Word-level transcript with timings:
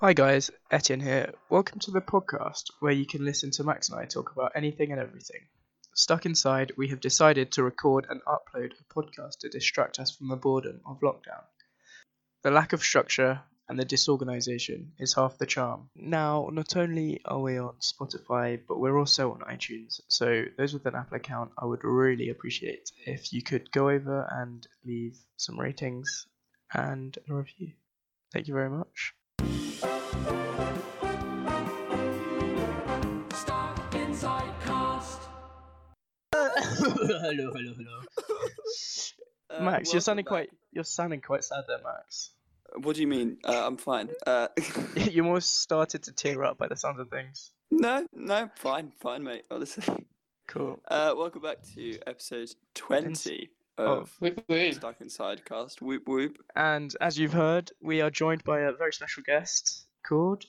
Hi 0.00 0.12
guys, 0.12 0.50
Etienne 0.70 1.00
here. 1.00 1.32
Welcome 1.48 1.78
to 1.80 1.90
the 1.90 2.02
podcast 2.02 2.64
where 2.80 2.92
you 2.92 3.06
can 3.06 3.24
listen 3.24 3.50
to 3.52 3.64
Max 3.64 3.88
and 3.88 3.98
I 3.98 4.04
talk 4.04 4.30
about 4.30 4.52
anything 4.54 4.92
and 4.92 5.00
everything. 5.00 5.40
Stuck 5.94 6.26
inside, 6.26 6.72
we 6.76 6.88
have 6.88 7.00
decided 7.00 7.50
to 7.52 7.62
record 7.62 8.06
and 8.10 8.20
upload 8.24 8.72
a 8.78 8.94
podcast 8.94 9.38
to 9.38 9.48
distract 9.48 9.98
us 9.98 10.14
from 10.14 10.28
the 10.28 10.36
boredom 10.36 10.82
of 10.84 11.00
lockdown. 11.00 11.44
The 12.42 12.50
lack 12.50 12.74
of 12.74 12.82
structure 12.82 13.40
and 13.70 13.78
the 13.78 13.86
disorganization 13.86 14.92
is 14.98 15.14
half 15.14 15.38
the 15.38 15.46
charm. 15.46 15.88
Now, 15.96 16.50
not 16.52 16.76
only 16.76 17.22
are 17.24 17.40
we 17.40 17.56
on 17.56 17.76
Spotify, 17.80 18.60
but 18.68 18.78
we're 18.78 18.98
also 18.98 19.32
on 19.32 19.40
iTunes. 19.50 20.02
So, 20.08 20.44
those 20.58 20.74
with 20.74 20.84
an 20.84 20.94
Apple 20.94 21.16
account, 21.16 21.52
I 21.56 21.64
would 21.64 21.84
really 21.84 22.28
appreciate 22.28 22.90
if 23.06 23.32
you 23.32 23.42
could 23.42 23.72
go 23.72 23.88
over 23.88 24.28
and 24.30 24.66
leave 24.84 25.16
some 25.38 25.58
ratings 25.58 26.26
and 26.74 27.16
a 27.30 27.32
review. 27.32 27.72
Thank 28.30 28.46
you 28.46 28.52
very 28.52 28.68
much. 28.68 29.14
Hello, 37.26 37.52
hello, 37.52 37.74
hello. 37.76 38.00
Uh, 39.48 39.62
Max, 39.62 39.92
you're 39.92 40.00
sounding 40.00 40.24
back. 40.24 40.30
quite 40.30 40.50
you're 40.72 40.84
sounding 40.84 41.20
quite 41.20 41.44
sad 41.44 41.64
there, 41.66 41.78
Max. 41.82 42.30
What 42.82 42.96
do 42.96 43.00
you 43.00 43.06
mean? 43.06 43.38
Uh, 43.44 43.66
I'm 43.66 43.76
fine. 43.76 44.10
Uh, 44.26 44.48
you 44.96 45.24
almost 45.24 45.60
started 45.60 46.02
to 46.04 46.12
tear 46.12 46.44
up 46.44 46.58
by 46.58 46.68
the 46.68 46.76
sounds 46.76 47.00
of 47.00 47.08
things. 47.10 47.52
no, 47.70 48.06
no, 48.12 48.50
fine, 48.56 48.92
fine, 49.00 49.22
mate. 49.22 49.44
Honestly. 49.50 49.84
Cool. 50.48 50.78
Uh, 50.86 51.12
welcome 51.16 51.42
back 51.42 51.58
to 51.74 51.98
episode 52.06 52.50
20 52.74 53.50
of 53.78 54.14
Whoop, 54.20 54.44
whoop. 54.48 54.74
Stuck 54.74 55.00
Inside 55.00 55.44
Cast. 55.44 55.82
Whoop 55.82 56.06
whoop. 56.06 56.38
And 56.54 56.94
as 57.00 57.18
you've 57.18 57.32
heard, 57.32 57.72
we 57.82 58.00
are 58.00 58.10
joined 58.10 58.44
by 58.44 58.60
a 58.60 58.72
very 58.72 58.92
special 58.92 59.24
guest 59.26 59.86
called 60.06 60.44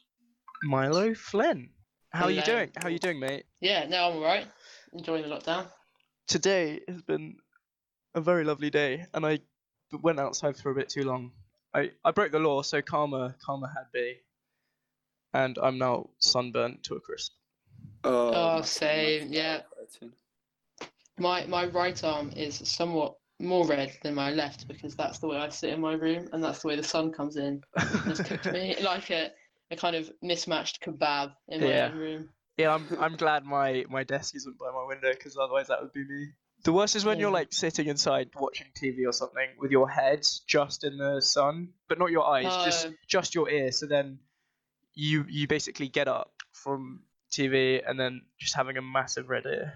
Milo 0.64 1.14
Flynn. 1.16 1.72
How 2.12 2.26
are 2.26 2.32
you 2.32 2.44
doing? 2.44 2.70
How 2.78 2.88
are 2.88 2.92
you 2.92 3.00
doing, 3.00 3.20
mate? 3.20 3.46
Yeah, 3.60 3.88
no, 3.88 4.10
I'm 4.10 4.18
alright. 4.18 4.48
Enjoying 4.94 5.24
the 5.24 5.30
lockdown. 5.30 5.66
Today 6.28 6.82
has 6.88 7.02
been 7.02 7.38
a 8.14 8.22
very 8.22 8.44
lovely 8.44 8.70
day, 8.70 9.06
and 9.14 9.26
I 9.26 9.40
went 10.02 10.20
outside 10.20 10.58
for 10.58 10.72
a 10.72 10.76
bit 10.76 10.90
too 10.90 11.04
long. 11.04 11.32
I, 11.74 11.92
I 12.04 12.12
broke 12.12 12.32
the 12.32 12.40
law, 12.40 12.62
so 12.64 12.82
karma 12.82 13.36
karma 13.44 13.68
had 13.68 13.86
me, 13.94 14.18
and 15.34 15.58
I'm 15.58 15.78
now 15.78 16.10
sunburnt 16.20 16.84
to 16.84 16.96
a 16.96 17.00
crisp. 17.00 17.34
Oh, 18.04 18.32
Oh, 18.34 18.56
my- 18.58 18.62
same, 18.62 19.32
yeah. 19.32 19.62
My 21.20 21.46
my 21.46 21.66
right 21.66 22.02
arm 22.04 22.32
is 22.36 22.58
somewhat 22.70 23.16
more 23.40 23.66
red 23.66 23.98
than 24.04 24.16
my 24.16 24.32
left 24.32 24.68
because 24.68 24.96
that's 24.96 25.20
the 25.20 25.28
way 25.28 25.38
I 25.38 25.50
sit 25.50 25.72
in 25.74 25.82
my 25.82 25.94
room 25.94 26.28
and 26.34 26.44
that's 26.44 26.62
the 26.62 26.68
way 26.68 26.76
the 26.76 26.84
sun 26.84 27.12
comes 27.12 27.38
in. 27.38 27.62
It's 27.78 28.20
cooked 28.20 28.52
me 28.52 28.76
like 28.82 29.10
a, 29.12 29.32
a 29.72 29.76
kind 29.76 29.96
of 29.96 30.12
mismatched 30.22 30.82
kebab 30.82 31.34
in 31.48 31.62
my 31.62 31.68
Yeah. 31.70 31.86
own 31.88 31.96
room. 31.98 32.30
Yeah, 32.58 32.74
I'm 32.74 32.88
I'm 33.00 33.16
glad 33.16 33.46
my 33.46 33.86
my 33.90 34.04
desk 34.04 34.36
isn't 34.36 34.58
by 34.58 34.72
my 34.72 34.86
window 34.88 35.12
because 35.12 35.38
otherwise 35.38 35.68
that 35.68 35.82
would 35.82 35.94
be 35.94 36.04
me. 36.04 36.30
The 36.64 36.74
worst 36.74 36.96
is 36.96 37.06
when 37.06 37.20
you're 37.20 37.32
like 37.32 37.54
sitting 37.54 37.88
inside 37.88 38.32
watching 38.36 38.68
TV 38.76 39.06
or 39.06 39.14
something 39.14 39.48
with 39.60 39.72
your 39.72 39.88
head 39.90 40.24
just 40.48 40.84
in 40.84 40.98
the 40.98 41.22
sun, 41.22 41.70
but 41.88 42.00
not 42.00 42.10
your 42.12 42.26
eyes, 42.26 42.58
just 42.64 42.88
Oh. 42.88 42.94
just 43.08 43.36
your 43.36 43.50
ear. 43.50 43.72
So 43.72 43.86
then 43.86 44.20
you 44.96 45.26
you 45.30 45.48
basically 45.48 45.88
get 45.88 46.08
up 46.08 46.34
from 46.52 47.04
TV 47.32 47.82
and 47.88 48.00
then 48.00 48.22
just 48.40 48.56
having 48.56 48.78
a 48.78 48.82
massive 48.82 49.30
red 49.30 49.46
ear. 49.46 49.74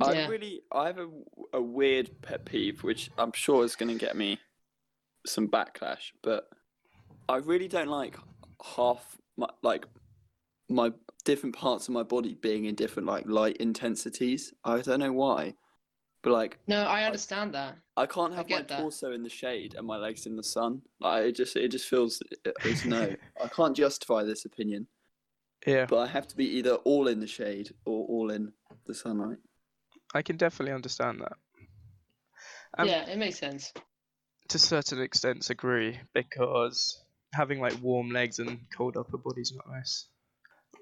I 0.00 0.12
Yeah. 0.12 0.28
really, 0.28 0.62
I 0.72 0.86
have 0.86 0.98
a, 0.98 1.08
a 1.52 1.60
weird 1.60 2.20
pet 2.22 2.44
peeve, 2.44 2.82
which 2.84 3.10
I'm 3.18 3.32
sure 3.32 3.64
is 3.64 3.76
going 3.76 3.96
to 3.96 3.98
get 3.98 4.16
me 4.16 4.38
some 5.26 5.48
backlash, 5.48 6.12
but 6.22 6.48
I 7.28 7.36
really 7.36 7.68
don't 7.68 7.88
like 7.88 8.16
half 8.76 9.16
my, 9.36 9.48
like, 9.62 9.86
my 10.68 10.92
different 11.24 11.54
parts 11.56 11.88
of 11.88 11.94
my 11.94 12.02
body 12.02 12.34
being 12.34 12.66
in 12.66 12.74
different, 12.74 13.06
like, 13.08 13.24
light 13.26 13.56
intensities. 13.58 14.52
I 14.64 14.80
don't 14.80 15.00
know 15.00 15.12
why, 15.12 15.54
but, 16.22 16.32
like, 16.32 16.58
No, 16.66 16.82
I 16.82 17.04
understand 17.04 17.54
that. 17.54 17.76
I 17.96 18.06
can't 18.06 18.32
I 18.32 18.36
have 18.36 18.48
my 18.50 18.56
get 18.58 18.68
that. 18.68 18.80
torso 18.80 19.12
in 19.12 19.22
the 19.22 19.28
shade 19.30 19.74
and 19.76 19.86
my 19.86 19.96
legs 19.96 20.26
in 20.26 20.36
the 20.36 20.42
sun. 20.42 20.82
Like, 21.00 21.24
it 21.26 21.32
just, 21.32 21.56
it 21.56 21.68
just 21.70 21.88
feels, 21.88 22.22
it's 22.64 22.84
no. 22.84 23.14
I 23.42 23.48
can't 23.48 23.76
justify 23.76 24.24
this 24.24 24.44
opinion, 24.44 24.86
Yeah, 25.66 25.86
but 25.86 25.98
I 25.98 26.06
have 26.06 26.26
to 26.28 26.36
be 26.36 26.46
either 26.58 26.74
all 26.76 27.08
in 27.08 27.20
the 27.20 27.26
shade 27.26 27.70
or 27.84 28.06
all 28.06 28.30
in 28.30 28.52
the 28.86 28.94
sunlight. 28.94 29.38
I 30.14 30.22
can 30.22 30.36
definitely 30.36 30.74
understand 30.74 31.20
that. 31.20 31.32
Um, 32.78 32.88
yeah, 32.88 33.08
it 33.08 33.18
makes 33.18 33.38
sense. 33.38 33.72
To 34.48 34.58
certain 34.58 35.00
extents, 35.00 35.50
agree 35.50 35.98
because 36.12 37.02
having 37.32 37.60
like 37.60 37.80
warm 37.82 38.10
legs 38.10 38.38
and 38.40 38.58
cold 38.76 38.96
upper 38.96 39.16
body 39.16 39.40
is 39.40 39.52
not 39.54 39.68
nice. 39.68 40.06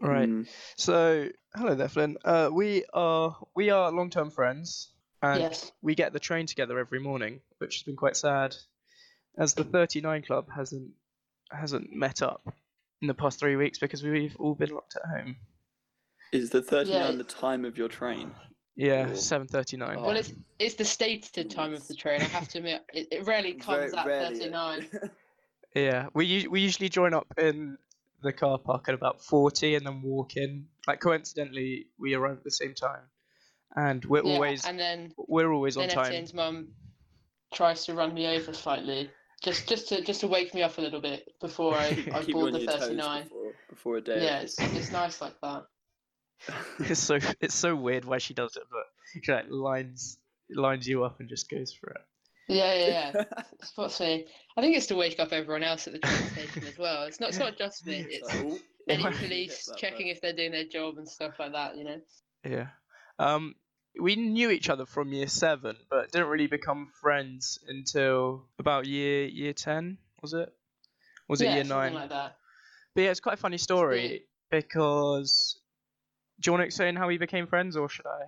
Right. 0.01 0.29
Mm. 0.29 0.49
So, 0.77 1.29
hello 1.55 1.75
there, 1.75 1.89
Flynn. 1.89 2.17
Uh, 2.25 2.51
we 2.53 2.85
are 2.93 3.37
we 3.55 3.71
are 3.71 3.91
long-term 3.93 4.31
friends, 4.31 4.91
and 5.23 5.41
Yes. 5.41 5.71
we 5.83 5.95
get 5.95 6.13
the 6.13 6.21
train 6.21 6.47
together 6.47 6.79
every 6.79 6.99
morning, 7.01 7.41
which 7.59 7.77
has 7.77 7.83
been 7.83 7.97
quite 7.97 8.17
sad, 8.17 8.57
as 9.39 9.55
the 9.55 9.65
39 9.65 10.23
Club 10.23 10.49
hasn't 10.55 10.91
hasn't 11.51 11.93
met 11.93 12.23
up 12.23 12.43
in 13.01 13.09
the 13.09 13.15
past 13.15 13.39
three 13.39 13.57
weeks 13.57 13.79
because 13.79 14.03
we've 14.03 14.37
all 14.39 14.55
been 14.55 14.71
locked 14.71 14.97
at 14.97 15.03
home. 15.09 15.37
Is 16.33 16.51
the 16.51 16.63
39 16.63 17.01
Yeah. 17.13 17.17
the 17.17 17.25
time 17.25 17.65
of 17.65 17.77
your 17.77 17.89
train? 17.89 18.31
Yeah, 18.75 19.05
Cool. 19.07 19.17
7:39. 19.17 20.01
Well, 20.01 20.17
it's 20.17 20.33
it's 20.59 20.77
the 20.77 20.85
stated 20.85 21.51
time 21.51 21.75
of 21.75 21.87
the 21.87 21.95
train. 21.95 22.23
I 22.23 22.25
have 22.25 22.49
to 22.49 22.59
admit, 22.59 22.83
it, 22.95 23.09
it 23.13 23.27
rarely 23.27 23.53
comes 23.55 23.93
Very 23.93 23.97
at 23.97 24.07
rarely. 24.07 24.39
39. 24.39 24.89
Yeah, 25.75 26.09
we 26.13 26.47
we 26.49 26.61
usually 26.61 26.91
join 26.91 27.15
up 27.15 27.27
in 27.39 27.79
the 28.23 28.33
car 28.33 28.59
park 28.59 28.89
at 28.89 28.95
about 28.95 29.23
40 29.23 29.75
and 29.75 29.87
then 29.87 30.03
walk 30.03 30.37
in. 30.37 30.67
Like 30.87 31.01
coincidentally, 31.01 31.87
we 31.99 32.15
arrive 32.15 32.39
at 32.39 32.45
the 32.45 32.51
same 32.51 32.75
time, 32.75 33.03
and 33.77 34.05
we're 34.05 34.23
Yeah, 34.23 34.35
always 34.35 34.65
and 34.67 34.79
then 34.79 35.13
we're 35.17 35.53
always 35.53 35.77
on 35.77 35.89
time. 35.89 36.13
Etienne's 36.13 36.35
mum 36.35 36.69
tries 37.53 37.85
to 37.87 37.95
run 37.95 38.15
me 38.15 38.27
over 38.27 38.53
slightly, 38.53 39.11
just 39.43 39.69
just 39.69 39.89
to 39.89 40.03
just 40.03 40.21
to 40.21 40.27
wake 40.27 40.55
me 40.55 40.63
up 40.63 40.79
a 40.79 40.81
little 40.81 41.01
bit 41.01 41.29
before 41.41 41.75
I, 41.75 41.89
I 42.15 42.23
board 42.23 42.55
the 42.55 42.61
39. 42.61 43.23
before, 43.25 43.53
before 43.69 43.97
a 43.99 44.01
day. 44.01 44.25
Yeah, 44.25 44.41
it's, 44.41 44.59
it's 44.59 44.93
nice 44.93 45.21
like 45.21 45.41
that. 45.43 45.65
it's 46.81 47.01
so 47.01 47.19
it's 47.41 47.55
so 47.55 47.77
weird 47.77 48.05
why 48.05 48.19
she 48.19 48.35
does 48.35 48.57
it, 48.57 48.65
but 48.71 48.85
she 49.23 49.33
like 49.33 49.47
lines 49.49 50.19
lines 50.51 50.89
you 50.89 51.05
up 51.05 51.21
and 51.21 51.29
just 51.29 51.49
goes 51.49 51.73
for 51.73 51.91
it. 51.91 52.01
Yeah, 52.49 52.75
yeah, 52.75 53.13
yeah. 53.15 53.43
What's 53.77 54.01
me. 54.01 54.27
I 54.57 54.61
think 54.61 54.77
it's 54.77 54.87
to 54.87 54.97
wake 54.97 55.19
up 55.21 55.33
everyone 55.33 55.63
else 55.63 55.87
at 55.87 55.95
the 55.95 55.99
train 56.01 56.29
station 56.31 56.65
as 56.67 56.79
well. 56.79 57.05
It's 57.05 57.21
not 57.21 57.31
it's 57.31 57.39
not 57.39 57.57
just 57.57 57.87
me. 57.87 58.07
It's 58.11 58.29
"Oh, 58.35 58.59
any 58.89 59.03
police 59.03 59.67
That 59.67 59.79
checking 59.79 60.09
if 60.09 60.21
they're 60.21 60.33
doing 60.33 60.53
their 60.53 60.65
job 60.65 60.99
and 60.99 61.09
stuff 61.09 61.39
like 61.39 61.53
that. 61.53 61.77
You 61.77 61.85
know. 61.85 62.01
Yeah. 62.45 62.67
Um, 63.19 63.55
we 64.01 64.17
knew 64.17 64.51
each 64.51 64.69
other 64.69 64.87
from 64.87 65.13
year 65.13 65.29
seven, 65.29 65.77
but 65.89 66.11
didn't 66.11 66.29
really 66.29 66.49
become 66.49 66.91
friends 67.01 67.59
until 67.69 68.47
about 68.59 68.87
year 68.87 69.27
year 69.27 69.53
ten. 69.53 69.99
Was 70.21 70.35
it? 70.35 70.53
Was 71.29 71.41
it 71.41 71.47
yeah, 71.47 71.55
year 71.55 71.65
something 71.65 71.93
nine? 71.93 71.95
like 71.95 72.11
that. 72.11 72.37
But 72.95 73.03
yeah, 73.03 73.11
it's 73.11 73.21
quite 73.21 73.35
a 73.35 73.41
funny 73.41 73.59
story 73.59 74.25
because. 74.51 75.59
Do 76.41 76.49
you 76.49 76.53
want 76.55 76.63
to 76.63 76.67
explain 76.67 76.97
how 76.97 77.07
we 77.07 77.19
became 77.19 77.47
friends, 77.47 77.77
or 77.77 77.89
should 77.89 78.07
I? 78.07 78.25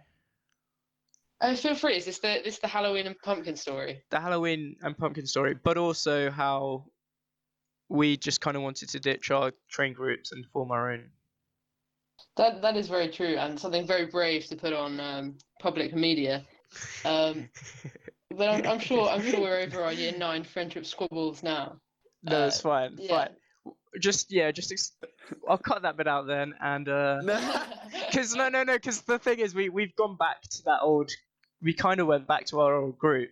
Oh, 1.46 1.54
feel 1.54 1.74
free. 1.74 1.96
Is 1.96 2.06
this 2.06 2.20
the 2.20 2.40
this 2.42 2.58
the 2.58 2.68
Halloween 2.68 3.06
and 3.06 3.18
pumpkin 3.18 3.54
story? 3.54 4.02
The 4.10 4.18
Halloween 4.18 4.76
and 4.80 4.96
pumpkin 4.96 5.26
story, 5.26 5.54
but 5.62 5.76
also 5.76 6.30
how 6.30 6.86
we 7.90 8.16
just 8.16 8.40
kind 8.40 8.56
of 8.56 8.62
wanted 8.62 8.88
to 8.88 8.98
ditch 8.98 9.30
our 9.30 9.52
train 9.68 9.92
groups 9.92 10.32
and 10.32 10.46
form 10.46 10.70
our 10.70 10.92
own. 10.92 11.04
That 12.38 12.62
that 12.62 12.78
is 12.78 12.88
very 12.88 13.08
true 13.08 13.36
and 13.36 13.60
something 13.60 13.86
very 13.86 14.06
brave 14.06 14.46
to 14.46 14.56
put 14.56 14.72
on 14.72 14.98
um, 15.00 15.36
public 15.60 15.94
media. 15.94 16.46
Um, 17.04 17.50
but 18.34 18.48
I'm, 18.48 18.66
I'm 18.66 18.78
sure 18.78 19.10
I'm 19.10 19.22
sure 19.22 19.42
we're 19.42 19.60
over 19.60 19.82
our 19.82 19.92
year 19.92 20.14
nine 20.16 20.44
friendship 20.44 20.86
squabbles 20.86 21.42
now. 21.42 21.76
no, 22.22 22.46
it's 22.46 22.60
uh, 22.60 22.70
fine. 22.70 22.96
Yeah. 22.96 23.08
Fine. 23.08 23.74
Just 24.00 24.32
yeah, 24.32 24.50
just 24.50 24.72
ex- 24.72 24.96
I'll 25.46 25.58
cut 25.58 25.82
that 25.82 25.98
bit 25.98 26.08
out 26.08 26.26
then, 26.26 26.54
and 26.62 26.88
uh, 26.88 27.20
No. 27.22 27.62
Because 28.06 28.34
no, 28.34 28.48
no, 28.48 28.62
no. 28.62 28.76
Because 28.76 29.02
the 29.02 29.18
thing 29.18 29.40
is, 29.40 29.54
we 29.54 29.68
we've 29.68 29.94
gone 29.94 30.16
back 30.16 30.40
to 30.40 30.62
that 30.64 30.80
old. 30.80 31.10
We 31.64 31.72
kind 31.72 31.98
of 32.00 32.06
went 32.06 32.28
back 32.28 32.44
to 32.46 32.60
our 32.60 32.74
old 32.76 32.98
group 32.98 33.30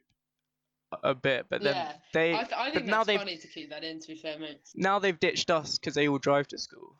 a- 1.02 1.14
bit, 1.14 1.46
but 1.48 1.62
then 1.62 1.76
Yeah, 1.76 1.92
they 2.12 2.34
I, 2.34 2.42
th- 2.44 2.52
I 2.56 2.70
think 2.70 2.86
now 2.86 3.04
funny 3.04 3.36
to 3.36 3.46
keep 3.46 3.70
that 3.70 3.84
in. 3.84 4.00
To 4.00 4.08
be 4.08 4.14
fair, 4.16 4.38
mate. 4.38 4.60
now 4.74 4.98
they've 4.98 5.18
ditched 5.20 5.50
us 5.50 5.78
because 5.78 5.94
they 5.94 6.08
all 6.08 6.18
drive 6.18 6.48
to 6.48 6.58
school. 6.58 6.96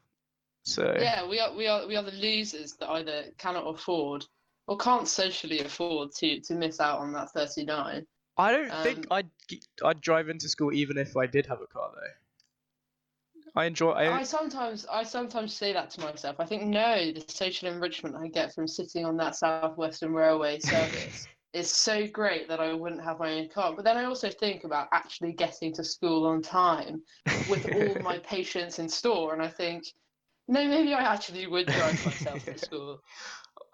So 0.65 0.95
Yeah, 1.01 1.27
we 1.29 1.41
are 1.41 1.53
we 1.55 1.67
are 1.67 1.87
we 1.89 1.97
are 1.97 2.03
the 2.05 2.13
losers 2.13 2.75
that 2.75 2.89
either 2.91 3.25
cannot 3.39 3.65
afford 3.67 4.25
or 4.69 4.77
can't 4.77 5.09
socially 5.09 5.59
afford 5.61 6.13
to 6.17 6.41
to 6.41 6.55
miss 6.55 6.79
out 6.79 7.01
on 7.01 7.13
that 7.15 7.31
39. 7.33 8.07
I 8.39 8.53
don't 8.53 8.71
Um, 8.71 8.83
think 8.85 9.07
I'd 9.11 9.29
I'd 9.85 10.01
drive 10.01 10.29
into 10.29 10.49
school 10.49 10.73
even 10.73 10.97
if 10.99 11.17
I 11.17 11.27
did 11.27 11.47
have 11.47 11.61
a 11.61 11.67
car 11.67 11.91
though. 11.95 12.13
I 13.55 13.67
enjoy. 13.67 13.93
I, 13.93 14.21
I 14.21 14.23
sometimes 14.23 14.87
I 14.91 15.03
sometimes 15.03 15.55
say 15.55 15.73
that 15.73 15.91
to 15.91 16.01
myself. 16.01 16.37
I 16.39 16.47
think 16.47 16.65
no, 16.65 17.13
the 17.13 17.25
social 17.29 17.69
enrichment 17.69 18.17
I 18.17 18.29
get 18.29 18.55
from 18.55 18.67
sitting 18.67 19.05
on 19.05 19.17
that 19.19 19.37
Southwestern 19.37 20.15
Railway 20.15 20.59
service 20.59 21.29
is 21.53 21.71
so 21.71 22.07
great 22.07 22.49
that 22.49 22.61
I 22.61 22.73
wouldn't 22.73 23.05
have 23.05 23.19
my 23.19 23.33
own 23.35 23.49
car. 23.51 23.75
But 23.77 23.85
then 23.85 23.99
I 23.99 24.05
also 24.05 24.31
think 24.31 24.65
about 24.65 24.89
actually 24.93 25.33
getting 25.33 25.73
to 25.75 25.85
school 25.85 26.27
on 26.27 26.41
time 26.41 27.03
with 27.47 27.67
all 27.75 27.95
my 28.03 28.19
patients 28.25 28.79
in 28.79 28.89
store, 28.89 29.35
and 29.35 29.43
I 29.43 29.49
think, 29.49 29.85
no, 30.49 30.67
maybe 30.67 30.95
I 30.95 31.03
actually 31.03 31.47
would 31.47 31.67
drive 31.67 32.05
myself 32.05 32.45
to 32.45 32.59
school. 32.59 33.01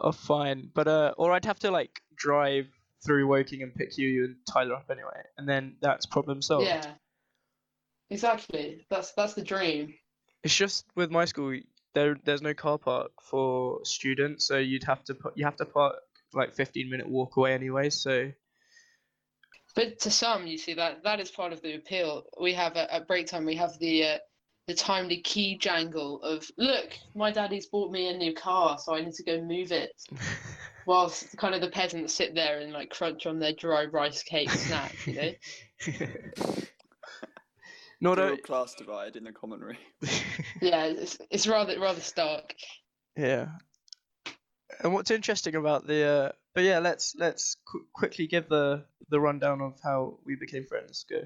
Oh, 0.01 0.13
fine. 0.13 0.71
But 0.75 0.87
uh, 0.87 1.15
or 1.19 1.33
I'd 1.33 1.45
have 1.45 1.59
to 1.61 1.73
like 1.73 2.03
drive 2.15 2.67
through 3.05 3.27
Woking 3.27 3.63
and 3.63 3.75
pick 3.75 3.99
you 3.99 4.25
and 4.25 4.37
Tyler 4.49 4.75
up 4.77 4.91
anyway, 4.91 5.23
and 5.37 5.49
then 5.49 5.77
that's 5.81 6.07
problem 6.07 6.41
solved. 6.41 6.69
Yeah, 6.69 6.93
exactly. 8.10 8.87
That's 8.90 9.12
that's 9.12 9.34
the 9.34 9.43
dream. 9.43 9.94
It's 10.44 10.55
just 10.55 10.87
with 10.94 11.10
my 11.10 11.25
school, 11.25 11.58
there 11.94 12.16
there's 12.25 12.43
no 12.43 12.55
car 12.55 12.78
park 12.78 13.10
for 13.22 13.84
students, 13.84 14.46
so 14.46 14.58
you'd 14.58 14.84
have 14.84 15.05
to 15.05 15.14
put 15.14 15.37
you 15.37 15.44
have 15.44 15.56
to 15.56 15.64
park 15.64 15.96
like 16.34 16.52
15 16.52 16.90
minute 16.90 17.08
walk 17.08 17.37
away 17.37 17.55
anyway. 17.55 17.90
So 17.90 18.31
But 19.75 19.99
to 20.00 20.10
some, 20.10 20.46
you 20.46 20.58
see 20.58 20.75
that 20.75 21.02
that 21.05 21.20
is 21.20 21.31
part 21.31 21.52
of 21.52 21.62
the 21.62 21.75
appeal. 21.75 22.25
We 22.40 22.52
have 22.55 22.76
at, 22.76 22.90
at 22.90 23.08
break 23.08 23.26
time, 23.26 23.44
we 23.44 23.56
have 23.56 23.78
the 23.78 24.05
uh, 24.05 24.19
the 24.66 24.75
timely 24.75 25.22
key 25.22 25.56
jangle 25.56 26.22
of 26.22 26.49
look, 26.58 26.90
my 27.14 27.31
daddy's 27.31 27.66
bought 27.66 27.90
me 27.90 28.08
a 28.08 28.16
new 28.16 28.34
car, 28.34 28.78
so 28.78 28.94
I 28.94 29.00
need 29.00 29.14
to 29.14 29.25
go 29.25 29.40
move 29.43 29.72
it. 29.72 29.93
Whilst 30.87 31.37
kind 31.37 31.55
of 31.55 31.60
the 31.60 31.69
peasants 31.69 32.14
sit 32.14 32.34
there 32.34 32.60
and 32.60 32.72
like 32.72 32.90
crunch 32.90 33.26
on 33.26 33.38
their 33.38 33.52
dry 33.52 33.84
rice 33.87 34.22
cake 34.22 34.50
snack, 34.50 34.94
you 35.06 35.14
know. 35.14 36.55
not 38.00 38.17
The 38.17 38.33
a, 38.35 38.37
class 38.37 38.75
divide 38.75 39.17
in 39.17 39.25
the 39.25 39.33
common 39.33 39.61
room. 39.61 39.77
Yeah, 40.61 40.85
it's 40.87 41.19
it's 41.31 41.47
rather 41.47 41.79
rather 41.79 42.00
stark. 42.00 42.55
yeah. 43.17 43.47
And 44.83 44.93
what's 44.93 45.11
interesting 45.11 45.55
about 45.56 45.87
the 45.87 46.05
uh, 46.05 46.33
but 46.55 46.65
yeah, 46.65 46.79
let's 46.79 47.15
let's 47.17 47.56
qu- 47.67 47.87
quickly 47.93 48.27
give 48.27 48.49
the 48.49 48.85
the 49.09 49.21
rundown 49.21 49.61
of 49.61 49.79
how 49.83 50.19
we 50.25 50.37
became 50.37 50.67
friends. 50.67 51.05
Go. 51.09 51.23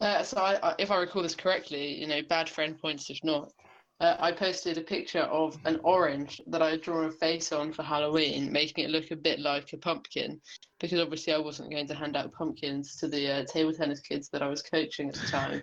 Uh, 0.00 0.22
so 0.22 0.38
I, 0.38 0.58
I, 0.62 0.74
if 0.78 0.90
I 0.90 0.96
recall 0.98 1.22
this 1.22 1.34
correctly, 1.34 2.00
you 2.00 2.06
know, 2.06 2.22
bad 2.22 2.48
friend 2.48 2.78
points 2.78 3.10
if 3.10 3.18
not. 3.22 3.52
Uh, 4.00 4.16
I 4.18 4.32
posted 4.32 4.78
a 4.78 4.82
picture 4.82 5.20
of 5.20 5.58
an 5.66 5.78
orange 5.84 6.40
that 6.46 6.62
I 6.62 6.70
had 6.70 6.80
drawn 6.80 7.04
a 7.04 7.12
face 7.12 7.52
on 7.52 7.72
for 7.72 7.82
Halloween, 7.82 8.50
making 8.50 8.84
it 8.84 8.90
look 8.90 9.10
a 9.10 9.16
bit 9.16 9.40
like 9.40 9.74
a 9.74 9.76
pumpkin, 9.76 10.40
because 10.78 10.98
obviously 10.98 11.34
I 11.34 11.38
wasn't 11.38 11.70
going 11.70 11.86
to 11.88 11.94
hand 11.94 12.16
out 12.16 12.32
pumpkins 12.32 12.96
to 12.96 13.08
the 13.08 13.30
uh, 13.30 13.44
table 13.44 13.74
tennis 13.74 14.00
kids 14.00 14.30
that 14.30 14.42
I 14.42 14.48
was 14.48 14.62
coaching 14.62 15.10
at 15.10 15.16
the 15.16 15.26
time. 15.26 15.62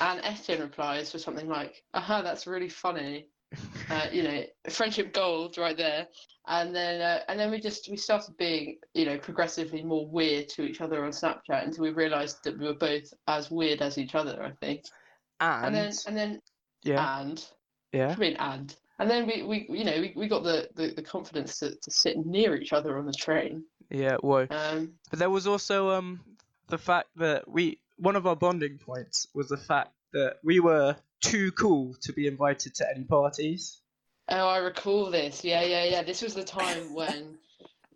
and 0.00 0.20
Etienne 0.24 0.62
replies 0.62 1.12
for 1.12 1.18
something 1.18 1.48
like, 1.48 1.84
"Aha, 1.94 2.22
that's 2.22 2.46
really 2.46 2.68
funny." 2.68 3.28
Uh, 3.88 4.08
you 4.10 4.24
know, 4.24 4.42
friendship 4.68 5.12
gold 5.12 5.56
right 5.56 5.76
there. 5.76 6.08
And 6.48 6.74
then 6.74 7.00
uh, 7.00 7.20
and 7.28 7.38
then 7.38 7.52
we 7.52 7.60
just 7.60 7.88
we 7.88 7.96
started 7.96 8.36
being 8.36 8.78
you 8.94 9.06
know 9.06 9.16
progressively 9.18 9.84
more 9.84 10.08
weird 10.08 10.48
to 10.50 10.62
each 10.62 10.80
other 10.80 11.04
on 11.04 11.12
Snapchat 11.12 11.64
until 11.64 11.84
we 11.84 11.90
realised 11.90 12.38
that 12.42 12.58
we 12.58 12.66
were 12.66 12.74
both 12.74 13.04
as 13.28 13.50
weird 13.50 13.80
as 13.80 13.96
each 13.96 14.16
other. 14.16 14.42
I 14.42 14.50
think. 14.64 14.82
And, 15.38 15.66
And 15.66 15.74
then 15.74 15.92
and 16.08 16.16
then 16.16 16.40
yeah, 16.84 17.20
and 17.20 17.44
yeah, 17.92 18.14
I 18.16 18.20
mean 18.20 18.36
and 18.36 18.74
and 18.98 19.10
then 19.10 19.26
we, 19.26 19.42
we 19.42 19.66
you 19.78 19.84
know 19.84 20.00
we, 20.00 20.12
we 20.16 20.28
got 20.28 20.44
the, 20.44 20.68
the, 20.74 20.92
the 20.94 21.02
confidence 21.02 21.58
to, 21.58 21.74
to 21.74 21.90
sit 21.90 22.16
near 22.24 22.54
each 22.56 22.72
other 22.72 22.98
on 22.98 23.06
the 23.06 23.12
train. 23.12 23.64
yeah. 23.90 24.16
Whoa. 24.16 24.46
Um, 24.50 24.94
But 25.10 25.18
there 25.18 25.30
was 25.30 25.46
also 25.46 25.90
um 25.90 26.20
the 26.68 26.78
fact 26.78 27.08
that 27.16 27.48
we 27.48 27.78
one 27.96 28.16
of 28.16 28.26
our 28.26 28.36
bonding 28.36 28.78
points 28.78 29.26
was 29.34 29.48
the 29.48 29.56
fact 29.56 29.92
that 30.12 30.36
we 30.42 30.60
were 30.60 30.96
too 31.20 31.50
cool 31.52 31.94
to 32.02 32.12
be 32.12 32.26
invited 32.26 32.74
to 32.76 32.86
any 32.94 33.04
parties. 33.04 33.80
oh, 34.28 34.48
I 34.48 34.58
recall 34.58 35.10
this. 35.10 35.44
Yeah, 35.44 35.62
yeah, 35.62 35.84
yeah. 35.84 36.02
This 36.02 36.22
was 36.22 36.34
the 36.34 36.44
time 36.44 36.94
when 36.94 37.38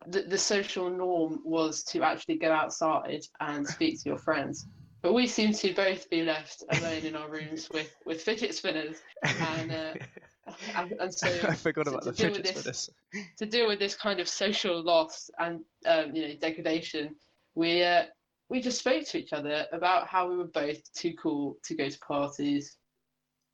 the, 0.07 0.23
the 0.23 0.39
social 0.39 0.89
norm 0.91 1.41
was 1.45 1.83
to 1.85 2.03
actually 2.03 2.39
go 2.39 2.51
outside 2.51 3.23
and 3.41 3.67
speak 3.67 4.03
to 4.03 4.09
your 4.09 4.19
friends. 4.19 4.67
But 5.09 5.15
we 5.15 5.27
seem 5.27 5.55
to 5.55 5.73
both 5.73 6.11
be 6.11 6.23
left 6.23 6.65
alone 6.69 7.03
in 7.03 7.17
our 7.17 7.31
rooms 7.31 7.71
with, 7.73 7.97
with 8.05 8.21
fidget 8.21 8.55
spinners. 8.55 8.99
And, 9.23 9.73
uh, 9.73 9.95
and, 10.77 10.93
and 11.01 11.15
so 11.15 11.29
I 11.49 11.55
forgot 11.55 11.85
to- 11.87 11.93
about 11.93 12.05
the 12.05 12.13
deal 12.13 12.31
with 12.33 12.43
this- 12.63 12.91
to 13.39 13.47
deal 13.47 13.67
with 13.67 13.79
this 13.79 13.95
kind 13.95 14.21
of 14.21 14.29
social 14.29 14.83
loss 14.83 15.31
and 15.39 15.61
um, 15.87 16.15
you 16.15 16.29
know 16.29 16.35
degradation, 16.35 17.17
we 17.55 17.83
uh, 17.83 18.03
we 18.51 18.61
just 18.61 18.81
spoke 18.81 19.07
to 19.07 19.17
each 19.19 19.33
other 19.33 19.65
about 19.73 20.07
how 20.09 20.29
we 20.29 20.37
were 20.37 20.45
both 20.45 20.77
too 20.93 21.15
cool 21.15 21.57
to 21.65 21.75
go 21.75 21.89
to 21.89 21.99
parties. 22.01 22.77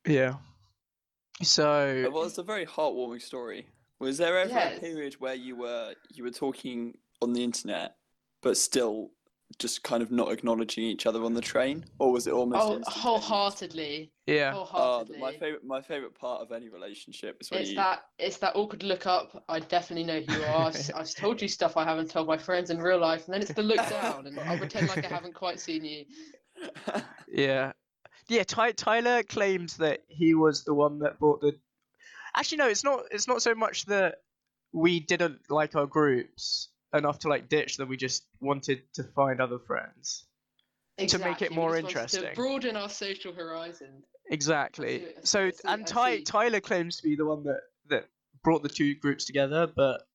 Yeah. 0.09 0.35
So 1.41 2.09
Well, 2.13 2.25
was 2.25 2.37
a 2.39 2.43
very 2.43 2.67
heartwarming 2.67 3.23
story. 3.23 3.69
Was 4.01 4.19
there 4.19 4.37
ever 4.41 4.51
Yes. 4.51 4.79
a 4.79 4.81
period 4.81 5.15
where 5.21 5.35
you 5.37 5.55
were 5.55 5.95
you 6.13 6.25
were 6.25 6.33
talking 6.33 6.99
on 7.23 7.33
the 7.33 7.45
internet, 7.45 7.95
but 8.43 8.57
still 8.57 9.11
just 9.55 9.83
kind 9.83 10.03
of 10.03 10.11
not 10.11 10.33
acknowledging 10.33 10.85
each 10.85 11.07
other 11.07 11.23
on 11.25 11.35
the 11.35 11.41
train, 11.41 11.85
or 11.99 12.13
was 12.13 12.27
it 12.27 12.33
almost 12.33 12.69
Oh, 12.69 12.81
wholeheartedly, 12.87 14.13
yeah, 14.27 14.53
Oh, 14.55 14.61
ah, 14.63 14.65
wholeheartedly. 14.67 15.19
my 15.19 15.33
favorite 15.33 15.65
my 15.65 15.81
favorite 15.81 16.15
part 16.19 16.41
of 16.43 16.53
any 16.53 16.69
relationship 16.69 17.39
is 17.41 17.51
when 17.51 17.61
it's 17.61 17.71
you 17.71 17.77
that 17.77 18.07
it's 18.19 18.39
that 18.39 18.57
awkward 18.57 18.83
look 18.83 19.07
up. 19.07 19.45
I 19.49 19.61
definitely 19.61 20.05
know 20.05 20.21
who 20.21 20.33
you 20.33 20.45
are. 20.45 20.69
I've, 20.69 20.91
I've 20.95 21.15
told 21.15 21.43
you 21.43 21.49
stuff 21.49 21.77
I 21.77 21.85
haven't 21.85 22.11
told 22.11 22.27
my 22.27 22.39
friends 22.39 22.71
in 22.71 22.79
real 22.79 22.99
life, 22.99 23.27
and 23.27 23.35
then 23.35 23.43
it's 23.43 23.53
the 23.53 23.63
look 23.63 23.87
down, 23.89 24.27
and 24.27 24.39
I'll 24.39 24.59
pretend 24.59 24.89
like 24.89 25.05
I 25.05 25.09
haven't 25.15 25.35
quite 25.35 25.61
seen 25.61 25.85
you. 25.85 26.05
yeah, 27.29 27.73
yeah. 28.29 28.45
Ty- 28.45 28.73
Tyler 28.73 29.23
claims 29.23 29.77
that 29.79 30.05
he 30.09 30.35
was 30.35 30.65
the 30.65 30.75
one 30.75 30.99
that 31.01 31.19
bought 31.19 31.41
the. 31.41 31.59
Actually, 32.37 32.59
no. 32.59 32.69
It's 32.69 32.85
not. 32.85 33.05
It's 33.11 33.29
not 33.29 33.43
so 33.43 33.55
much 33.55 33.87
that 33.87 34.17
we 34.73 35.01
didn't 35.01 35.51
like 35.51 35.77
our 35.77 35.87
groups 35.87 36.71
enough 36.95 37.19
to 37.21 37.29
like 37.29 37.49
ditch 37.49 37.77
that 37.79 37.87
we 37.89 37.97
just 37.97 38.25
wanted 38.41 38.83
to 38.95 39.03
find 39.03 39.41
other 39.41 39.59
friends. 39.59 40.25
To 40.99 41.19
make 41.19 41.43
it 41.43 41.47
Exactly, 41.47 41.49
we 41.51 41.57
more 41.57 41.71
just 41.73 41.85
interesting. 41.89 42.23
To 42.31 42.35
broaden 42.37 42.77
our 42.77 42.89
social 42.89 43.33
horizon. 43.33 44.05
Exactly. 44.31 44.99
see- 45.01 45.05
I 45.05 45.09
see- 45.09 45.15
So 45.25 45.51
see- 45.51 45.59
and 45.65 45.87
Ty- 45.87 46.23
Tyler 46.23 46.61
claims 46.61 46.97
to 46.99 47.03
be 47.03 47.17
the 47.17 47.25
one 47.27 47.43
that 47.45 47.61
that 47.89 48.09
brought 48.43 48.63
the 48.63 48.69
two 48.69 48.95
groups 48.95 49.25
together, 49.25 49.67
but 49.67 50.07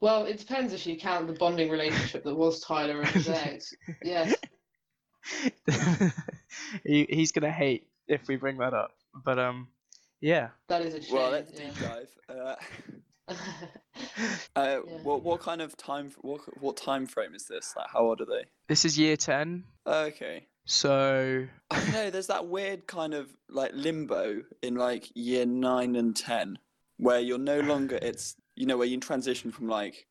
Well, 0.00 0.26
it 0.26 0.38
depends 0.38 0.72
if 0.72 0.86
you 0.86 0.96
count 0.96 1.26
the 1.26 1.32
bonding 1.32 1.68
relationship 1.70 2.22
that 2.24 2.34
was 2.36 2.60
Tyler 2.60 3.00
and 3.00 3.08
his. 3.10 3.74
Yes. 4.04 4.34
he 6.84 7.04
he's 7.10 7.32
gonna 7.32 7.50
hate 7.50 7.88
if 8.06 8.28
we 8.28 8.36
bring 8.36 8.58
that 8.58 8.74
up. 8.74 8.92
But 9.24 9.38
um, 9.38 9.68
yeah. 10.20 10.50
That 10.68 10.82
is 10.82 10.94
a 10.94 11.02
shame. 11.02 11.14
well, 11.16 11.30
let's 11.30 11.50
yeah. 11.52 11.70
deep 11.70 11.78
dive. 11.80 12.08
Uh, 12.28 12.54
uh, 14.56 14.78
Yeah. 14.86 15.02
what 15.02 15.22
what 15.22 15.40
kind 15.40 15.60
of 15.60 15.76
time 15.76 16.12
what 16.20 16.40
what 16.62 16.76
time 16.76 17.06
frame 17.06 17.34
is 17.34 17.46
this? 17.46 17.74
Like, 17.76 17.86
how 17.92 18.00
old 18.00 18.20
are 18.20 18.26
they? 18.26 18.44
This 18.68 18.84
is 18.84 18.98
year 18.98 19.16
ten, 19.16 19.64
Okay. 19.86 20.46
so 20.64 21.46
I 21.70 21.90
know. 21.90 22.10
There's 22.10 22.26
that 22.28 22.46
weird 22.46 22.86
kind 22.86 23.14
of 23.14 23.32
like 23.48 23.72
limbo 23.74 24.42
in 24.62 24.74
like 24.76 25.10
year 25.14 25.46
nine 25.46 25.96
and 25.96 26.14
ten, 26.16 26.58
where 26.96 27.20
you're 27.20 27.38
no 27.38 27.60
longer. 27.60 27.98
It's 28.02 28.36
you 28.56 28.66
know 28.66 28.76
where 28.76 28.86
you 28.88 28.98
transition 28.98 29.52
from 29.52 29.68
like 29.68 30.06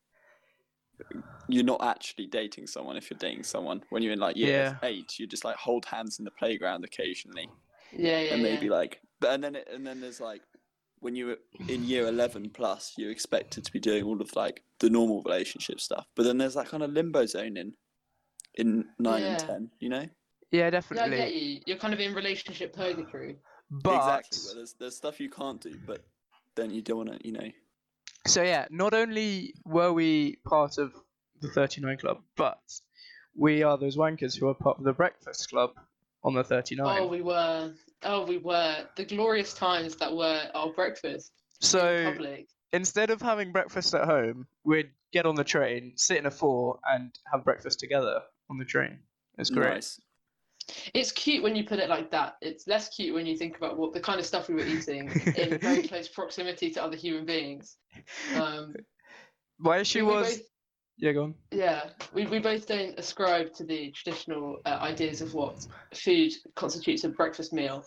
you're 1.48 1.64
not 1.64 1.82
actually 1.84 2.26
dating 2.28 2.66
someone 2.68 2.98
if 2.98 3.10
you're 3.10 3.18
dating 3.20 3.44
someone. 3.44 3.84
When 3.90 4.02
you're 4.04 4.14
in 4.14 4.20
like 4.20 4.36
year 4.36 4.50
Yeah. 4.82 4.90
eight, 4.90 5.20
you 5.20 5.28
just 5.28 5.46
like 5.46 5.56
hold 5.56 5.86
hands 5.86 6.20
in 6.20 6.26
the 6.26 6.32
playground 6.32 6.84
occasionally, 6.84 7.50
yeah, 7.92 8.20
yeah, 8.22 8.34
and 8.34 8.42
maybe 8.44 8.66
yeah. 8.66 8.72
like. 8.72 9.02
But 9.20 9.32
and 9.34 9.44
then 9.44 9.56
it, 9.56 9.68
and 9.74 9.86
then 9.86 10.00
there's 10.00 10.20
like 10.20 10.42
when 11.00 11.16
you're 11.16 11.38
in 11.68 11.84
year 11.84 12.08
eleven 12.08 12.50
plus, 12.50 12.94
you're 12.98 13.12
expected 13.12 13.66
to 13.66 13.72
be 13.72 13.80
doing 13.80 14.04
all 14.04 14.22
of 14.22 14.36
like 14.36 14.64
the 14.80 14.90
normal 14.90 15.22
relationship 15.24 15.80
stuff. 15.80 16.06
But 16.16 16.24
then 16.24 16.38
there's 16.38 16.56
that 16.56 16.68
kind 16.68 16.84
of 16.84 16.92
limbo 16.92 17.26
zone 17.26 17.58
in 17.58 17.74
in 18.56 18.86
nine 19.00 19.24
and 19.24 19.40
ten. 19.40 19.72
You 19.80 19.90
know. 19.90 20.02
yeah, 20.02 20.08
Yeah, 20.52 20.68
I 20.68 20.70
definitely. 20.70 21.18
get 21.18 21.36
you. 21.36 21.60
You're 21.66 21.78
kind 21.78 21.94
of 21.94 22.00
in 22.00 22.14
relationship 22.14 22.74
purgatory. 22.76 23.38
But 23.70 23.96
exactly. 23.98 24.40
Where 24.46 24.56
there's 24.56 24.74
there's 24.80 24.96
stuff 24.96 25.20
you 25.20 25.30
can't 25.30 25.62
do, 25.62 25.76
but 25.86 26.04
then 26.56 26.72
you 26.72 26.82
don't 26.82 26.98
want 26.98 27.22
to, 27.22 27.28
you 27.28 27.34
know. 27.34 27.52
so 28.26 28.42
yeah, 28.42 28.66
not 28.72 28.94
only 28.94 29.54
were 29.66 29.94
we 29.94 30.38
part 30.46 30.78
of 30.78 30.94
the 31.42 31.50
39 31.50 31.98
club, 31.98 32.22
but 32.36 32.60
we 33.36 33.62
are 33.62 33.78
those 33.78 33.96
wankers 33.96 34.36
who 34.38 34.48
are 34.48 34.56
part 34.56 34.80
of 34.80 34.84
the 34.84 34.94
breakfast 34.94 35.50
club 35.50 35.72
on 36.28 36.34
the 36.36 36.44
39. 36.44 37.00
Oh, 37.02 37.08
we 37.08 37.22
were. 37.22 37.74
Oh, 38.04 38.26
we 38.26 38.38
were. 38.38 38.86
The 38.98 39.06
glorious 39.06 39.54
times 39.54 39.96
that 39.96 40.14
were 40.16 40.44
our 40.54 40.72
breakfast 40.74 41.32
so 41.62 42.04
public. 42.04 42.48
instead 42.74 43.10
of 43.10 43.22
having 43.22 43.52
breakfast 43.52 43.96
at 43.96 44.06
home, 44.06 44.46
we'd 44.64 44.92
get 45.14 45.26
on 45.26 45.36
the 45.36 45.44
train, 45.44 45.94
sit 45.96 46.18
in 46.18 46.26
a 46.26 46.32
four, 46.32 46.80
and 46.92 47.18
have 47.32 47.44
breakfast 47.44 47.80
together 47.80 48.20
on 48.50 48.58
the 48.58 48.66
train. 48.66 49.00
It's 49.38 49.50
great. 49.50 49.74
Nice. 49.74 50.00
It's 50.94 51.14
cute 51.14 51.44
when 51.44 51.56
you 51.56 51.64
put 51.64 51.80
it 51.80 51.88
like 51.90 52.12
that. 52.12 52.36
It's 52.42 52.68
less 52.68 52.90
cute 52.90 53.16
when 53.16 53.26
you 53.26 53.38
think 53.38 53.56
about 53.56 53.78
what 53.78 53.94
the 53.94 54.02
kind 54.02 54.20
of 54.20 54.26
stuff 54.26 54.50
we 54.50 54.56
were 54.56 54.66
eating 54.66 55.10
in 55.38 55.58
very 55.60 55.88
close 55.88 56.10
proximity 56.10 56.72
to 56.72 56.84
other 56.84 56.98
human 56.98 57.26
beings. 57.26 57.78
Um, 58.36 58.76
My 59.58 59.78
issue 59.78 60.06
we- 60.06 60.12
we 60.12 60.18
was. 60.18 60.38
both- 60.38 60.46
Yeah, 60.98 61.12
go 61.14 61.24
on. 61.24 61.36
Yeah, 61.52 61.90
we, 62.14 62.26
we 62.26 62.40
both 62.40 62.68
don't 62.68 62.98
ascribe 63.00 63.54
to 63.54 63.64
the 63.64 63.92
traditional 63.92 64.58
uh, 64.66 64.80
ideas 64.82 65.22
of 65.22 65.34
what 65.34 65.56
food 65.94 66.32
constitutes 66.56 67.04
a 67.04 67.10
breakfast 67.10 67.54
meal, 67.54 67.84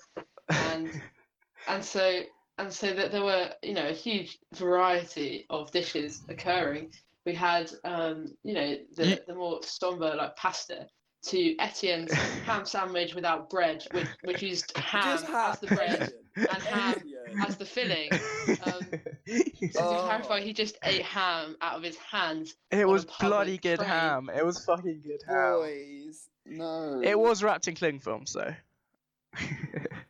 and 0.48 0.90
and 1.68 1.84
so 1.84 2.20
and 2.58 2.72
so 2.72 2.92
that 2.94 3.10
there 3.12 3.24
were 3.24 3.50
you 3.62 3.74
know 3.74 3.88
a 3.88 3.92
huge 3.92 4.38
variety 4.54 5.46
of 5.50 5.70
dishes 5.72 6.22
occurring, 6.28 6.90
we 7.26 7.34
had 7.34 7.70
um, 7.84 8.26
you 8.44 8.54
know 8.54 8.76
the, 8.96 9.06
You- 9.06 9.18
the 9.26 9.34
more 9.34 9.60
somber 9.62 10.14
like 10.14 10.36
pasta 10.36 10.86
to 11.22 11.54
Etienne's 11.60 12.12
ham 12.46 12.64
sandwich 12.64 13.14
without 13.14 13.50
bread, 13.50 13.84
which 13.92 14.06
which 14.24 14.42
used 14.42 14.74
ham 14.76 15.22
ham. 15.22 15.50
as 15.52 15.60
the 15.60 15.66
bread 15.68 16.08
and 16.50 16.62
ham 16.62 16.94
Etienne. 16.96 17.19
As 17.46 17.56
the 17.56 17.64
filling. 17.64 18.10
Um, 18.12 18.80
So 19.72 19.80
Oh. 19.80 19.96
to 19.96 20.02
clarify, 20.02 20.40
he 20.40 20.52
just 20.52 20.76
ate 20.82 21.02
ham 21.02 21.54
out 21.60 21.76
of 21.76 21.82
his 21.82 21.96
hands. 21.98 22.54
it 22.70 22.88
was 22.88 23.04
bloody 23.04 23.58
good 23.58 23.78
train. 23.78 23.88
ham. 23.88 24.30
It 24.34 24.44
was 24.44 24.64
fucking 24.64 25.02
good 25.04 25.20
ham. 25.28 25.54
Boys, 25.54 26.28
no. 26.46 27.00
It 27.04 27.18
was 27.18 27.42
wrapped 27.42 27.68
in 27.68 27.74
cling 27.76 28.00
film, 28.00 28.26
so. 28.26 28.52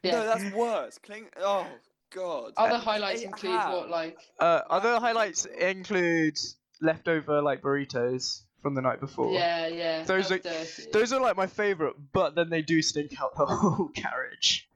Yeah. 0.03 0.12
No, 0.12 0.25
that's 0.27 0.55
worse. 0.55 0.99
Cling. 0.99 1.27
Oh 1.39 1.67
God. 2.15 2.53
Other 2.57 2.77
Ate 2.77 2.81
highlights 2.81 3.23
include 3.23 3.53
ham. 3.61 3.73
what 3.73 3.91
like 3.91 4.17
uh, 4.39 4.62
other 4.71 4.99
highlights 4.99 5.45
include 5.45 6.39
leftover 6.81 7.43
like 7.43 7.61
burritos 7.61 8.41
from 8.62 8.75
the 8.75 8.81
night 8.81 8.99
before. 9.00 9.31
yeah 9.33 9.67
yeah 9.69 10.05
Those 10.05 10.31
are- 10.33 10.39
dirty. 10.39 10.85
Those 10.93 11.12
are 11.12 11.21
like 11.21 11.37
my 11.37 11.47
favorite, 11.49 11.97
but 12.15 12.35
then 12.35 12.49
they 12.49 12.62
do 12.62 12.81
stink 12.81 13.12
out 13.21 13.37
the 13.37 13.45
whole 13.47 13.89
carriage. 13.95 14.70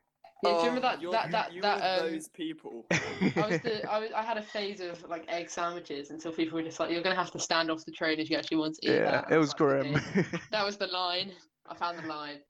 Yeah, 0.45 0.51
do 0.51 0.57
you 0.57 0.63
Oh, 0.63 0.67
remember 0.67 0.81
that 0.83 1.01
you're- 1.03 1.13
that 1.13 1.31
that 1.31 1.53
you 1.53 1.63
that 1.63 1.81
were 2.01 2.05
um, 2.07 2.13
those 2.13 2.29
people. 2.29 2.87
I 2.93 3.47
was 3.49 3.61
the 3.61 3.91
I 3.91 3.99
was 3.99 4.11
I 4.15 4.23
had 4.23 4.37
a 4.37 4.43
phase 4.43 4.81
of 4.81 5.03
like 5.09 5.25
egg 5.29 5.49
sandwiches 5.51 6.11
until 6.11 6.33
people 6.33 6.57
were 6.59 6.63
just 6.65 6.79
like, 6.81 6.91
"You're 6.91 7.03
gonna 7.03 7.15
have 7.15 7.31
to 7.33 7.39
stand 7.41 7.71
off 7.71 7.85
the 7.85 7.93
train 7.93 8.19
if 8.21 8.31
you 8.31 8.37
actually 8.37 8.59
want 8.59 8.75
to 8.77 8.87
eat 8.87 8.95
yeah, 8.95 9.11
that." 9.23 9.33
it 9.33 9.39
was 9.39 9.49
like, 9.51 9.57
grim. 9.59 9.95
"Okay." 9.97 10.25
That 10.51 10.65
was 10.65 10.77
the 10.77 10.87
line. 10.89 11.33
I 11.67 11.75
found 11.75 11.99
the 11.99 12.07
line. 12.07 12.41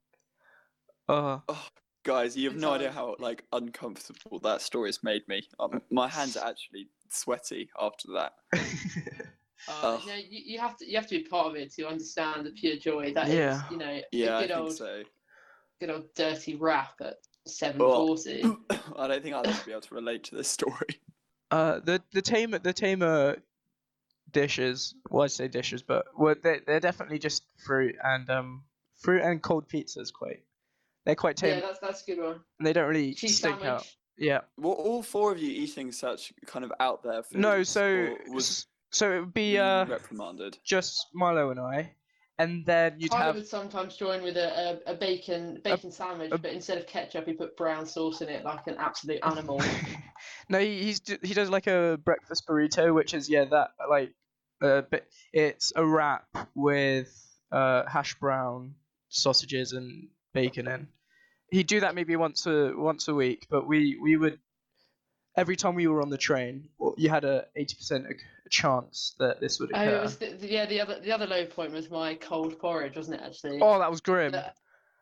uh, 1.07 1.39
Guys, 2.03 2.37
you 2.37 2.49
have 2.49 2.59
no 2.59 2.73
idea 2.73 2.91
how 2.91 3.15
like 3.19 3.45
uncomfortable 3.51 4.39
that 4.39 4.61
story 4.61 4.89
has 4.89 5.01
made 5.03 5.27
me. 5.27 5.41
Um, 5.59 5.81
my 5.89 6.07
hands 6.07 6.37
are 6.37 6.47
actually 6.47 6.89
sweaty 7.09 7.69
after 7.79 8.09
that. 8.13 8.33
Uh, 9.67 9.71
Ugh. 9.95 10.01
you, 10.03 10.07
know, 10.11 10.15
you, 10.15 10.41
you 10.45 10.59
have 10.59 10.77
to 10.77 10.85
you 10.87 10.95
have 10.95 11.07
to 11.07 11.17
be 11.17 11.23
part 11.23 11.47
of 11.47 11.55
it 11.55 11.73
to 11.73 11.87
understand 11.87 12.45
the 12.45 12.51
pure 12.51 12.75
joy 12.75 13.11
that 13.15 13.27
is, 13.27 13.33
Yeah. 13.33 13.61
you 13.71 13.77
know, 13.77 13.99
Yeah, 14.11 14.27
a 14.27 14.37
I 14.37 14.41
good 14.41 14.49
think 14.49 14.59
old 14.59 14.77
so. 14.77 15.01
good 15.79 15.89
old 15.89 16.13
dirty 16.13 16.53
wrap 16.55 16.93
at 17.01 17.15
seven 17.45 17.79
forty. 17.79 18.43
I 18.97 19.07
don't 19.07 19.23
think 19.23 19.35
I'll 19.35 19.47
ever 19.47 19.61
be 19.65 19.71
able 19.71 19.81
to 19.81 19.95
relate 19.95 20.23
to 20.25 20.35
this 20.35 20.47
story. 20.47 20.99
uh, 21.51 21.79
the 21.83 22.01
the 22.13 22.21
tamer 22.21 22.59
the 22.59 22.73
tamer 22.73 23.37
dishes. 24.31 24.95
Well, 25.09 25.23
I 25.23 25.27
say 25.27 25.47
dishes, 25.47 25.81
but 25.83 26.05
well, 26.17 26.35
they 26.41 26.59
they're 26.65 26.79
definitely 26.79 27.19
just 27.19 27.43
fruit 27.65 27.95
and 28.03 28.29
um 28.29 28.63
fruit 28.97 29.21
and 29.21 29.41
cold 29.41 29.67
pizzas. 29.69 30.11
Quite, 30.13 30.43
they're 31.05 31.15
quite 31.15 31.37
tame. 31.37 31.59
yeah, 31.59 31.65
that's 31.65 31.79
that's 31.79 32.03
a 32.03 32.05
good 32.05 32.21
one. 32.23 32.39
and 32.59 32.67
they 32.67 32.73
don't 32.73 32.87
really 32.87 33.13
Cheese 33.13 33.37
stink 33.37 33.59
sandwich. 33.59 33.69
out. 33.69 33.87
Yeah. 34.17 34.41
Were 34.57 34.71
all 34.71 35.03
four 35.03 35.31
of 35.33 35.39
you 35.39 35.49
eating 35.49 35.91
such 35.91 36.31
kind 36.45 36.63
of 36.63 36.71
out 36.79 37.03
there 37.03 37.21
foods? 37.23 37.35
No, 37.41 37.63
so 37.63 38.15
was 38.29 38.65
so 38.91 39.11
it 39.11 39.19
would 39.19 39.33
be 39.33 39.57
uh 39.57 39.85
reprimanded? 39.85 40.57
just 40.63 41.07
Milo 41.13 41.49
and 41.51 41.59
I, 41.59 41.91
and 42.37 42.65
then 42.65 42.95
you'd 42.99 43.11
Tyler 43.11 43.25
have 43.25 43.35
would 43.35 43.47
sometimes 43.47 43.95
join 43.95 44.21
with 44.21 44.35
a, 44.37 44.81
a, 44.87 44.93
a 44.93 44.95
bacon 44.95 45.61
bacon 45.63 45.91
sandwich, 45.91 46.31
a- 46.31 46.37
but 46.37 46.51
instead 46.51 46.77
of 46.77 46.87
ketchup, 46.87 47.25
he 47.25 47.33
put 47.33 47.55
brown 47.55 47.85
sauce 47.85 48.21
in 48.21 48.29
it 48.29 48.43
like 48.43 48.67
an 48.67 48.75
absolute 48.77 49.19
animal. 49.23 49.61
no, 50.49 50.59
he, 50.59 50.83
he's 50.83 51.01
he 51.21 51.33
does 51.33 51.49
like 51.49 51.67
a 51.67 51.99
breakfast 52.03 52.45
burrito, 52.47 52.93
which 52.93 53.13
is 53.13 53.29
yeah 53.29 53.45
that 53.45 53.69
like 53.89 54.13
uh, 54.61 54.81
bit 54.81 55.07
it's 55.33 55.71
a 55.75 55.85
wrap 55.85 56.27
with 56.55 57.09
uh 57.51 57.83
hash 57.87 58.15
brown 58.19 58.75
sausages 59.09 59.71
and 59.73 60.09
bacon 60.33 60.67
in. 60.67 60.87
He'd 61.51 61.67
do 61.67 61.79
that 61.81 61.95
maybe 61.95 62.15
once 62.15 62.45
a 62.47 62.73
once 62.75 63.07
a 63.07 63.13
week, 63.13 63.47
but 63.49 63.65
we 63.67 63.97
we 64.01 64.17
would 64.17 64.39
every 65.37 65.55
time 65.55 65.75
we 65.75 65.87
were 65.87 66.01
on 66.01 66.09
the 66.09 66.17
train, 66.17 66.69
you 66.97 67.09
had 67.09 67.23
a 67.23 67.45
eighty 67.55 67.75
percent 67.75 68.07
chance 68.49 69.15
that 69.19 69.39
this 69.39 69.59
would 69.59 69.71
Oh, 69.73 69.81
occur. 69.81 69.95
it 69.97 70.01
was 70.01 70.17
the, 70.17 70.33
the- 70.33 70.47
yeah. 70.51 70.65
The 70.65 70.81
other 70.81 70.99
the 70.99 71.11
other 71.11 71.27
low 71.27 71.45
point 71.45 71.71
was 71.73 71.89
my 71.89 72.15
cold 72.15 72.57
porridge, 72.59 72.95
wasn't 72.95 73.19
it? 73.21 73.23
Actually, 73.25 73.59
Oh, 73.61 73.79
that 73.79 73.89
was 73.91 74.01
grim. 74.01 74.33
Uh, 74.35 74.41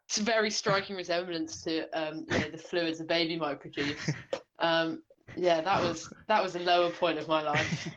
it's 0.07 0.17
a 0.17 0.23
very 0.23 0.49
striking 0.51 0.95
resemblance 0.95 1.63
to 1.63 1.87
um, 1.97 2.25
you 2.29 2.39
know, 2.39 2.49
the 2.49 2.57
fluids 2.57 2.99
a 2.99 3.03
baby 3.05 3.37
might 3.37 3.59
produce. 3.61 3.97
Um, 4.59 5.01
yeah, 5.37 5.61
that 5.61 5.81
was 5.81 6.11
that 6.27 6.43
was 6.43 6.55
a 6.55 6.59
lower 6.59 6.89
point 6.91 7.17
of 7.19 7.27
my 7.27 7.41
life. 7.41 7.87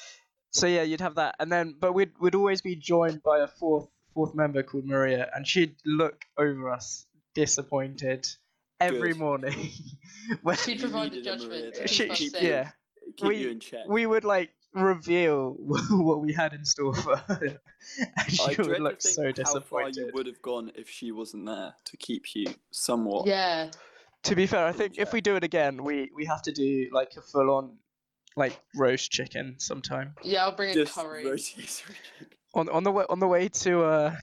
so 0.50 0.66
yeah, 0.66 0.82
you'd 0.82 1.00
have 1.02 1.16
that, 1.16 1.36
and 1.38 1.50
then 1.52 1.74
but 1.78 1.92
we'd 1.92 2.12
we'd 2.20 2.34
always 2.34 2.60
be 2.62 2.76
joined 2.76 3.22
by 3.22 3.40
a 3.40 3.46
fourth 3.46 3.88
fourth 4.14 4.34
member 4.34 4.62
called 4.62 4.84
Maria, 4.86 5.30
and 5.34 5.46
she'd 5.46 5.76
look 5.84 6.24
over 6.36 6.70
us 6.70 7.06
disappointed 7.34 8.26
every 8.80 9.10
Good. 9.12 9.18
morning. 9.20 9.70
when 10.42 10.56
She'd 10.56 10.80
provide 10.80 11.12
the 11.12 11.22
judgment. 11.22 11.50
Maria 11.50 11.70
to 11.72 11.82
to 11.82 11.88
keep 11.88 12.14
she, 12.14 12.28
she- 12.30 12.46
yeah, 12.48 12.70
Keep 13.16 13.28
we- 13.28 13.36
you 13.36 13.50
in 13.50 13.60
check. 13.60 13.80
we 13.86 14.06
would 14.06 14.24
like 14.24 14.50
reveal 14.72 15.56
what 15.90 16.20
we 16.20 16.32
had 16.32 16.52
in 16.52 16.64
store 16.64 16.94
for 16.94 17.16
her, 17.16 17.40
and 17.98 18.30
she 18.32 18.42
I 18.42 18.46
would 18.48 18.56
dread 18.56 18.80
look 18.80 18.98
to 19.00 19.08
think 19.08 19.36
so 19.36 19.42
how 19.54 19.60
far 19.60 19.88
you 19.88 20.10
would 20.14 20.26
have 20.26 20.40
gone 20.42 20.72
if 20.74 20.88
she 20.88 21.12
wasn't 21.12 21.46
there 21.46 21.74
to 21.84 21.96
keep 21.96 22.34
you 22.34 22.46
somewhat. 22.70 23.26
Yeah, 23.26 23.70
To 24.24 24.36
be 24.36 24.46
fair, 24.46 24.66
I 24.66 24.72
think 24.72 24.98
if 24.98 25.12
we 25.12 25.20
do 25.20 25.36
it 25.36 25.44
again, 25.44 25.82
we 25.82 26.10
we 26.14 26.24
have 26.26 26.42
to 26.42 26.52
do 26.52 26.88
like 26.92 27.12
a 27.16 27.22
full 27.22 27.50
on 27.50 27.78
like 28.36 28.58
roast 28.76 29.10
chicken 29.10 29.56
sometime. 29.58 30.14
yeah. 30.22 30.44
I'll 30.44 30.52
bring 30.56 30.70
a 30.70 30.74
Just 30.74 30.94
curry. 30.94 31.24
rotisserie 31.24 31.64
chicken. 31.64 32.28
on 32.54 32.68
on 32.68 32.84
the 32.84 32.92
way 32.92 33.04
on 33.08 33.18
the 33.18 33.26
way 33.26 33.48
to 33.48 33.82
uh 33.84 34.16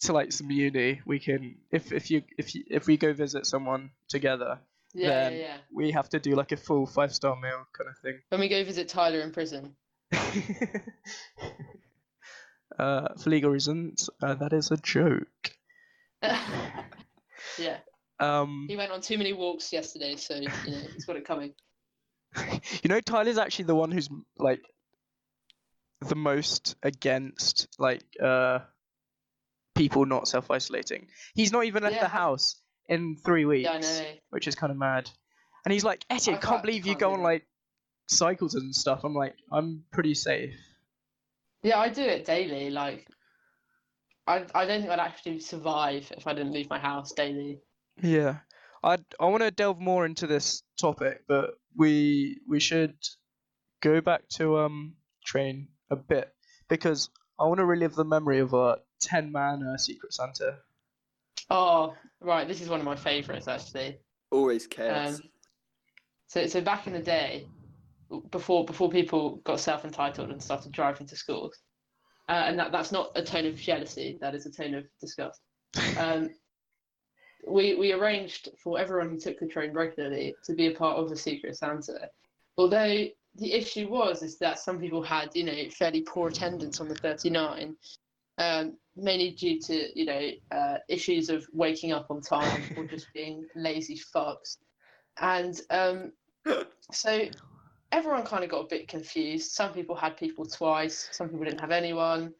to 0.00 0.12
like 0.12 0.32
some 0.32 0.50
uni 0.50 1.00
we 1.06 1.18
can 1.18 1.56
if 1.70 1.90
if 1.92 2.10
you 2.10 2.22
if 2.36 2.54
you, 2.54 2.64
if 2.68 2.86
we 2.86 2.96
go 2.98 3.14
visit 3.14 3.46
someone 3.46 3.90
together 4.08 4.58
Yeah, 4.94 5.08
then- 5.10 5.32
yeah, 5.32 5.38
yeah. 5.38 5.56
we 5.72 5.90
have 5.90 6.08
to 6.10 6.20
do 6.20 6.34
like 6.36 6.52
a 6.52 6.56
full 6.56 6.86
five 6.86 7.12
star 7.14 7.34
meal 7.36 7.66
kind 7.72 7.90
of 7.90 7.98
thing. 7.98 8.20
When 8.28 8.40
we 8.40 8.48
go 8.48 8.62
visit 8.64 8.88
Tyler 8.88 9.20
in 9.20 9.32
prison. 9.32 9.74
uh 12.78 13.08
for 13.18 13.30
legal 13.30 13.50
reasons 13.50 14.10
uh, 14.22 14.34
that 14.34 14.52
is 14.52 14.70
a 14.70 14.76
joke 14.76 15.52
yeah, 17.58 17.78
um 18.20 18.66
he 18.68 18.76
went 18.76 18.90
on 18.92 19.00
too 19.00 19.18
many 19.18 19.32
walks 19.32 19.72
yesterday, 19.72 20.16
so 20.16 20.36
you 20.36 20.48
know 20.48 20.80
he's 20.92 21.04
got 21.04 21.16
it 21.16 21.24
coming. 21.26 21.52
you 22.82 22.88
know 22.88 23.00
tyler's 23.00 23.36
actually 23.38 23.66
the 23.66 23.74
one 23.74 23.90
who's 23.92 24.08
like 24.38 24.62
the 26.00 26.14
most 26.14 26.76
against 26.82 27.68
like 27.78 28.04
uh 28.22 28.60
people 29.74 30.06
not 30.06 30.26
self-isolating 30.28 31.08
he's 31.34 31.52
not 31.52 31.64
even 31.64 31.82
left 31.82 31.96
Yeah. 31.96 32.02
the 32.04 32.08
house 32.08 32.56
in 32.88 33.16
three 33.16 33.44
weeks 33.44 33.68
Yeah, 33.72 34.04
which 34.30 34.46
is 34.46 34.54
kind 34.54 34.70
of 34.70 34.76
mad. 34.76 35.10
And 35.64 35.72
he's 35.72 35.84
like, 35.84 36.04
Etienne, 36.10 36.36
I 36.36 36.38
can't 36.38 36.50
can't- 36.50 36.62
believe 36.62 36.86
you 36.86 36.92
can't 36.92 37.00
go 37.00 37.12
on 37.14 37.22
like 37.22 37.46
cycles 38.08 38.54
and 38.54 38.74
stuff. 38.74 39.04
I'm 39.04 39.14
like, 39.14 39.34
I'm 39.50 39.84
pretty 39.92 40.14
safe. 40.14 40.54
Yeah, 41.62 41.78
I 41.78 41.88
do 41.88 42.02
it 42.02 42.24
daily. 42.26 42.68
Like, 42.70 43.06
I 44.26 44.44
I 44.54 44.66
don't 44.66 44.80
think 44.80 44.90
I'd 44.90 44.98
actually 44.98 45.40
survive 45.40 46.12
if 46.16 46.26
I 46.26 46.34
didn't 46.34 46.52
leave 46.52 46.68
my 46.68 46.78
house 46.78 47.12
daily. 47.12 47.60
Yeah, 48.02 48.38
I 48.82 48.98
I 49.18 49.26
want 49.26 49.42
to 49.42 49.50
delve 49.50 49.80
more 49.80 50.04
into 50.04 50.26
this 50.26 50.62
topic, 50.78 51.22
but 51.26 51.54
we 51.76 52.40
we 52.48 52.60
should 52.60 52.96
go 53.80 54.00
back 54.02 54.28
to 54.36 54.58
um 54.58 54.96
train 55.24 55.68
a 55.90 55.96
bit 55.96 56.30
because 56.68 57.08
I 57.40 57.44
want 57.46 57.58
to 57.58 57.64
relive 57.64 57.94
the 57.94 58.04
memory 58.04 58.40
of 58.40 58.52
a 58.52 58.78
ten 59.00 59.32
man 59.32 59.62
uh, 59.62 59.78
Secret 59.78 60.12
Santa. 60.12 60.58
Oh, 61.50 61.94
right. 62.20 62.46
This 62.48 62.60
is 62.60 62.68
one 62.68 62.80
of 62.80 62.86
my 62.86 62.96
favourites 62.96 63.48
actually. 63.48 63.98
Always 64.30 64.66
chaos. 64.66 65.16
Um, 65.16 65.22
so 66.26 66.46
so 66.46 66.60
back 66.60 66.86
in 66.86 66.92
the 66.92 67.00
day, 67.02 67.46
before 68.30 68.64
before 68.64 68.90
people 68.90 69.36
got 69.44 69.60
self 69.60 69.84
entitled 69.84 70.30
and 70.30 70.42
started 70.42 70.72
driving 70.72 71.06
to 71.06 71.16
schools, 71.16 71.58
uh, 72.28 72.44
and 72.46 72.58
that 72.58 72.72
that's 72.72 72.92
not 72.92 73.10
a 73.14 73.22
tone 73.22 73.46
of 73.46 73.56
jealousy. 73.56 74.18
That 74.20 74.34
is 74.34 74.46
a 74.46 74.50
tone 74.50 74.74
of 74.74 74.84
disgust. 75.00 75.40
Um, 75.98 76.30
we 77.46 77.74
we 77.74 77.92
arranged 77.92 78.48
for 78.62 78.78
everyone 78.78 79.10
who 79.10 79.18
took 79.18 79.38
the 79.38 79.46
train 79.46 79.72
regularly 79.72 80.34
to 80.44 80.54
be 80.54 80.66
a 80.66 80.74
part 80.74 80.98
of 80.98 81.08
the 81.08 81.16
Secret 81.16 81.56
Santa. 81.56 82.08
Although 82.56 83.06
the 83.36 83.52
issue 83.52 83.88
was 83.88 84.22
is 84.22 84.38
that 84.38 84.58
some 84.58 84.78
people 84.78 85.02
had 85.02 85.30
you 85.34 85.44
know 85.44 85.68
fairly 85.70 86.02
poor 86.02 86.28
attendance 86.28 86.80
on 86.80 86.88
the 86.88 86.94
39, 86.94 87.76
um, 88.38 88.76
mainly 88.96 89.30
due 89.30 89.60
to 89.60 89.98
you 89.98 90.06
know 90.06 90.30
uh, 90.50 90.76
issues 90.88 91.28
of 91.28 91.46
waking 91.52 91.92
up 91.92 92.10
on 92.10 92.20
time 92.20 92.62
or 92.76 92.84
just 92.88 93.06
being 93.14 93.46
lazy 93.54 94.00
fucks, 94.14 94.56
and 95.20 95.60
um, 95.70 96.12
so 96.92 97.26
everyone 97.92 98.24
kind 98.24 98.44
of 98.44 98.50
got 98.50 98.60
a 98.64 98.68
bit 98.68 98.88
confused. 98.88 99.52
Some 99.52 99.72
people 99.72 99.94
had 99.94 100.16
people 100.16 100.44
twice, 100.44 101.08
some 101.12 101.28
people 101.28 101.44
didn't 101.44 101.60
have 101.60 101.70
anyone, 101.70 102.34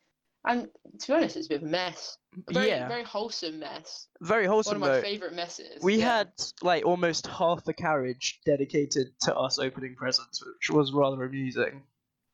and 0.46 0.68
to 1.00 1.06
be 1.06 1.12
honest, 1.14 1.36
it's 1.36 1.46
a 1.46 1.48
bit 1.48 1.62
of 1.62 1.68
a 1.68 1.70
mess. 1.70 2.18
A 2.48 2.52
very, 2.52 2.68
yeah, 2.68 2.88
very 2.88 3.04
wholesome 3.04 3.60
mess. 3.60 4.08
very 4.20 4.46
wholesome. 4.46 4.80
One 4.80 4.88
of 4.88 4.94
my 4.94 4.96
though. 4.96 5.02
favourite 5.02 5.34
messes. 5.34 5.82
We 5.82 5.96
yeah. 5.96 6.18
had 6.18 6.32
like 6.62 6.84
almost 6.84 7.26
half 7.26 7.64
the 7.64 7.72
carriage 7.72 8.40
dedicated 8.44 9.08
to 9.22 9.34
us 9.34 9.58
opening 9.58 9.94
presents, 9.94 10.44
which 10.44 10.70
was 10.70 10.92
rather 10.92 11.24
amusing. 11.24 11.82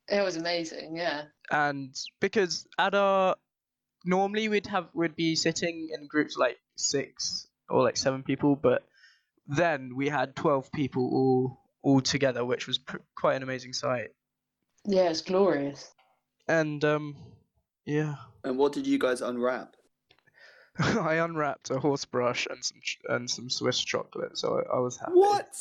It 0.08 0.24
was 0.24 0.36
amazing, 0.36 0.96
yeah. 0.96 1.24
and 1.52 1.94
because 2.20 2.66
at 2.78 2.94
our 2.94 3.36
normally 4.04 4.48
we'd 4.48 4.66
have 4.66 4.88
we'd 4.94 5.16
be 5.16 5.34
sitting 5.36 5.90
in 5.92 6.06
groups 6.06 6.36
like 6.36 6.58
six 6.76 7.46
or 7.68 7.82
like 7.82 7.96
seven 7.96 8.22
people 8.22 8.56
but 8.56 8.82
then 9.46 9.94
we 9.96 10.08
had 10.08 10.34
12 10.36 10.70
people 10.72 11.02
all 11.12 11.60
all 11.82 12.00
together 12.00 12.44
which 12.44 12.66
was 12.66 12.78
pr- 12.78 12.98
quite 13.16 13.34
an 13.36 13.42
amazing 13.42 13.72
sight 13.72 14.08
Yeah, 14.86 15.10
it's 15.10 15.22
glorious. 15.22 15.90
and 16.48 16.84
um, 16.84 17.16
yeah, 17.86 18.14
And 18.44 18.56
what 18.58 18.72
did 18.72 18.86
you 18.86 18.98
guys 18.98 19.20
unwrap? 19.22 19.74
I 20.78 21.14
unwrapped 21.16 21.70
a 21.70 21.78
horse 21.80 22.04
brush 22.04 22.46
and 22.48 22.64
some 22.64 22.78
ch- 22.82 22.98
and 23.08 23.28
some 23.28 23.50
Swiss 23.50 23.80
chocolate, 23.80 24.38
so 24.38 24.60
I, 24.60 24.76
I 24.76 24.80
was 24.80 24.96
happy. 24.98 25.12
What? 25.14 25.52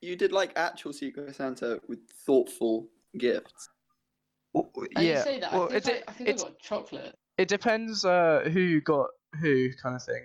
You 0.00 0.14
did 0.16 0.32
like 0.32 0.52
actual 0.56 0.92
Secret 0.92 1.34
Santa 1.34 1.80
with 1.88 1.98
thoughtful 2.26 2.88
gifts. 3.18 3.68
W- 4.54 4.70
And 4.94 5.04
yeah, 5.06 5.18
you 5.18 5.22
say 5.24 5.40
that. 5.40 5.52
well, 5.52 5.64
I 5.64 5.80
think, 5.80 5.84
de- 5.84 5.98
I, 5.98 6.02
I 6.08 6.12
think 6.12 6.28
I 6.28 6.32
it's- 6.32 6.42
got 6.42 6.58
chocolate. 6.60 7.14
It 7.38 7.48
depends 7.48 8.04
uh, 8.04 8.48
who 8.52 8.80
got 8.80 9.08
who 9.40 9.72
kind 9.82 9.96
of 9.96 10.02
thing. 10.02 10.24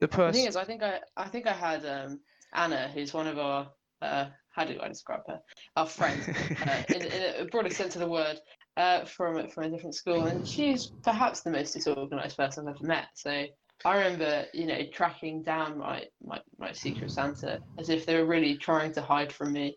The 0.00 0.08
person. 0.08 0.26
The 0.26 0.32
thing 0.32 0.46
is, 0.48 0.56
I 0.56 0.64
think 0.64 0.82
I, 0.82 1.00
I 1.16 1.28
think 1.28 1.46
I 1.46 1.52
had 1.52 1.86
um, 1.86 2.20
Anna, 2.52 2.90
who's 2.92 3.14
one 3.14 3.26
of 3.26 3.38
our, 3.38 3.70
uh, 4.02 4.26
how 4.50 4.64
do 4.64 4.78
I 4.80 4.88
describe 4.88 5.22
her? 5.28 5.40
Our 5.76 5.86
friend, 5.86 6.20
uh, 6.66 6.82
in, 6.94 7.02
in 7.02 7.42
a 7.42 7.44
broader 7.46 7.70
sense 7.70 7.94
of 7.96 8.00
the 8.00 8.08
word, 8.08 8.38
uh, 8.76 9.04
from 9.04 9.48
from 9.48 9.64
a 9.64 9.70
different 9.70 9.94
school, 9.94 10.26
and 10.26 10.46
she's 10.46 10.92
perhaps 11.02 11.42
the 11.42 11.50
most 11.50 11.72
disorganized 11.72 12.36
person 12.36 12.68
I've 12.68 12.76
ever 12.76 12.86
met. 12.86 13.06
So 13.14 13.44
I 13.84 13.96
remember, 13.96 14.46
you 14.52 14.66
know, 14.66 14.80
tracking 14.92 15.42
down 15.42 15.78
my 15.78 16.04
my, 16.24 16.40
my 16.58 16.72
Secret 16.72 17.10
Santa 17.10 17.60
as 17.78 17.88
if 17.88 18.04
they 18.04 18.16
were 18.16 18.26
really 18.26 18.56
trying 18.56 18.92
to 18.92 19.02
hide 19.02 19.32
from 19.32 19.52
me. 19.52 19.76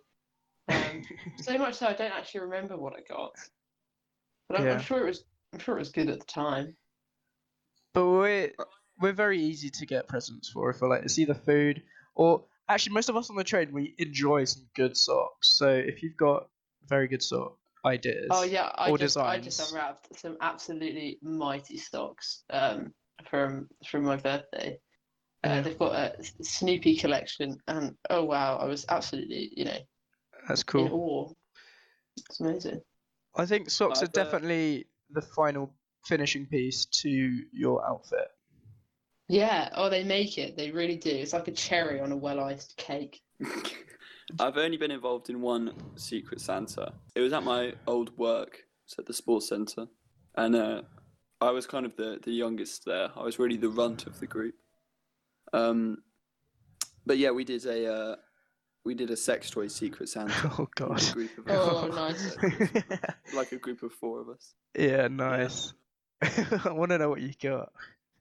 Um, 0.67 1.03
so 1.37 1.57
much 1.57 1.75
so 1.75 1.87
I 1.87 1.93
don't 1.93 2.11
actually 2.11 2.41
remember 2.41 2.77
what 2.77 2.93
I 2.93 3.01
got, 3.07 3.31
but 4.49 4.59
I'm, 4.59 4.65
Yeah. 4.65 4.73
I'm 4.73 4.81
sure 4.81 5.03
it 5.03 5.09
was 5.09 5.23
I'm 5.53 5.59
sure 5.59 5.75
it 5.75 5.79
was 5.79 5.91
good 5.91 6.09
at 6.09 6.19
the 6.19 6.25
time. 6.25 6.75
but 7.93 8.05
we're 8.07 8.51
we're 8.99 9.13
very 9.13 9.39
easy 9.39 9.69
to 9.69 9.85
get 9.85 10.07
presents 10.07 10.49
for. 10.49 10.69
If 10.69 10.81
we 10.81 10.87
like, 10.87 11.03
it's 11.03 11.19
either 11.19 11.33
food 11.35 11.83
or 12.15 12.43
actually 12.69 12.93
most 12.93 13.09
of 13.09 13.15
us 13.15 13.29
on 13.29 13.35
the 13.35 13.43
train 13.43 13.71
we 13.71 13.95
enjoy 13.97 14.43
some 14.45 14.63
good 14.75 14.97
socks. 14.97 15.49
So 15.49 15.69
if 15.69 16.03
you've 16.03 16.17
got 16.17 16.49
very 16.87 17.07
good 17.07 17.23
sock 17.23 17.57
ideas, 17.85 18.27
Oh 18.31 18.43
yeah, 18.43 18.71
I 18.75 18.91
or 18.91 18.97
just 18.97 19.17
I 19.17 19.39
just 19.39 19.57
designs. 19.59 19.71
unwrapped 19.71 20.19
some 20.19 20.37
absolutely 20.41 21.19
mighty 21.21 21.77
socks 21.77 22.43
um 22.49 22.93
from 23.29 23.69
from 23.85 24.03
my 24.03 24.15
birthday. 24.17 24.79
Uh, 25.43 25.61
They've 25.61 25.77
got 25.77 25.93
a 25.93 26.23
Snoopy 26.41 26.97
collection, 26.97 27.57
and 27.67 27.95
oh 28.09 28.23
wow, 28.25 28.57
I 28.57 28.65
was 28.65 28.85
absolutely 28.89 29.51
you 29.55 29.65
know 29.65 29.77
that's 30.47 30.61
in 30.61 30.65
cool. 30.67 30.89
awe. 30.91 31.31
It's 32.29 32.39
amazing. 32.39 32.81
I 33.35 33.45
think 33.45 33.69
socks 33.69 34.01
are 34.01 34.07
definitely 34.07 34.87
the 35.11 35.21
final 35.21 35.73
finishing 36.05 36.45
piece 36.45 36.85
to 36.85 37.09
your 37.51 37.85
outfit. 37.87 38.27
Yeah. 39.27 39.69
Oh, 39.75 39.89
they 39.89 40.03
make 40.03 40.37
it. 40.37 40.55
They 40.55 40.71
really 40.71 40.95
do. 40.95 41.09
It's 41.09 41.33
like 41.33 41.47
a 41.47 41.51
cherry 41.51 41.99
on 41.99 42.11
a 42.11 42.17
well-iced 42.17 42.77
cake. 42.77 43.21
I've 44.39 44.57
only 44.57 44.77
been 44.77 44.91
involved 44.91 45.29
in 45.29 45.41
one 45.41 45.73
Secret 45.95 46.41
Santa. 46.41 46.93
It 47.15 47.21
was 47.21 47.33
at 47.33 47.43
my 47.43 47.73
old 47.85 48.17
work, 48.17 48.59
it's 48.85 48.97
at 48.99 49.05
the 49.05 49.13
sports 49.13 49.47
centre, 49.47 49.85
and 50.35 50.55
uh, 50.55 50.81
I 51.39 51.51
was 51.51 51.65
kind 51.65 51.85
of 51.85 51.95
the 51.95 52.19
the 52.21 52.31
youngest 52.31 52.83
there. 52.85 53.09
I 53.15 53.23
was 53.23 53.39
really 53.39 53.55
the 53.55 53.69
runt 53.69 54.05
of 54.05 54.19
the 54.19 54.27
group. 54.27 54.55
Um, 55.53 55.99
but 57.05 57.17
yeah, 57.17 57.31
we 57.31 57.45
did 57.45 57.65
a 57.65 57.93
uh, 57.93 58.15
we 58.87 58.95
did 58.95 59.11
a 59.11 59.17
sex 59.17 59.49
toy 59.49 59.67
Secret 59.67 60.07
Santa. 60.09 60.33
Oh 60.57 60.61
with 60.61 60.75
god. 60.75 61.03
A 61.09 61.13
group 61.13 61.37
of 61.37 61.43
Oh, 61.49 61.87
nice. 61.93 62.37
like 63.33 63.51
a 63.51 63.57
group 63.57 63.83
of 63.83 63.91
four 63.91 64.21
of 64.21 64.29
us. 64.29 64.53
yeah, 64.77 65.07
nice. 65.09 65.73
I 66.21 66.71
want 66.71 66.91
to 66.91 66.97
know 66.97 67.09
what 67.09 67.21
you 67.21 67.33
got. 67.41 67.71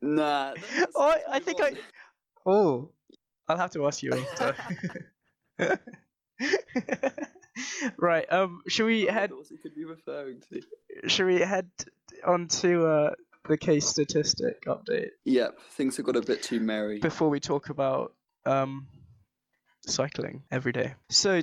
Nah. 0.02 0.52
Oh, 0.94 1.08
I- 1.08 1.36
I 1.36 1.38
think. 1.38 1.60
I- 1.62 1.72
Oh, 2.44 2.90
I'll 3.48 3.56
have 3.56 3.70
to 3.72 3.86
ask 3.86 4.02
you 4.02 4.12
after. 4.12 4.54
right. 7.98 8.30
Um. 8.32 8.62
Should 8.68 8.86
we 8.86 9.08
I 9.08 9.12
head? 9.12 9.30
wonder 9.30 9.36
what 9.36 9.46
he 9.48 9.56
could 9.56 9.74
be 9.74 9.84
referring 9.84 10.42
to. 10.52 11.08
Should 11.08 11.26
we 11.26 11.40
head 11.40 11.68
on 12.26 12.48
to 12.48 12.86
uh, 12.86 13.10
the 13.48 13.56
case 13.56 13.86
statistic 13.86 14.64
update 14.66 15.10
Yep, 15.24 15.58
things 15.72 15.96
have 15.96 16.06
got 16.06 16.16
a 16.16 16.22
bit 16.22 16.42
too 16.42 16.60
merry. 16.60 16.98
before 16.98 17.28
we 17.28 17.40
talk 17.40 17.68
about 17.68 18.14
um 18.44 18.86
cycling 19.86 20.42
every 20.50 20.72
day? 20.72 20.94
So 21.10 21.42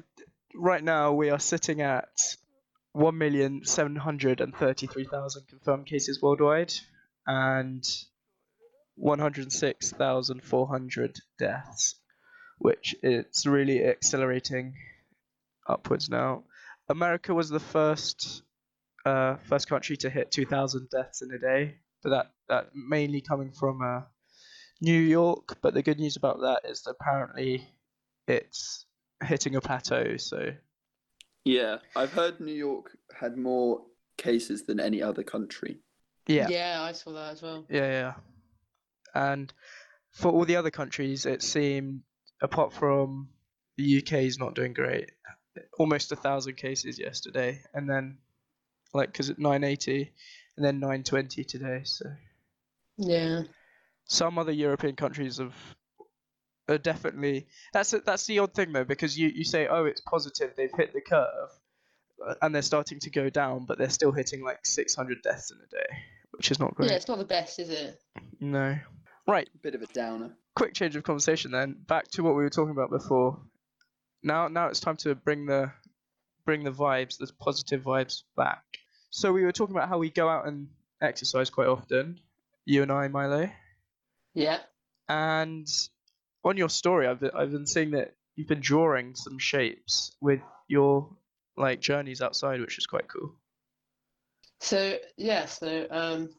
right 0.56 0.84
now 0.84 1.14
we 1.14 1.30
are 1.30 1.40
sitting 1.40 1.82
at 1.82 2.10
one 2.92 3.18
million 3.18 3.66
seven 3.66 3.96
hundred 3.96 4.42
and 4.42 4.56
thirty-three 4.56 5.06
thousand 5.06 5.48
confirmed 5.48 5.88
cases 5.88 6.22
worldwide, 6.22 6.74
and 7.26 7.84
one 8.96 9.20
hundred 9.20 9.52
six 9.52 9.92
thousand 9.92 10.44
four 10.44 10.68
hundred 10.68 11.20
deaths, 11.40 11.96
which 12.60 12.96
is 13.02 13.46
really 13.46 13.84
accelerating 13.84 14.76
upwards 15.68 16.10
now. 16.10 16.44
America 16.90 17.34
was 17.34 17.50
the 17.50 17.60
first 17.60 18.44
uh, 19.06 19.36
first 19.50 19.68
country 19.68 19.98
to 19.98 20.10
hit 20.10 20.32
2,000 20.32 20.90
deaths 20.90 21.22
in 21.22 21.32
a 21.32 21.40
day, 21.40 21.76
but 22.04 22.10
that 22.12 22.32
that 22.50 22.70
mainly 22.74 23.22
coming 23.22 23.52
from 23.52 23.82
uh, 23.82 24.02
New 24.82 25.00
York. 25.00 25.58
But 25.62 25.74
the 25.74 25.84
good 25.84 26.00
news 26.00 26.16
about 26.16 26.40
that 26.42 26.62
is 26.70 26.84
that 26.84 26.96
apparently 27.00 27.68
it's 28.28 28.86
hitting 29.24 29.56
a 29.56 29.62
plateau. 29.62 30.18
So 30.18 30.54
Yeah, 31.46 31.78
I've 31.96 32.12
heard 32.12 32.40
New 32.40 32.54
York 32.54 32.98
had 33.18 33.38
more 33.38 33.82
cases 34.18 34.64
than 34.66 34.80
any 34.80 35.02
other 35.02 35.24
country. 35.24 35.80
yeah, 36.28 36.48
Yeah, 36.50 36.82
I 36.82 36.92
saw 36.94 37.12
that 37.14 37.34
as 37.34 37.42
well. 37.42 37.66
Yeah, 37.70 37.90
yeah. 37.90 38.14
And 39.16 39.54
for 40.12 40.32
all 40.32 40.46
the 40.46 40.56
other 40.56 40.72
countries, 40.72 41.26
it 41.26 41.42
seemed, 41.42 42.02
apart 42.42 42.74
from 42.74 43.30
the 43.78 43.98
UK, 44.00 44.14
is 44.24 44.38
not 44.40 44.56
doing 44.56 44.74
great. 44.74 45.12
Almost 45.78 46.12
a 46.12 46.16
thousand 46.16 46.56
cases 46.58 46.98
yesterday, 47.00 47.62
and 47.74 47.90
then, 47.90 48.18
like, 48.94 49.12
because 49.12 49.30
at 49.30 49.40
980, 49.40 50.12
and 50.58 50.66
then 50.66 50.80
920 50.80 51.44
today. 51.44 51.82
So 51.84 52.06
Yeah. 52.98 53.44
some 54.06 54.38
other 54.38 54.52
European 54.52 54.96
countries 54.96 55.38
have 55.38 55.56
are 56.70 56.78
definitely. 56.78 57.48
That's 57.74 57.94
it- 57.94 58.06
that's 58.06 58.26
the 58.26 58.40
odd 58.40 58.54
thing 58.54 58.72
though 58.74 58.84
because 58.86 59.18
you 59.18 59.28
you 59.30 59.44
say 59.44 59.68
oh 59.68 59.86
it's 59.86 60.02
positive 60.02 60.54
they've 60.56 60.72
hit 60.76 60.94
the 60.94 61.02
curve 61.02 61.50
and 62.42 62.54
they're 62.56 62.62
starting 62.62 63.00
to 63.02 63.10
go 63.10 63.30
down 63.30 63.66
but 63.66 63.78
they're 63.78 63.90
still 63.90 64.12
hitting 64.14 64.42
like 64.44 64.66
600 64.66 65.22
deaths 65.24 65.52
in 65.52 65.58
a 65.58 65.68
day 65.70 65.98
which 66.32 66.50
is 66.52 66.60
not 66.60 66.74
great. 66.74 66.90
Yeah, 66.90 66.96
it's 66.96 67.08
not 67.08 67.18
the 67.20 67.26
best, 67.26 67.60
is 67.60 67.70
it? 67.70 68.00
no. 68.40 68.78
Right. 69.28 69.48
Bit 69.62 69.76
of 69.76 69.82
a 69.82 69.88
downer. 69.88 70.36
quick 70.56 70.74
change 70.74 70.96
of 70.96 71.04
conversation 71.04 71.52
then. 71.52 71.76
Back 71.88 72.10
to 72.12 72.24
what 72.24 72.36
we 72.36 72.44
were 72.44 72.50
talking 72.50 72.72
about 72.72 72.90
before. 72.90 73.40
Now 74.24 74.48
now 74.48 74.68
it's 74.68 74.80
time 74.80 74.98
to 74.98 75.16
bring 75.16 75.46
the 75.46 75.72
bring 76.46 76.64
the 76.64 76.72
vibes 76.72 77.18
the 77.18 77.32
positive 77.40 77.84
vibes 77.84 78.24
back. 78.36 78.64
So 79.12 79.32
we 79.32 79.44
were 79.44 79.52
talking 79.52 79.76
about 79.76 79.90
how 79.90 79.98
we 79.98 80.10
go 80.10 80.28
out 80.28 80.48
and 80.48 80.68
exercise 81.02 81.50
quite 81.50 81.68
often 81.68 82.20
you 82.66 82.82
and 82.82 82.92
i 82.92 83.08
milo. 83.10 83.50
Yeah. 84.34 84.60
and 85.10 85.68
on 86.44 86.58
your 86.58 86.70
story 86.70 87.08
i've 87.08 87.20
been, 87.20 87.32
I've 87.36 87.52
been 87.52 87.68
seeing 87.68 87.92
that 87.92 88.14
you've 88.36 88.48
been 88.48 88.62
drawing 88.62 89.16
some 89.16 89.40
shapes 89.40 90.16
with 90.22 90.42
your 90.68 91.10
like 91.58 91.80
journeys 91.82 92.22
outside 92.22 92.60
which 92.62 92.78
is 92.78 92.86
quite 92.86 93.08
cool 93.08 93.36
So 94.60 94.98
yeah, 95.18 95.46
so 95.46 95.88
um, 95.92 96.30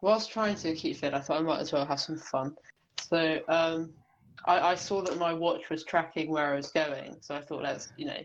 whilst 0.00 0.30
trying 0.30 0.54
to 0.56 0.74
keep 0.76 0.96
fit, 0.98 1.12
I 1.12 1.18
thought 1.20 1.40
I 1.40 1.42
might 1.42 1.60
as 1.60 1.72
well 1.72 1.84
have 1.84 1.98
some 1.98 2.16
fun. 2.16 2.54
So 3.00 3.40
um, 3.48 3.92
I, 4.46 4.60
I 4.60 4.74
saw 4.76 5.02
that 5.02 5.18
my 5.18 5.34
watch 5.34 5.68
was 5.68 5.82
tracking 5.84 6.30
where 6.30 6.52
I 6.52 6.56
was 6.56 6.70
going, 6.70 7.16
so 7.20 7.34
I 7.34 7.40
thought 7.40 7.64
let's 7.64 7.92
you 7.96 8.06
know, 8.06 8.20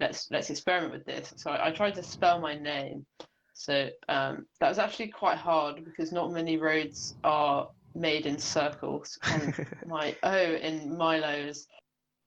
let's 0.00 0.28
let's 0.30 0.48
experiment 0.48 0.92
with 0.92 1.04
this. 1.04 1.34
So 1.36 1.50
I, 1.50 1.68
I 1.68 1.70
tried 1.70 1.94
to 1.96 2.02
spell 2.02 2.40
my 2.40 2.54
name. 2.56 3.04
So 3.52 3.90
um, 4.08 4.46
that 4.58 4.70
was 4.70 4.78
actually 4.78 5.08
quite 5.08 5.36
hard 5.36 5.84
because 5.84 6.10
not 6.10 6.32
many 6.32 6.56
roads 6.56 7.16
are 7.22 7.68
made 7.94 8.26
in 8.26 8.38
circles, 8.38 9.18
and 9.24 9.66
my 9.86 10.16
O 10.22 10.36
in 10.36 10.96
Milo's 10.96 11.66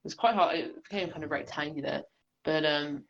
was 0.04 0.13
quite 0.13 0.36
hard. 0.36 0.58
It 0.58 0.84
became 0.84 1.10
kind 1.10 1.23
of 1.23 1.32
rectangular, 1.32 2.04
but 2.43 2.65
um, 2.65 3.04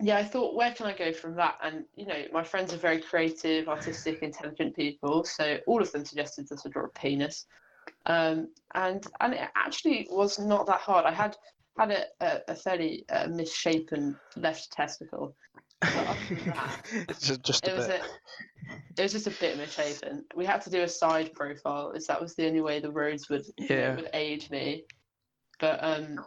yeah, 0.00 0.16
I 0.18 0.24
thought, 0.24 0.56
where 0.56 0.72
can 0.72 0.86
I 0.86 0.96
go 0.96 1.12
from 1.12 1.36
that? 1.36 1.58
And 1.62 1.84
you 1.96 2.06
know, 2.06 2.24
my 2.32 2.42
friends 2.42 2.72
are 2.72 2.78
very 2.78 3.00
creative, 3.00 3.68
artistic, 3.68 4.22
intelligent 4.22 4.74
people, 4.74 5.24
so 5.24 5.58
all 5.66 5.80
of 5.80 5.90
them 5.92 6.04
suggested 6.04 6.48
that 6.48 6.62
I 6.64 6.68
draw 6.68 6.84
a 6.84 6.88
penis, 6.88 7.46
um, 8.06 8.48
and 8.74 9.06
and 9.20 9.34
it 9.34 9.48
actually 9.56 10.06
was 10.10 10.38
not 10.38 10.66
that 10.66 10.80
hard. 10.80 11.06
I 11.06 11.12
had 11.12 11.36
had 11.78 11.90
a, 11.90 12.04
a, 12.20 12.40
a 12.48 12.54
fairly 12.54 13.04
uh, 13.10 13.28
misshapen 13.28 14.16
left 14.36 14.72
testicle. 14.72 15.34
But 15.80 15.96
other 15.96 16.18
than 16.28 16.44
that, 16.46 17.16
just, 17.20 17.42
just 17.42 17.66
a 17.66 17.70
it 17.70 17.76
was 17.76 17.86
bit 17.86 18.00
a, 18.00 18.04
it 18.96 19.02
was 19.02 19.12
just 19.12 19.26
a 19.26 19.30
bit 19.40 19.56
misshapen. 19.56 20.24
We 20.34 20.44
had 20.44 20.60
to 20.62 20.70
do 20.70 20.82
a 20.82 20.88
side 20.88 21.32
profile, 21.34 21.92
as 21.96 22.06
that 22.06 22.20
was 22.20 22.34
the 22.34 22.46
only 22.46 22.60
way 22.60 22.80
the 22.80 22.90
roads 22.92 23.28
would 23.28 23.44
you 23.58 23.68
know, 23.68 23.74
Yeah. 23.76 23.94
would 23.96 24.10
aid 24.12 24.50
me. 24.50 24.84
But 25.60 25.78
um, 25.82 26.18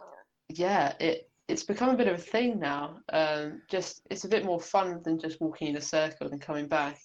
yeah, 0.48 0.94
it 1.00 1.30
it's 1.48 1.62
become 1.64 1.88
a 1.90 1.96
bit 1.96 2.08
of 2.08 2.18
a 2.18 2.22
thing 2.22 2.58
now. 2.58 2.98
Um, 3.10 3.62
just 3.70 4.02
it's 4.10 4.24
a 4.24 4.28
bit 4.28 4.44
more 4.44 4.60
fun 4.60 5.00
than 5.02 5.18
just 5.18 5.40
walking 5.40 5.68
in 5.68 5.76
a 5.76 5.80
circle 5.80 6.28
and 6.30 6.40
coming 6.40 6.66
back. 6.68 6.98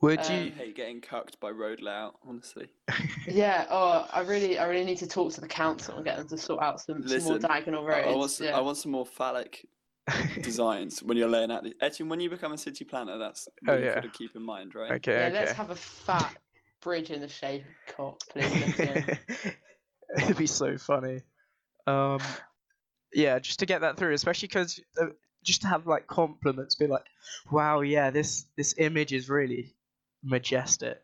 would 0.00 0.20
um, 0.20 0.44
you 0.44 0.50
hate 0.52 0.76
getting 0.76 1.00
cucked 1.00 1.40
by 1.40 1.50
road 1.50 1.80
layout, 1.80 2.16
honestly. 2.26 2.68
Yeah. 3.26 3.66
Oh, 3.68 4.06
I 4.12 4.20
really 4.20 4.58
I 4.58 4.66
really 4.66 4.84
need 4.84 4.98
to 4.98 5.06
talk 5.06 5.32
to 5.34 5.40
the 5.40 5.48
council 5.48 5.96
and 5.96 6.04
get 6.04 6.16
them 6.16 6.28
to 6.28 6.38
sort 6.38 6.62
out 6.62 6.80
some, 6.80 7.06
some 7.06 7.22
more 7.24 7.38
diagonal 7.38 7.84
I- 7.84 7.88
roads. 7.88 8.06
I 8.08 8.16
want, 8.16 8.30
some, 8.30 8.46
yeah. 8.46 8.56
I 8.56 8.60
want 8.60 8.76
some 8.78 8.92
more 8.92 9.04
phallic 9.06 9.66
designs 10.42 11.02
when 11.02 11.16
you're 11.16 11.28
laying 11.28 11.50
out 11.50 11.62
the. 11.64 11.74
Etienne, 11.80 12.08
when 12.08 12.20
you 12.20 12.30
become 12.30 12.52
a 12.52 12.58
city 12.58 12.84
planner, 12.84 13.18
that's 13.18 13.48
Oh, 13.66 13.72
what 13.72 13.80
you 13.80 13.86
yeah. 13.86 13.94
got 13.96 14.02
to 14.04 14.08
keep 14.10 14.34
in 14.36 14.42
mind, 14.42 14.74
right? 14.74 14.92
Okay, 14.92 15.12
yeah, 15.12 15.26
okay. 15.26 15.34
let's 15.34 15.52
have 15.52 15.70
a 15.70 15.74
fat 15.76 16.36
bridge 16.80 17.10
in 17.10 17.20
the 17.20 17.28
shape 17.28 17.64
of 17.88 17.94
cock, 17.96 18.20
please. 18.30 19.18
It'd 20.22 20.36
be 20.36 20.46
so 20.46 20.78
funny. 20.78 21.22
Um, 21.86 22.20
yeah, 23.12 23.38
just 23.38 23.58
to 23.60 23.66
get 23.66 23.80
that 23.82 23.96
through, 23.96 24.14
especially 24.14 24.48
because 24.48 24.80
just 25.44 25.62
to 25.62 25.68
have 25.68 25.86
like 25.86 26.06
compliments, 26.06 26.74
be 26.74 26.86
like, 26.86 27.04
"Wow, 27.50 27.80
yeah, 27.80 28.10
this 28.10 28.46
this 28.56 28.74
image 28.78 29.12
is 29.12 29.28
really 29.28 29.74
majestic." 30.22 31.00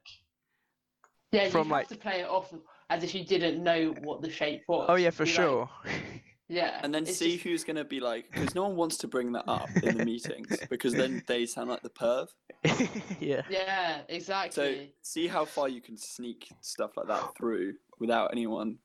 Yeah, 1.32 1.48
From, 1.48 1.68
you 1.68 1.74
have 1.74 1.80
like- 1.80 1.88
to 1.88 1.96
play 1.96 2.20
it 2.20 2.28
off 2.28 2.52
as 2.90 3.02
if 3.02 3.14
you 3.14 3.24
didn't 3.24 3.62
know 3.62 3.94
what 4.02 4.22
the 4.22 4.30
shape 4.30 4.62
was. 4.68 4.86
Oh 4.88 4.94
yeah, 4.94 5.10
for 5.10 5.24
Be 5.24 5.30
like- 5.30 5.36
sure. 5.36 5.70
yeah, 6.48 6.80
And 6.82 6.94
then 6.94 7.06
see 7.06 7.32
just- 7.32 7.44
who's 7.44 7.64
going 7.64 7.76
to 7.76 7.84
be 7.84 8.00
like, 8.00 8.30
because 8.30 8.54
no 8.54 8.62
one 8.64 8.76
wants 8.76 8.98
to 8.98 9.08
bring 9.08 9.32
that 9.32 9.44
up 9.48 9.68
in 9.82 9.96
the 9.98 10.04
meetings 10.04 10.58
because 10.70 10.92
then 10.92 11.22
they 11.26 11.46
sound 11.46 11.70
like 11.70 11.82
the 11.82 11.90
perv. 11.90 12.28
yeah. 13.20 13.42
Yeah, 13.48 14.00
exactly. 14.08 14.52
So 14.52 14.86
see 15.02 15.26
how 15.26 15.44
far 15.44 15.68
you 15.68 15.80
can 15.80 15.96
sneak 15.96 16.48
stuff 16.60 16.96
like 16.96 17.08
that 17.08 17.36
through 17.36 17.74
without 18.00 18.32
anyone 18.32 18.78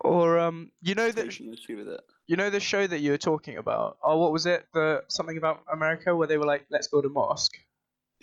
Or 0.00 0.38
um, 0.38 0.70
you 0.82 0.94
know 0.94 1.10
that 1.10 1.26
issue 1.26 1.76
with 1.76 1.88
it. 1.88 2.00
you 2.26 2.36
know 2.36 2.50
the 2.50 2.60
show 2.60 2.86
that 2.86 3.00
you 3.00 3.10
were 3.12 3.18
talking 3.18 3.56
about. 3.58 3.96
Oh, 4.02 4.18
what 4.18 4.32
was 4.32 4.46
it? 4.46 4.66
The 4.74 5.02
something 5.08 5.36
about 5.38 5.60
America 5.72 6.14
where 6.14 6.26
they 6.28 6.36
were 6.38 6.44
like, 6.46 6.66
"Let's 6.70 6.88
build 6.88 7.04
a 7.06 7.08
mosque." 7.08 7.56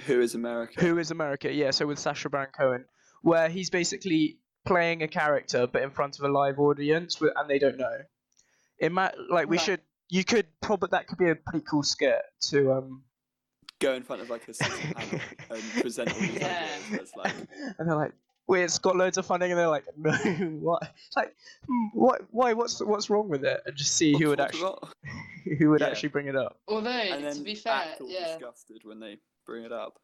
Who 0.05 0.21
is 0.21 0.33
America? 0.35 0.81
Who 0.81 0.97
is 0.97 1.11
America? 1.11 1.51
Yeah, 1.53 1.71
so 1.71 1.85
with 1.87 1.99
Sacha 1.99 2.29
Baron 2.29 2.49
Cohen, 2.57 2.85
where 3.21 3.47
he's 3.49 3.69
basically 3.69 4.37
playing 4.65 5.03
a 5.03 5.07
character 5.07 5.67
but 5.67 5.81
in 5.83 5.91
front 5.91 6.17
of 6.19 6.25
a 6.25 6.29
live 6.29 6.57
audience 6.59 7.19
and 7.21 7.49
they 7.49 7.59
don't 7.59 7.77
know. 7.77 7.97
Ima- 8.79 9.13
like 9.29 9.47
we 9.49 9.57
Right. 9.57 9.63
should, 9.65 9.81
you 10.09 10.23
could 10.23 10.45
probably 10.61 10.89
that 10.91 11.07
could 11.07 11.17
be 11.17 11.29
a 11.29 11.35
pretty 11.35 11.65
cool 11.69 11.83
skit 11.83 12.21
to 12.49 12.73
um, 12.73 13.03
Go 13.79 13.93
in 13.95 14.03
front 14.03 14.21
of 14.21 14.29
like 14.29 14.47
a 14.47 14.53
panel 14.53 15.19
and 15.49 15.61
present 15.81 16.13
all 16.13 16.19
these 16.19 16.33
Yeah. 16.35 16.67
ideas. 16.87 17.11
like, 17.17 17.33
and 17.79 17.89
they're 17.89 17.95
like, 17.97 18.13
"Wait, 18.47 18.63
it's 18.63 18.77
got 18.79 18.95
loads 18.95 19.17
of 19.17 19.25
funding," 19.25 19.51
and 19.51 19.59
they're 19.59 19.67
like, 19.67 19.83
"No, 19.97 20.11
what? 20.61 20.93
Like, 21.17 21.35
hmm, 21.67 21.87
what? 21.93 22.21
Why? 22.31 22.53
What's 22.53 22.81
what's 22.81 23.09
wrong 23.09 23.27
with 23.27 23.43
it?" 23.43 23.61
And 23.65 23.75
just 23.75 23.95
see 23.95 24.17
who 24.17 24.29
would 24.29 24.39
actually 24.39 24.73
who 25.57 25.69
would 25.71 25.81
Yeah. 25.81 25.87
actually 25.87 26.09
bring 26.09 26.27
it 26.27 26.35
up. 26.35 26.59
Although, 26.67 26.89
and 26.89 27.23
then 27.25 27.35
to 27.35 27.41
be 27.41 27.55
fair, 27.55 27.73
act 27.73 27.99
all 28.01 28.09
yeah, 28.09 28.27
disgusted 28.27 28.81
when 28.85 28.99
they 29.01 29.17
bring 29.45 29.65
it 29.65 29.73
up. 29.73 29.99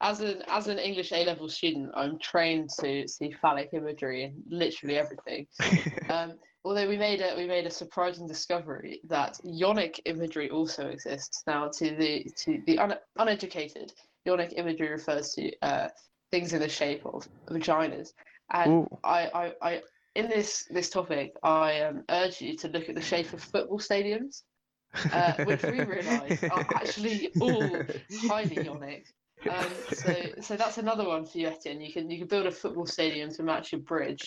As 0.00 0.20
an 0.20 0.42
as 0.48 0.68
an 0.68 0.78
English 0.78 1.12
A 1.12 1.24
level 1.24 1.48
student, 1.48 1.90
I'm 1.94 2.18
trained 2.18 2.70
to 2.80 3.06
see 3.08 3.32
phallic 3.32 3.70
imagery 3.72 4.24
in 4.24 4.42
literally 4.48 4.96
everything. 4.96 5.46
Um, 6.10 6.38
although 6.64 6.88
we 6.88 6.96
made 6.96 7.20
a 7.20 7.36
we 7.36 7.46
made 7.46 7.66
a 7.66 7.70
surprising 7.70 8.26
discovery 8.26 9.02
that 9.08 9.38
yonic 9.44 10.00
imagery 10.06 10.48
also 10.48 10.86
exists 10.86 11.42
now. 11.46 11.68
To 11.68 11.94
the 11.94 12.24
to 12.44 12.62
the 12.66 12.78
un, 12.78 12.94
uneducated, 13.16 13.92
yonic 14.26 14.54
imagery 14.56 14.88
refers 14.88 15.34
to 15.34 15.52
uh, 15.60 15.88
things 16.30 16.54
in 16.54 16.60
the 16.60 16.68
shape 16.68 17.04
of 17.04 17.28
vaginas, 17.50 18.14
and 18.52 18.70
Ooh. 18.70 18.98
I, 19.04 19.26
I, 19.34 19.52
I 19.60 19.82
in 20.14 20.28
this 20.28 20.66
this 20.70 20.90
topic, 20.90 21.34
I 21.42 21.82
um, 21.82 22.04
urge 22.08 22.40
you 22.40 22.56
to 22.56 22.68
look 22.68 22.88
at 22.88 22.94
the 22.94 23.02
shape 23.02 23.32
of 23.32 23.42
football 23.42 23.78
stadiums, 23.78 24.42
uh, 25.12 25.44
which 25.44 25.62
we 25.62 25.80
realise 25.84 26.42
are 26.44 26.66
actually 26.74 27.30
all 27.40 27.82
highly 28.28 28.56
yonic. 28.56 29.04
Um, 29.50 29.66
so, 29.92 30.14
so 30.40 30.56
that's 30.56 30.78
another 30.78 31.06
one 31.06 31.24
for 31.24 31.38
you, 31.38 31.48
Etienne. 31.48 31.80
You 31.80 31.92
can 31.92 32.10
you 32.10 32.18
can 32.18 32.26
build 32.26 32.46
a 32.46 32.50
football 32.50 32.86
stadium 32.86 33.30
to 33.34 33.42
match 33.42 33.72
your 33.72 33.80
bridge, 33.82 34.26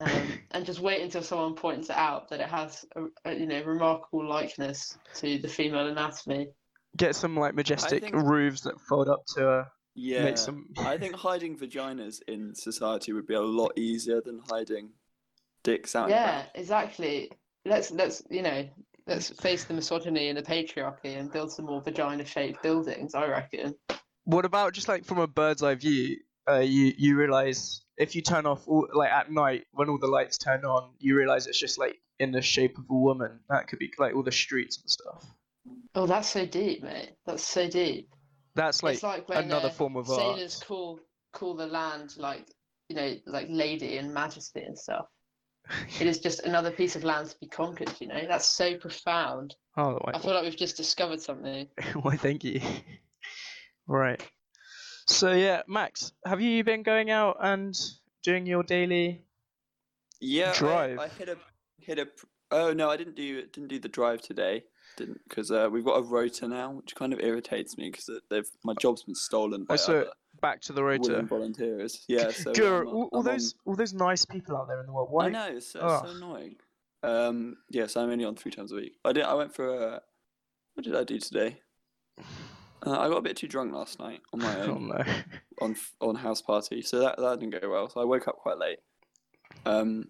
um, 0.00 0.10
and 0.52 0.64
just 0.64 0.80
wait 0.80 1.02
until 1.02 1.22
someone 1.22 1.54
points 1.54 1.90
it 1.90 1.96
out 1.96 2.28
that 2.30 2.40
it 2.40 2.48
has 2.48 2.84
a, 2.96 3.04
a 3.30 3.34
you 3.34 3.46
know 3.46 3.62
remarkable 3.62 4.26
likeness 4.28 4.96
to 5.16 5.38
the 5.38 5.48
female 5.48 5.86
anatomy. 5.88 6.48
Get 6.96 7.14
some 7.14 7.36
like 7.36 7.54
majestic 7.54 8.02
think- 8.02 8.16
roofs 8.16 8.62
that 8.62 8.80
fold 8.80 9.08
up 9.08 9.24
to 9.36 9.48
uh, 9.50 9.64
Yeah. 9.94 10.24
make 10.24 10.38
some. 10.38 10.66
I 10.78 10.96
think 10.96 11.14
hiding 11.14 11.56
vaginas 11.58 12.20
in 12.26 12.54
society 12.54 13.12
would 13.12 13.26
be 13.26 13.34
a 13.34 13.40
lot 13.42 13.72
easier 13.78 14.20
than 14.20 14.40
hiding 14.50 14.90
dicks 15.62 15.94
out. 15.94 16.08
Yeah, 16.08 16.42
back. 16.42 16.50
exactly. 16.54 17.30
Let's 17.64 17.90
let's 17.90 18.22
you 18.30 18.42
know 18.42 18.66
let's 19.06 19.30
face 19.40 19.64
the 19.64 19.74
misogyny 19.74 20.28
and 20.28 20.38
the 20.38 20.42
patriarchy 20.42 21.18
and 21.18 21.30
build 21.30 21.52
some 21.52 21.66
more 21.66 21.82
vagina-shaped 21.82 22.62
buildings. 22.62 23.14
I 23.14 23.26
reckon. 23.26 23.74
What 24.28 24.44
about 24.44 24.74
just 24.74 24.88
like 24.88 25.06
from 25.06 25.16
a 25.20 25.26
bird's 25.26 25.62
eye 25.62 25.74
view? 25.74 26.18
Uh, 26.46 26.58
you 26.58 26.92
you 26.98 27.16
realize 27.16 27.80
if 27.96 28.14
you 28.14 28.20
turn 28.20 28.44
off 28.44 28.68
all 28.68 28.86
like 28.92 29.10
at 29.10 29.32
night 29.32 29.64
when 29.72 29.88
all 29.88 29.96
the 29.96 30.06
lights 30.06 30.36
turn 30.36 30.66
on, 30.66 30.90
you 30.98 31.16
realize 31.16 31.46
it's 31.46 31.58
just 31.58 31.78
like 31.78 31.96
in 32.18 32.30
the 32.30 32.42
shape 32.42 32.76
of 32.76 32.84
a 32.90 32.94
woman. 32.94 33.40
That 33.48 33.68
could 33.68 33.78
be 33.78 33.90
like 33.96 34.14
all 34.14 34.22
the 34.22 34.30
streets 34.30 34.82
and 34.82 34.90
stuff. 34.90 35.24
Oh, 35.94 36.06
that's 36.06 36.28
so 36.28 36.44
deep, 36.44 36.82
mate. 36.82 37.12
That's 37.24 37.42
so 37.42 37.70
deep. 37.70 38.10
That's 38.54 38.82
like, 38.82 39.02
like 39.02 39.28
when 39.28 39.44
another 39.44 39.68
uh, 39.68 39.70
form 39.70 39.96
of 39.96 40.06
sailors 40.06 40.56
art. 40.56 40.68
call 40.68 41.00
call 41.32 41.54
the 41.54 41.66
land 41.66 42.14
like 42.18 42.44
you 42.90 42.96
know 42.96 43.14
like 43.24 43.46
lady 43.48 43.96
and 43.96 44.12
majesty 44.12 44.60
and 44.60 44.78
stuff. 44.78 45.06
It 45.98 46.06
is 46.06 46.18
just 46.18 46.40
another 46.40 46.70
piece 46.70 46.96
of 46.96 47.02
land 47.02 47.30
to 47.30 47.36
be 47.40 47.46
conquered. 47.46 47.94
You 47.98 48.08
know 48.08 48.26
that's 48.28 48.54
so 48.54 48.76
profound. 48.76 49.54
oh, 49.78 49.98
I 50.04 50.18
feel 50.18 50.34
like 50.34 50.42
we've 50.42 50.54
just 50.54 50.76
discovered 50.76 51.22
something. 51.22 51.66
why? 52.02 52.16
Thank 52.18 52.44
you. 52.44 52.60
Right. 53.88 54.22
So 55.06 55.32
yeah, 55.32 55.62
Max, 55.66 56.12
have 56.26 56.40
you 56.40 56.62
been 56.62 56.82
going 56.82 57.10
out 57.10 57.38
and 57.40 57.74
doing 58.22 58.46
your 58.46 58.62
daily? 58.62 59.22
Yeah, 60.20 60.50
I- 60.54 60.58
Drive. 60.58 60.98
I, 60.98 61.08
hit 61.08 61.28
a 61.28 61.36
hit 61.80 61.98
a. 61.98 62.08
Oh 62.50 62.72
no, 62.72 62.90
I 62.90 62.96
didn't 62.96 63.16
do 63.16 63.42
didn't 63.46 63.68
do 63.68 63.78
the 63.78 63.88
drive 63.88 64.20
today. 64.20 64.64
Didn't 64.96 65.20
because 65.28 65.50
uh, 65.50 65.68
we've 65.70 65.84
got 65.84 65.98
a 65.98 66.02
rota 66.02 66.46
now, 66.48 66.72
which 66.72 66.94
kind 66.94 67.12
of 67.12 67.20
irritates 67.20 67.76
me 67.78 67.90
because 67.90 68.10
they've 68.30 68.48
my 68.64 68.74
job's 68.80 69.02
been 69.04 69.14
stolen 69.14 69.64
by 69.64 69.74
Oh, 69.74 69.76
so 69.76 70.00
other 70.00 70.10
Back 70.40 70.60
to 70.62 70.72
the 70.72 70.84
rota. 70.84 71.22
volunteers. 71.22 72.04
Yeah, 72.06 72.30
so 72.30 72.52
uh, 72.52 72.84
all, 72.84 73.08
all 73.12 73.22
those 73.22 73.54
all 73.64 73.74
those 73.74 73.92
nice 73.92 74.24
people 74.24 74.56
out 74.56 74.68
there 74.68 74.80
in 74.80 74.86
the 74.86 74.92
world. 74.92 75.08
Why? 75.10 75.26
I 75.26 75.28
know 75.30 75.46
it's 75.50 75.72
so, 75.72 75.80
so 75.80 76.10
annoying. 76.10 76.56
Um, 77.02 77.56
yeah, 77.70 77.86
so 77.86 78.02
I'm 78.02 78.10
only 78.10 78.24
on 78.24 78.36
three 78.36 78.52
times 78.52 78.70
a 78.72 78.76
week. 78.76 78.96
I 79.04 79.12
did. 79.12 79.24
I 79.24 79.34
went 79.34 79.54
for 79.54 79.68
a. 79.68 80.02
What 80.74 80.84
did 80.84 80.94
I 80.94 81.02
do 81.04 81.18
today? 81.18 81.58
Uh, 82.86 82.98
I 82.98 83.08
got 83.08 83.16
a 83.18 83.22
bit 83.22 83.36
too 83.36 83.48
drunk 83.48 83.72
last 83.72 83.98
night 83.98 84.20
on 84.32 84.40
my 84.40 84.60
Oh 84.62 84.70
own 84.72 84.88
no. 84.88 85.04
on 85.60 85.76
on 86.00 86.14
house 86.16 86.40
party, 86.42 86.82
so 86.82 87.00
that 87.00 87.16
that 87.18 87.40
didn't 87.40 87.60
go 87.60 87.68
well. 87.70 87.88
So 87.88 88.00
I 88.00 88.04
woke 88.04 88.28
up 88.28 88.36
quite 88.36 88.58
late, 88.58 88.78
um, 89.66 90.04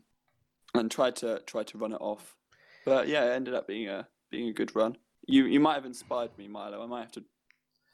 and 0.74 0.90
tried 0.90 1.16
to 1.16 1.40
tried 1.46 1.66
to 1.68 1.78
run 1.78 1.92
it 1.92 2.00
off, 2.00 2.36
but 2.84 3.08
yeah, 3.08 3.24
it 3.24 3.34
ended 3.36 3.54
up 3.54 3.66
being 3.66 3.88
a 3.88 4.06
being 4.30 4.48
a 4.48 4.52
good 4.52 4.74
run. 4.76 4.96
You 5.26 5.46
you 5.46 5.60
might 5.60 5.74
have 5.74 5.86
inspired 5.86 6.36
me, 6.38 6.48
Milo. 6.48 6.82
I 6.82 6.86
might 6.86 7.00
have 7.00 7.12
to 7.12 7.24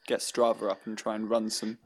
get 0.07 0.19
Strava 0.19 0.69
up 0.71 0.85
and 0.85 0.97
try 0.97 1.15
and 1.15 1.29
run 1.29 1.49
some. 1.49 1.77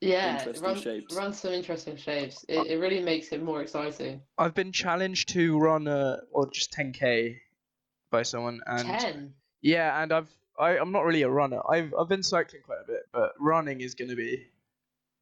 Yeah, 0.00 0.38
Interesting 0.38 0.64
run 0.64 0.76
shapes. 0.80 1.16
run 1.16 1.32
some 1.32 1.52
interesting 1.52 1.96
shapes. 1.96 2.44
It 2.48 2.66
it 2.68 2.76
really 2.78 3.00
makes 3.02 3.32
it 3.32 3.42
more 3.42 3.62
exciting. 3.62 4.20
I've 4.36 4.54
been 4.54 4.70
challenged 4.70 5.30
to 5.30 5.58
run 5.58 5.88
a 5.88 6.18
or 6.30 6.48
just 6.52 6.72
10k 6.72 7.36
by 8.12 8.22
someone, 8.22 8.60
and 8.66 8.86
Ten. 8.86 9.34
yeah, 9.60 10.00
and 10.00 10.12
I've 10.12 10.30
I, 10.58 10.78
I'm 10.78 10.92
not 10.92 11.04
really 11.04 11.22
a 11.22 11.30
runner. 11.30 11.60
I've 11.68 11.94
I've 11.98 12.08
been 12.08 12.22
cycling 12.22 12.62
quite 12.62 12.80
a 12.84 12.86
bit, 12.86 13.02
but 13.12 13.32
running 13.38 13.80
is 13.80 13.94
going 13.94 14.10
to 14.10 14.16
be 14.16 14.46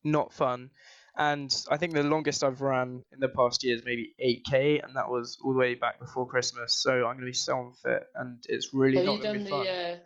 not 0.04 0.32
fun. 0.32 0.70
And 1.18 1.54
I 1.70 1.78
think 1.78 1.94
the 1.94 2.02
longest 2.02 2.44
I've 2.44 2.60
ran 2.60 3.02
in 3.10 3.20
the 3.20 3.28
past 3.28 3.64
year 3.64 3.74
is 3.74 3.82
maybe 3.86 4.14
8k, 4.22 4.84
and 4.84 4.96
that 4.96 5.08
was 5.08 5.38
all 5.42 5.54
the 5.54 5.58
way 5.58 5.74
back 5.74 5.98
before 5.98 6.26
Christmas. 6.26 6.74
So 6.74 6.92
I'm 6.92 7.14
going 7.14 7.20
to 7.20 7.24
be 7.26 7.32
so 7.32 7.58
unfit, 7.58 8.06
and 8.14 8.44
it's 8.48 8.74
really 8.74 8.96
Have 8.98 9.06
not 9.06 9.16
you 9.16 9.22
going 9.22 9.32
to 9.32 9.38
done 9.38 9.38
be 9.38 9.44
the 9.44 9.50
fun. 9.50 9.66
uh, 9.66 9.96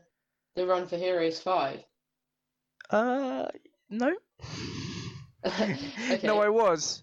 the 0.54 0.66
run 0.66 0.86
for 0.86 0.96
Heroes 0.96 1.40
Five? 1.40 1.80
Uh, 2.90 3.46
no. 3.88 4.14
okay. 5.46 6.20
No, 6.22 6.40
I 6.40 6.48
was. 6.50 7.02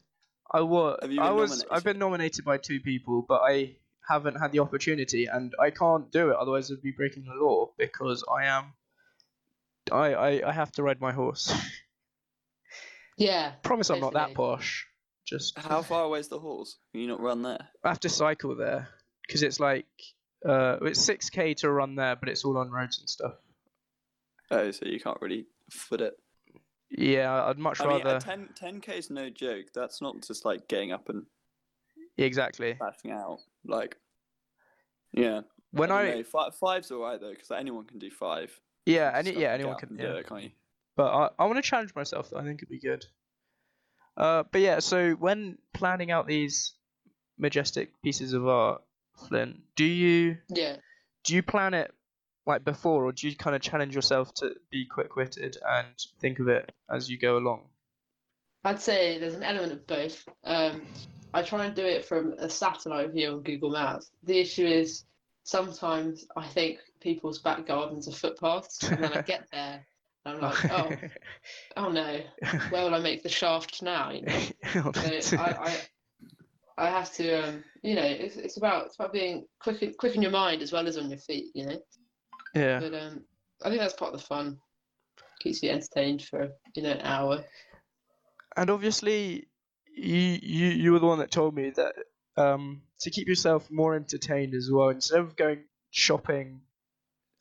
I 0.52 0.62
was. 0.62 1.00
I 1.02 1.08
been 1.08 1.18
was. 1.36 1.66
I've 1.70 1.84
been 1.84 2.00
nominated 2.00 2.46
by 2.46 2.58
two 2.58 2.80
people, 2.80 3.26
but 3.28 3.42
I 3.44 3.76
haven't 4.08 4.36
had 4.36 4.52
the 4.52 4.60
opportunity, 4.60 5.26
and 5.26 5.54
I 5.60 5.70
can't 5.70 6.12
do 6.12 6.30
it. 6.32 6.38
Otherwise, 6.38 6.72
I'd 6.72 6.82
be 6.82 6.92
breaking 6.92 7.26
the 7.26 7.36
law 7.36 7.72
because 7.78 8.24
I 8.32 8.46
am. 8.46 8.74
I 9.92 10.14
I, 10.14 10.50
I 10.50 10.52
have 10.52 10.72
to 10.74 10.84
ride 10.84 11.02
my 11.02 11.12
horse. 11.12 11.54
Yeah. 13.18 13.54
Promise 13.64 13.90
I'm 13.90 14.00
not 14.00 14.14
that 14.14 14.28
Basically. 14.28 14.46
posh. 14.46 14.88
Just 15.26 15.58
How 15.58 15.82
far 15.82 16.04
away 16.04 16.20
is 16.20 16.30
the 16.30 16.40
horse? 16.40 16.78
Can 16.92 17.02
you 17.02 17.08
not 17.08 17.20
run 17.20 17.42
there? 17.42 17.68
I 17.84 17.90
have 17.90 18.00
to 18.02 18.10
cycle 18.10 18.56
there 18.56 18.88
because 19.26 19.44
it's 19.44 19.60
like 19.60 19.88
uh 20.48 20.78
it's 20.84 21.04
six 21.04 21.30
k 21.30 21.54
to 21.56 21.70
run 21.70 21.96
there, 21.96 22.16
but 22.16 22.30
it's 22.30 22.46
all 22.46 22.58
on 22.58 22.72
roads 22.72 23.00
and 23.00 23.10
stuff. 23.10 23.34
Oh, 24.52 24.72
so 24.72 24.86
you 24.86 25.00
can't 25.00 25.20
really 25.20 25.48
foot 25.70 26.00
it. 26.00 26.14
Yeah, 26.90 27.44
I'd 27.44 27.58
much 27.58 27.82
I 27.82 27.88
mean, 27.88 28.04
rather. 28.06 28.18
a 28.18 28.20
10 28.22 28.50
10k 28.62 28.90
is 28.98 29.10
no 29.10 29.30
joke. 29.30 29.66
That's 29.74 30.02
not 30.02 30.22
just 30.22 30.46
like 30.46 30.70
getting 30.70 30.94
up 30.94 31.10
and 31.10 31.26
exactly. 32.18 32.78
bashing 32.80 33.12
out. 33.12 33.40
Like, 33.68 33.98
yeah. 35.14 35.42
When 35.72 35.92
I, 35.92 36.00
I, 36.00 36.06
don't 36.06 36.18
know, 36.18 36.24
fi- 36.24 36.50
five's 36.52 36.92
all 36.92 37.02
right 37.02 37.20
though, 37.20 37.32
because 37.32 37.52
anyone 37.52 37.86
can 37.86 38.00
do 38.00 38.10
five. 38.10 38.58
yeah, 38.86 39.12
any 39.14 39.32
gotta 39.32 39.42
yeah 39.42 39.54
anyone 39.54 39.76
can 39.76 39.98
yeah. 39.98 40.06
do 40.08 40.12
it, 40.16 40.28
can't 40.28 40.44
you? 40.44 40.52
But 40.96 41.14
I, 41.14 41.30
I 41.40 41.46
want 41.46 41.58
to 41.58 41.62
challenge 41.62 41.94
myself. 41.96 42.30
Though. 42.30 42.38
I 42.40 42.44
think 42.44 42.60
it'd 42.60 42.70
be 42.70 42.80
good. 42.80 43.06
Uh, 44.16 44.44
but 44.52 44.62
yeah, 44.62 44.80
so 44.80 45.12
when 45.12 45.58
planning 45.74 46.10
out 46.10 46.26
these 46.26 46.74
majestic 47.38 47.92
pieces 48.02 48.34
of 48.34 48.48
art, 48.48 48.82
Flynn, 49.28 49.62
do 49.76 49.86
you 49.86 50.38
Yeah. 50.50 50.78
do 51.24 51.36
you 51.36 51.44
plan 51.44 51.74
it 51.74 51.94
like 52.48 52.64
before, 52.64 53.04
or 53.06 53.12
do 53.12 53.28
you 53.28 53.36
kind 53.36 53.56
of 53.56 53.62
challenge 53.62 53.94
yourself 53.94 54.34
to 54.36 54.56
be 54.72 54.86
quick-witted 54.86 55.58
and 55.68 55.88
think 56.22 56.40
of 56.40 56.48
it 56.48 56.72
as 56.90 57.10
you 57.10 57.20
go 57.20 57.38
along? 57.38 57.68
I'd 58.64 58.82
say 58.82 59.20
there's 59.20 59.36
an 59.36 59.44
element 59.44 59.74
of 59.74 59.86
both. 59.86 60.28
Um, 60.44 60.82
I 61.34 61.42
try 61.42 61.66
and 61.66 61.76
do 61.76 61.86
it 61.86 62.06
from 62.06 62.34
a 62.40 62.50
satellite 62.50 63.12
view 63.12 63.34
on 63.34 63.42
Google 63.42 63.72
Maps. 63.72 64.12
The 64.24 64.40
issue 64.40 64.66
is 64.66 65.04
sometimes 65.44 66.26
I 66.36 66.48
think 66.48 66.80
people's 67.00 67.40
back 67.40 67.66
gardens 67.66 68.08
are 68.08 68.12
footpaths, 68.12 68.84
and 68.84 69.04
then 69.04 69.14
I 69.14 69.22
get 69.22 69.48
there 69.52 69.86
and 70.28 70.38
I'm 70.38 70.42
like, 70.42 70.72
oh, 70.72 70.92
oh 71.78 71.90
no, 71.90 72.20
where 72.70 72.84
will 72.84 72.96
I 72.96 73.00
make 73.00 73.24
the 73.24 73.30
shaft 73.30 73.82
now? 73.82 74.12
You 74.12 74.24
know? 74.24 74.92
So 75.22 75.38
I, 75.38 75.68
I, 75.68 75.78
I 76.78 76.90
have 76.90 77.12
to, 77.14 77.48
um, 77.48 77.64
you 77.82 77.96
know, 77.96 78.04
it's, 78.04 78.36
it's 78.36 78.58
about 78.58 78.88
it's 78.88 78.96
about 78.96 79.14
being 79.14 79.46
quick 79.60 79.82
in, 79.82 79.94
quick 79.94 80.16
in 80.16 80.22
your 80.22 80.32
mind 80.32 80.62
as 80.62 80.72
well 80.72 80.88
as 80.88 80.98
on 80.98 81.10
your 81.10 81.20
feet, 81.20 81.48
you 81.54 81.66
know. 81.66 81.80
yeah. 82.54 82.80
But 82.80 82.94
um, 82.94 83.24
I 83.64 83.70
think 83.70 83.82
that's 83.82 83.94
part 83.94 84.14
of 84.14 84.20
the 84.20 84.26
fun. 84.26 84.58
Keeps 85.40 85.64
you 85.64 85.72
entertained 85.72 86.24
for 86.24 86.50
you 86.76 86.84
know 86.84 86.92
an 86.92 87.02
hour. 87.02 87.44
And 88.56 88.70
obviously, 88.70 89.48
you 89.98 90.40
you 90.42 90.68
you 90.68 90.92
were 90.92 91.00
the 91.00 91.08
one 91.08 91.20
that 91.20 91.32
told 91.32 91.56
me 91.56 91.72
that 91.72 91.96
um, 92.38 92.82
to 93.02 93.10
keep 93.10 93.28
yourself 93.28 93.70
more 93.72 93.96
entertained 93.96 94.54
as 94.54 94.70
well, 94.72 94.90
instead 94.90 95.20
of 95.20 95.36
going 95.36 95.64
shopping 95.92 96.62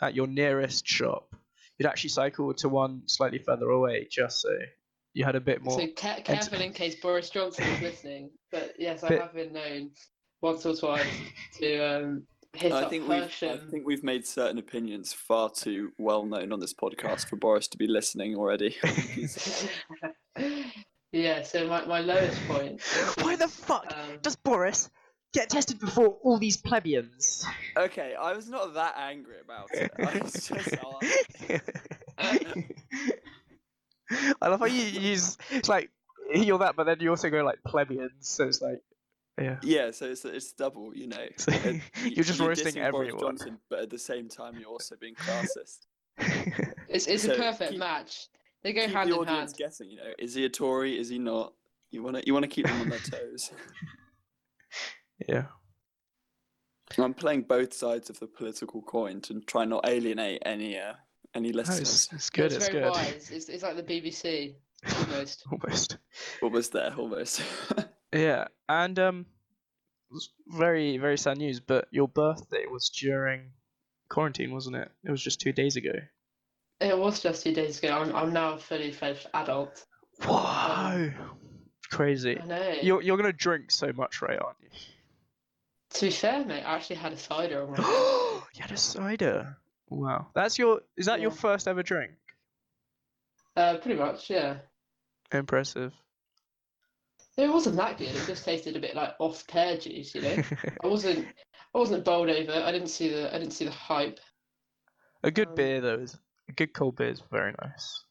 at 0.01 0.15
your 0.15 0.27
nearest 0.27 0.87
shop, 0.87 1.35
you'd 1.79 1.87
actually 1.87 2.11
cycle 2.11 2.53
to 2.55 2.69
one 2.69 3.03
slightly 3.07 3.39
further 3.39 3.69
away, 3.71 4.09
just 4.11 4.41
so 4.41 4.51
you 5.15 5.25
had 5.25 5.37
a 5.37 5.41
bit 5.41 5.63
more. 5.63 5.79
So 5.79 5.87
ca- 5.97 6.21
careful 6.25 6.61
in 6.61 6.73
case 6.73 6.97
Boris 7.01 7.31
Johnson 7.31 7.65
is 7.65 7.81
listening. 7.83 8.31
But 8.51 8.75
yes, 8.79 9.05
I 9.05 9.09
Bit- 9.11 9.23
have 9.23 9.35
been 9.35 9.53
known 9.53 9.91
once 10.43 10.65
or 10.67 10.75
twice 10.75 11.07
to 11.59 11.79
um, 11.79 12.23
hit 12.55 12.73
I 12.73 12.83
up 12.83 12.91
think 12.91 13.09
we've 13.09 13.23
I 13.23 13.59
think 13.71 13.87
we've 13.87 14.05
made 14.05 14.27
certain 14.27 14.59
opinions 14.59 15.13
far 15.13 15.51
too 15.51 15.93
well 15.99 16.25
known 16.25 16.53
on 16.53 16.61
this 16.61 16.75
podcast 16.75 17.29
for 17.29 17.37
Boris 17.37 17.69
to 17.69 17.79
be 17.79 17.87
listening 17.87 18.37
already. 18.37 18.77
He's- 21.17 21.25
yeah, 21.25 21.43
so 21.43 21.67
my, 21.69 21.85
my 21.87 22.01
lowest 22.01 22.39
point. 22.49 22.81
Why 23.21 23.37
the 23.37 23.49
fuck 23.49 23.87
Um, 23.93 24.19
does 24.23 24.37
Boris 24.37 24.91
get 25.33 25.51
tested 25.51 25.79
before 25.81 26.17
all 26.23 26.39
these 26.39 26.57
plebeians? 26.57 27.45
okay, 27.77 28.15
I 28.21 28.33
was 28.35 28.49
not 28.49 28.75
that 28.75 28.95
angry 28.99 29.37
about 29.45 29.69
it. 29.73 29.91
I 29.99 30.19
was 30.23 30.33
just 30.49 30.75
I 34.41 34.49
love 34.49 34.61
how 34.61 34.67
you 34.67 34.83
use 34.85 35.37
it's 35.51 35.69
like 35.69 35.91
you're 36.33 36.59
that, 36.59 36.77
but 36.77 36.85
then 36.85 36.97
you 37.01 37.11
also 37.11 37.29
go 37.31 37.45
like 37.45 37.59
plebeians, 37.67 38.29
so 38.29 38.45
it's 38.45 38.61
like 38.63 38.81
yeah. 39.41 39.59
yeah, 39.63 39.91
so 39.91 40.07
it's 40.07 40.25
it's 40.25 40.53
double, 40.53 40.93
you 40.97 41.09
know. 41.09 41.27
So 41.39 41.53
Uh, 41.53 41.59
y- 41.65 41.83
you're 42.05 42.25
just 42.25 42.41
roasting 42.41 42.75
dissing 42.75 42.91
Boris 42.91 43.09
everyone. 43.11 43.37
Johnson, 43.37 43.59
but 43.69 43.81
at 43.81 43.91
the 43.91 43.99
same 43.99 44.29
time 44.29 44.57
you're 44.59 44.71
also 44.71 44.97
being 44.99 45.15
classist. 45.15 45.87
It's, 46.89 47.07
it's 47.07 47.25
So 47.25 47.33
a 47.33 47.37
perfect 47.37 47.73
keep- 47.73 47.81
match. 47.81 48.29
They 48.63 48.73
go 48.73 48.87
keep 48.87 48.95
hand 48.95 49.11
the 49.11 49.15
in 49.15 49.21
audience 49.21 49.53
hand. 49.53 49.59
guessing, 49.59 49.91
you 49.91 49.97
know, 49.99 50.13
is 50.19 50.35
he 50.35 50.45
a 50.45 50.49
Tory? 50.49 50.99
Is 50.99 51.09
he 51.09 51.19
not? 51.19 51.53
You 51.91 52.03
want 52.03 52.17
to 52.17 52.23
you 52.27 52.33
want 52.33 52.43
to 52.45 52.49
keep 52.49 52.67
them 52.67 52.81
on 52.81 52.89
their 52.89 52.99
toes. 53.11 53.51
yeah. 55.29 55.47
I'm 56.99 57.15
playing 57.15 57.43
both 57.43 57.75
sides 57.75 58.11
of 58.11 58.19
the 58.21 58.27
political 58.27 58.81
coin 58.83 59.21
to 59.23 59.41
try 59.41 59.65
not 59.65 59.87
alienate 59.89 60.43
any 60.47 60.79
uh, 60.79 60.95
any 61.35 61.51
No, 61.51 61.57
listeners. 61.59 61.81
it's, 61.81 62.13
it's 62.13 62.31
good. 62.31 62.47
It's 62.47 62.57
It's 62.57 62.69
very 62.69 62.85
good. 62.85 62.91
wise. 62.93 63.31
It's, 63.31 63.49
it's 63.49 63.63
like 63.63 63.77
the 63.77 63.83
BBC 63.83 64.55
almost. 65.01 65.45
Almost. 65.51 65.97
Almost 66.43 66.73
there, 66.73 66.95
almost. 66.97 67.43
Yeah, 68.13 68.47
and 68.69 68.99
um, 68.99 69.27
it's 70.13 70.31
very 70.49 70.97
very 70.99 71.19
sad 71.19 71.39
news. 71.39 71.61
But 71.61 71.89
your 71.91 72.09
birthday 72.09 72.67
was 72.71 72.89
during 72.89 73.51
quarantine, 74.09 74.53
wasn't 74.53 74.77
it? 74.77 74.91
It 75.05 75.11
was 75.11 75.23
just 75.23 75.41
two 75.41 75.53
days 75.53 75.77
ago. 75.77 75.93
It 76.81 76.97
was 76.97 77.21
just 77.21 77.43
two 77.43 77.55
days 77.55 77.79
ago. 77.79 77.89
I'm, 77.97 78.15
I'm 78.15 78.33
now 78.33 78.55
a 78.55 78.59
fully 78.59 78.93
fledged 78.93 79.27
adult. 79.33 79.85
Whoa, 80.25 81.11
crazy! 81.91 82.39
I 82.41 82.47
know. 82.47 82.75
You're 82.83 83.03
you're 83.03 83.17
gonna 83.17 83.33
drink 83.33 83.71
so 83.71 83.93
much, 83.95 84.21
right? 84.23 84.39
Aren't 84.41 84.59
you? 84.63 84.69
To 85.91 86.07
be 86.07 86.11
fair, 86.11 86.45
mate, 86.45 86.63
I 86.63 86.75
actually 86.75 86.97
had 86.97 87.13
a 87.13 87.17
cider 87.17 87.63
on 87.63 87.71
my 87.71 87.77
you 88.55 88.63
had 88.63 88.73
a 88.73 88.77
cider. 88.77 89.57
Wow, 89.89 90.27
that's 90.35 90.59
your. 90.59 90.81
Is 90.97 91.07
that 91.07 91.21
your 91.21 91.31
first 91.31 91.69
ever 91.69 91.83
drink? 91.83 92.13
Uh, 93.57 93.79
pretty 93.79 93.99
much, 93.99 94.29
yeah. 94.29 94.57
Impressive. 95.33 95.93
It 97.39 97.51
wasn't 97.51 97.77
that 97.77 97.99
good. 97.99 98.09
It 98.09 98.27
just 98.27 98.45
tasted 98.45 98.77
a 98.77 98.81
bit 98.81 98.95
like 98.95 99.15
off 99.19 99.47
pear 99.47 99.77
juice, 99.77 100.15
you 100.15 100.23
know. 100.23 100.43
I 100.85 100.87
wasn't, 100.87 101.27
I 101.75 101.79
wasn't 101.79 102.05
bowled 102.05 102.31
over. 102.31 102.53
I 102.53 102.73
didn't 102.73 102.89
see 102.89 103.09
the, 103.09 103.35
I 103.35 103.39
didn't 103.39 103.53
see 103.53 103.65
the 103.67 103.71
hype. 103.71 104.21
a 105.23 105.31
good 105.31 105.49
Um, 105.49 105.55
beer 105.55 105.81
though 105.81 105.99
is 105.99 106.19
a 106.49 106.53
good 106.53 106.73
cold 106.73 106.97
beer 106.97 107.09
is 107.09 107.23
very 107.31 107.55
nice. 107.63 108.05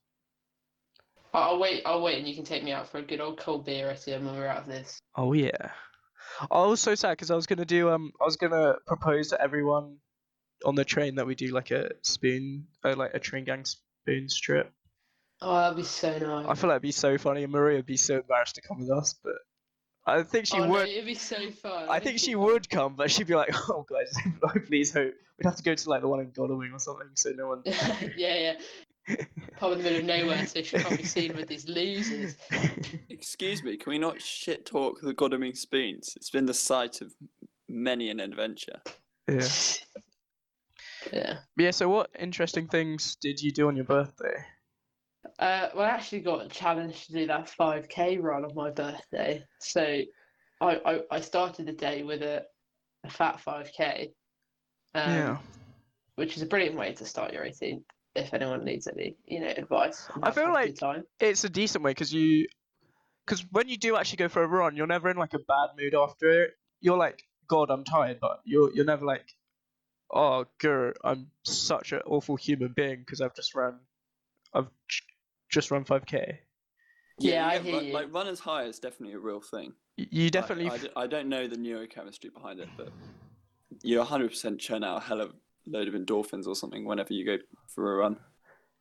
I- 1.33 1.39
I'll 1.39 1.59
wait, 1.59 1.83
I'll 1.85 2.01
wait, 2.01 2.17
and 2.19 2.27
you 2.27 2.35
can 2.35 2.45
take 2.45 2.63
me 2.63 2.71
out 2.71 2.87
for 2.89 2.99
a 2.99 3.01
good 3.01 3.19
old 3.21 3.39
cold 3.39 3.65
beer, 3.65 3.89
Etienne, 3.89 4.25
when 4.25 4.35
we're 4.35 4.47
out 4.47 4.59
of 4.63 4.67
this. 4.67 4.99
Oh 5.15 5.33
yeah. 5.33 5.71
I 6.51 6.65
was 6.65 6.81
so 6.81 6.95
sad 6.95 7.11
because 7.11 7.31
I 7.31 7.35
was 7.35 7.45
gonna 7.45 7.65
do 7.65 7.89
um 7.89 8.11
I 8.19 8.25
was 8.25 8.35
gonna 8.37 8.75
propose 8.87 9.29
to 9.29 9.41
everyone 9.41 9.97
on 10.65 10.75
the 10.75 10.85
train 10.85 11.15
that 11.15 11.27
we 11.27 11.35
do 11.35 11.47
like 11.47 11.71
a 11.71 11.91
spoon 12.01 12.67
uh, 12.83 12.95
like 12.95 13.13
a 13.13 13.19
train 13.19 13.45
gang 13.45 13.63
spoons 13.65 14.39
trip. 14.39 14.71
Oh, 15.41 15.55
that'd 15.55 15.77
be 15.77 15.83
so 15.83 16.17
nice. 16.17 16.45
I 16.47 16.55
feel 16.55 16.69
like 16.69 16.75
it'd 16.75 16.81
be 16.81 16.91
so 16.91 17.17
funny 17.17 17.43
and 17.43 17.51
Maria 17.51 17.77
would 17.77 17.85
be 17.85 17.97
so 17.97 18.15
embarrassed 18.17 18.55
to 18.55 18.61
come 18.61 18.79
with 18.79 18.89
us, 18.89 19.13
but 19.23 19.35
I 20.07 20.21
think 20.23 20.45
she 20.45 20.57
oh, 20.57 20.65
no, 20.65 20.71
would. 20.71 20.87
it'd 20.87 21.05
be 21.05 21.15
so 21.15 21.49
fun. 21.51 21.87
I 21.89 21.99
think 21.99 22.19
she 22.19 22.35
would 22.35 22.69
come, 22.69 22.95
but 22.95 23.09
she'd 23.09 23.27
be 23.27 23.35
like, 23.35 23.49
"Oh 23.69 23.85
guys, 23.89 24.13
I 24.43 24.59
please 24.59 24.93
hope 24.93 25.13
we'd 25.37 25.45
have 25.45 25.55
to 25.55 25.63
go 25.63 25.73
to 25.73 25.89
like 25.89 26.01
the 26.01 26.07
one 26.07 26.19
in 26.19 26.31
Godalming 26.31 26.71
or 26.71 26.79
something, 26.79 27.07
so 27.15 27.31
no 27.31 27.47
one." 27.47 27.61
yeah, 27.65 28.55
yeah. 29.07 29.15
Pub 29.57 29.71
in 29.73 29.77
the 29.79 29.83
middle 29.83 29.99
of 29.99 30.05
nowhere, 30.05 30.45
so 30.47 30.61
she 30.61 30.77
can't 30.77 30.97
be 30.97 31.03
seen 31.03 31.35
with 31.35 31.47
these 31.47 31.67
losers. 31.67 32.35
Excuse 33.09 33.63
me, 33.63 33.77
can 33.77 33.91
we 33.91 33.99
not 33.99 34.19
shit 34.19 34.65
talk 34.65 34.99
the 35.01 35.13
Godalming 35.13 35.53
spoons? 35.53 36.13
It's 36.15 36.31
been 36.31 36.47
the 36.47 36.55
site 36.55 37.01
of 37.01 37.13
many 37.69 38.09
an 38.09 38.19
adventure. 38.19 38.81
yeah. 39.27 39.47
Yeah. 41.13 41.37
Yeah. 41.55 41.71
So, 41.71 41.87
what 41.87 42.09
interesting 42.17 42.67
things 42.67 43.15
did 43.15 43.39
you 43.41 43.51
do 43.51 43.67
on 43.67 43.75
your 43.75 43.85
birthday? 43.85 44.43
Uh, 45.37 45.69
well, 45.75 45.85
I 45.85 45.89
actually 45.89 46.21
got 46.21 46.49
challenged 46.49 47.07
to 47.07 47.13
do 47.13 47.27
that 47.27 47.51
5k 47.59 48.21
run 48.21 48.45
on 48.45 48.55
my 48.55 48.71
birthday. 48.71 49.43
So 49.59 49.81
I, 50.61 50.75
I, 50.85 51.01
I 51.11 51.21
started 51.21 51.65
the 51.65 51.73
day 51.73 52.03
with 52.03 52.21
a, 52.21 52.43
a 53.03 53.09
fat 53.09 53.41
5k, 53.45 54.11
um, 54.93 55.13
yeah. 55.13 55.37
which 56.15 56.37
is 56.37 56.43
a 56.43 56.45
brilliant 56.45 56.77
way 56.77 56.93
to 56.93 57.05
start 57.05 57.33
your 57.33 57.43
18th. 57.43 57.83
If 58.15 58.33
anyone 58.33 58.63
needs 58.63 58.87
any, 58.87 59.17
you 59.25 59.41
know, 59.41 59.47
advice. 59.47 60.07
I 60.23 60.31
feel 60.31 60.53
like- 60.53 60.75
time. 60.79 61.03
it's 61.19 61.43
a 61.43 61.49
decent 61.49 61.83
way 61.83 61.91
because 61.91 62.13
you 62.13 62.47
because 63.25 63.45
when 63.51 63.67
you 63.67 63.77
do 63.77 63.97
actually 63.97 64.17
go 64.17 64.29
for 64.29 64.43
a 64.43 64.47
run 64.47 64.75
you're 64.75 64.87
never 64.87 65.09
in 65.09 65.17
like 65.17 65.33
a 65.33 65.39
bad 65.39 65.69
mood 65.77 65.95
after 65.95 66.43
it 66.43 66.51
you're 66.79 66.97
like 66.97 67.23
god 67.47 67.69
i'm 67.69 67.83
tired 67.83 68.19
but 68.19 68.39
you're 68.45 68.71
you're 68.73 68.85
never 68.85 69.05
like 69.05 69.25
oh 70.13 70.45
grr, 70.61 70.93
i'm 71.03 71.27
such 71.43 71.91
an 71.91 72.01
awful 72.05 72.35
human 72.35 72.71
being 72.75 72.99
because 72.99 73.21
i've 73.21 73.35
just 73.35 73.55
run 73.55 73.79
i've 74.53 74.67
just 75.55 75.71
run 75.71 75.85
5k 75.85 76.37
Yeah, 77.19 77.47
I 77.47 77.53
get 77.53 77.63
hear 77.63 77.75
ru- 77.79 77.85
you. 77.87 77.93
Like 77.93 78.13
runners 78.13 78.39
high 78.41 78.63
is 78.63 78.77
definitely 78.77 79.15
a 79.15 79.19
real 79.19 79.39
thing. 79.39 79.73
You 79.95 80.25
I- 80.27 80.29
definitely 80.29 80.69
I, 80.69 80.75
f- 80.75 80.81
d- 80.81 80.89
I 80.97 81.07
don't 81.07 81.29
know 81.29 81.47
the 81.47 81.55
neurochemistry 81.55 82.33
behind 82.33 82.59
it, 82.59 82.67
but 82.77 82.89
you 83.81 83.99
100% 83.99 84.59
churn 84.59 84.83
out 84.83 84.97
a 84.97 84.99
hell 84.99 85.21
of 85.21 85.29
a 85.29 85.33
load 85.69 85.87
of 85.87 85.93
endorphins 85.93 86.45
or 86.45 86.55
something 86.55 86.83
whenever 86.85 87.13
you 87.13 87.25
go 87.25 87.37
for 87.73 87.93
a 87.93 87.97
run, 87.97 88.17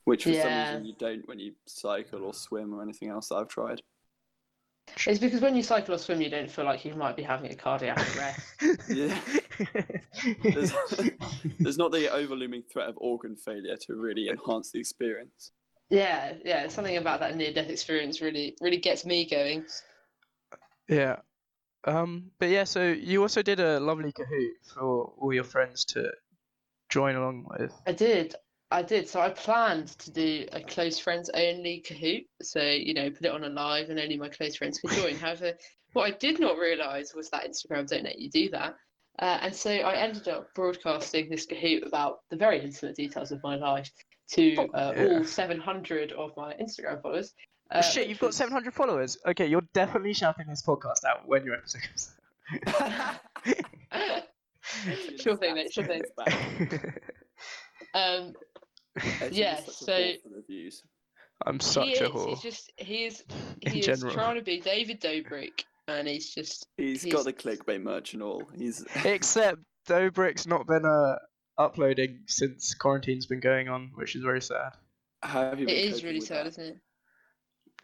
which 0.04 0.24
for 0.24 0.34
some 0.34 0.52
reason 0.52 0.84
you 0.84 0.94
don't 0.98 1.26
when 1.28 1.38
you 1.38 1.52
cycle 1.66 2.24
or 2.24 2.34
swim 2.34 2.74
or 2.74 2.82
anything 2.82 3.08
else 3.08 3.28
that 3.28 3.36
I've 3.36 3.48
tried. 3.48 3.80
It's 5.06 5.18
because 5.20 5.40
when 5.40 5.56
you 5.56 5.62
cycle 5.62 5.94
or 5.94 5.98
swim, 5.98 6.20
you 6.20 6.28
don't 6.28 6.50
feel 6.50 6.64
like 6.66 6.84
you 6.84 6.94
might 6.94 7.16
be 7.16 7.22
having 7.22 7.50
a 7.52 7.54
cardiac 7.54 7.98
arrest. 8.16 8.40
Yeah. 8.88 9.18
There's, 10.42 10.72
there's 11.60 11.78
not 11.78 11.92
the 11.92 12.12
overlooming 12.12 12.64
threat 12.72 12.88
of 12.88 12.96
organ 12.98 13.36
failure 13.36 13.76
to 13.76 13.94
really 13.94 14.28
enhance 14.28 14.72
the 14.72 14.80
experience. 14.80 15.52
Yeah, 15.90 16.34
yeah. 16.44 16.68
Something 16.68 16.96
about 16.96 17.20
that 17.20 17.36
near-death 17.36 17.68
experience 17.68 18.20
really, 18.20 18.56
really 18.60 18.78
gets 18.78 19.04
me 19.04 19.28
going. 19.28 19.64
yeah 20.88 21.16
um 21.86 22.30
but 22.38 22.48
yeah 22.48 22.64
so 22.64 22.92
you 22.92 23.20
also 23.22 23.42
did 23.42 23.60
a 23.60 23.78
lovely 23.80 24.12
kahoot 24.12 24.52
for 24.74 25.12
all 25.18 25.32
your 25.32 25.44
friends 25.44 25.84
to 25.84 26.10
join 26.90 27.14
along 27.16 27.46
with 27.58 27.72
I 27.86 27.92
did. 27.92 28.34
I 28.70 28.82
did. 28.82 29.08
So 29.08 29.20
I 29.20 29.30
planned 29.30 29.88
to 29.98 30.10
do 30.10 30.46
a 30.52 30.60
close 30.60 30.98
friends 30.98 31.30
only 31.34 31.84
Kahoot. 31.88 32.26
So, 32.42 32.60
you 32.60 32.94
know, 32.94 33.10
put 33.10 33.26
it 33.26 33.32
on 33.32 33.44
a 33.44 33.48
live 33.48 33.90
and 33.90 34.00
only 34.00 34.16
my 34.16 34.28
close 34.28 34.56
friends 34.56 34.80
could 34.80 34.90
join. 34.90 35.14
However, 35.24 35.52
what 35.92 36.12
I 36.12 36.16
did 36.16 36.40
not 36.40 36.58
realise 36.58 37.14
was 37.14 37.30
that 37.30 37.48
Instagram 37.48 37.86
don't 37.86 38.04
let 38.04 38.18
you 38.18 38.30
do 38.30 38.50
that. 38.50 38.74
Uh, 39.18 39.38
and 39.42 39.54
so 39.54 39.70
I 39.70 39.94
ended 39.96 40.26
up 40.28 40.48
broadcasting 40.54 41.28
this 41.28 41.46
Kahoot 41.46 41.86
about 41.86 42.18
the 42.30 42.36
very 42.36 42.60
intimate 42.62 42.96
details 42.96 43.30
of 43.30 43.42
my 43.44 43.56
life 43.56 43.90
to 44.32 44.56
Oh, 44.58 44.68
uh, 44.74 44.92
yeah. 44.96 45.04
all 45.04 45.24
700 45.24 46.12
of 46.12 46.30
my 46.36 46.54
Instagram 46.54 47.02
followers. 47.02 47.32
Uh, 47.70 47.78
Oh, 47.78 47.80
shit 47.82 48.08
you've 48.08 48.18
got 48.18 48.34
700 48.34 48.74
followers 48.74 49.16
okay 49.26 49.46
you're 49.46 49.62
definitely 49.72 50.12
shouting 50.12 50.46
this 50.48 50.62
podcast 50.62 51.02
out 51.08 51.26
when 51.26 51.44
your 51.46 51.54
episode 51.54 51.80
comes 51.82 52.12
sure 55.20 55.36
thing, 55.36 55.54
mate. 55.54 55.72
Sure 55.72 55.84
thing. 55.84 56.02
Um, 57.94 58.32
It's 58.96 59.36
Yeah, 59.36 59.60
just 59.60 59.66
such 59.66 59.74
a 59.74 59.84
so- 59.84 59.92
whore 59.92 60.22
for 60.22 60.28
the 60.30 60.42
views. 60.48 60.82
I'm 61.46 61.60
such 61.60 61.86
he 61.88 61.94
a 61.96 62.04
is. 62.04 62.10
whore. 62.10 62.28
He's 62.30 62.40
just 62.40 62.72
he's 62.76 63.24
In 63.62 63.72
he 63.72 63.78
is 63.80 63.86
general. 63.86 64.12
trying 64.12 64.36
to 64.36 64.42
be 64.42 64.60
David 64.60 65.00
Dobrik, 65.00 65.62
and 65.88 66.08
he's 66.08 66.32
just 66.34 66.66
He's 66.76 67.02
He's- 67.02 67.14
got 67.14 67.24
the 67.24 67.32
clickbait 67.32 67.82
merch 67.82 68.14
and 68.14 68.22
all. 68.22 68.42
He's 68.56 68.84
Except 69.04 69.58
Dobrik's 69.88 70.46
not 70.46 70.66
been 70.66 70.84
uh, 70.84 71.16
uploading 71.58 72.20
since 72.26 72.74
quarantine's 72.74 73.26
been 73.26 73.40
going 73.40 73.68
on, 73.68 73.92
which 73.94 74.16
is 74.16 74.22
very 74.22 74.40
sad. 74.40 74.72
how 75.22 75.42
have 75.50 75.58
you 75.58 75.64
it 75.66 75.68
been 75.68 75.92
is 75.92 76.04
really 76.04 76.20
sad, 76.20 76.46
that? 76.46 76.50
isn't 76.50 76.64
it? 76.64 76.78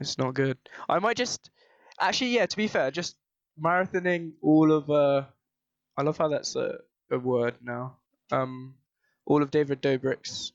It's 0.01 0.19
not 0.19 0.35
good. 0.35 0.57
I 0.89 0.99
might 0.99 1.17
just 1.17 1.51
actually, 2.01 2.31
yeah. 2.31 2.47
To 2.47 2.57
be 2.57 2.69
fair, 2.69 2.91
just 2.91 3.17
marathoning 3.63 4.33
all 4.43 4.73
of 4.73 4.89
uh, 4.91 5.25
I 5.97 6.03
love 6.03 6.17
how 6.19 6.29
that's 6.29 6.57
a, 6.57 6.79
a 7.11 7.19
word 7.19 7.55
now. 7.63 7.97
Um, 8.33 8.75
all 9.27 9.43
of 9.43 9.51
David 9.51 9.83
Dobrik's 9.83 10.53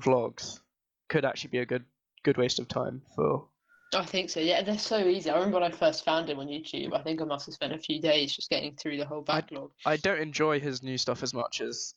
vlogs 0.00 0.60
could 1.08 1.24
actually 1.24 1.50
be 1.50 1.58
a 1.58 1.66
good 1.66 1.84
good 2.24 2.36
waste 2.36 2.58
of 2.58 2.68
time 2.68 3.02
for. 3.14 3.46
I 3.94 4.04
think 4.06 4.30
so. 4.30 4.40
Yeah, 4.40 4.62
they're 4.62 4.78
so 4.78 5.06
easy. 5.06 5.28
I 5.28 5.34
remember 5.34 5.60
when 5.60 5.70
I 5.70 5.76
first 5.76 6.02
found 6.04 6.30
him 6.30 6.38
on 6.38 6.46
YouTube. 6.46 6.94
I 6.94 7.02
think 7.02 7.20
I 7.20 7.24
must 7.24 7.44
have 7.46 7.54
spent 7.54 7.74
a 7.74 7.78
few 7.78 8.00
days 8.00 8.34
just 8.34 8.48
getting 8.48 8.74
through 8.74 8.96
the 8.96 9.04
whole 9.04 9.20
backlog. 9.20 9.70
I 9.84 9.98
don't 9.98 10.18
enjoy 10.18 10.60
his 10.60 10.82
new 10.82 10.96
stuff 10.96 11.22
as 11.22 11.34
much 11.34 11.60
as 11.60 11.94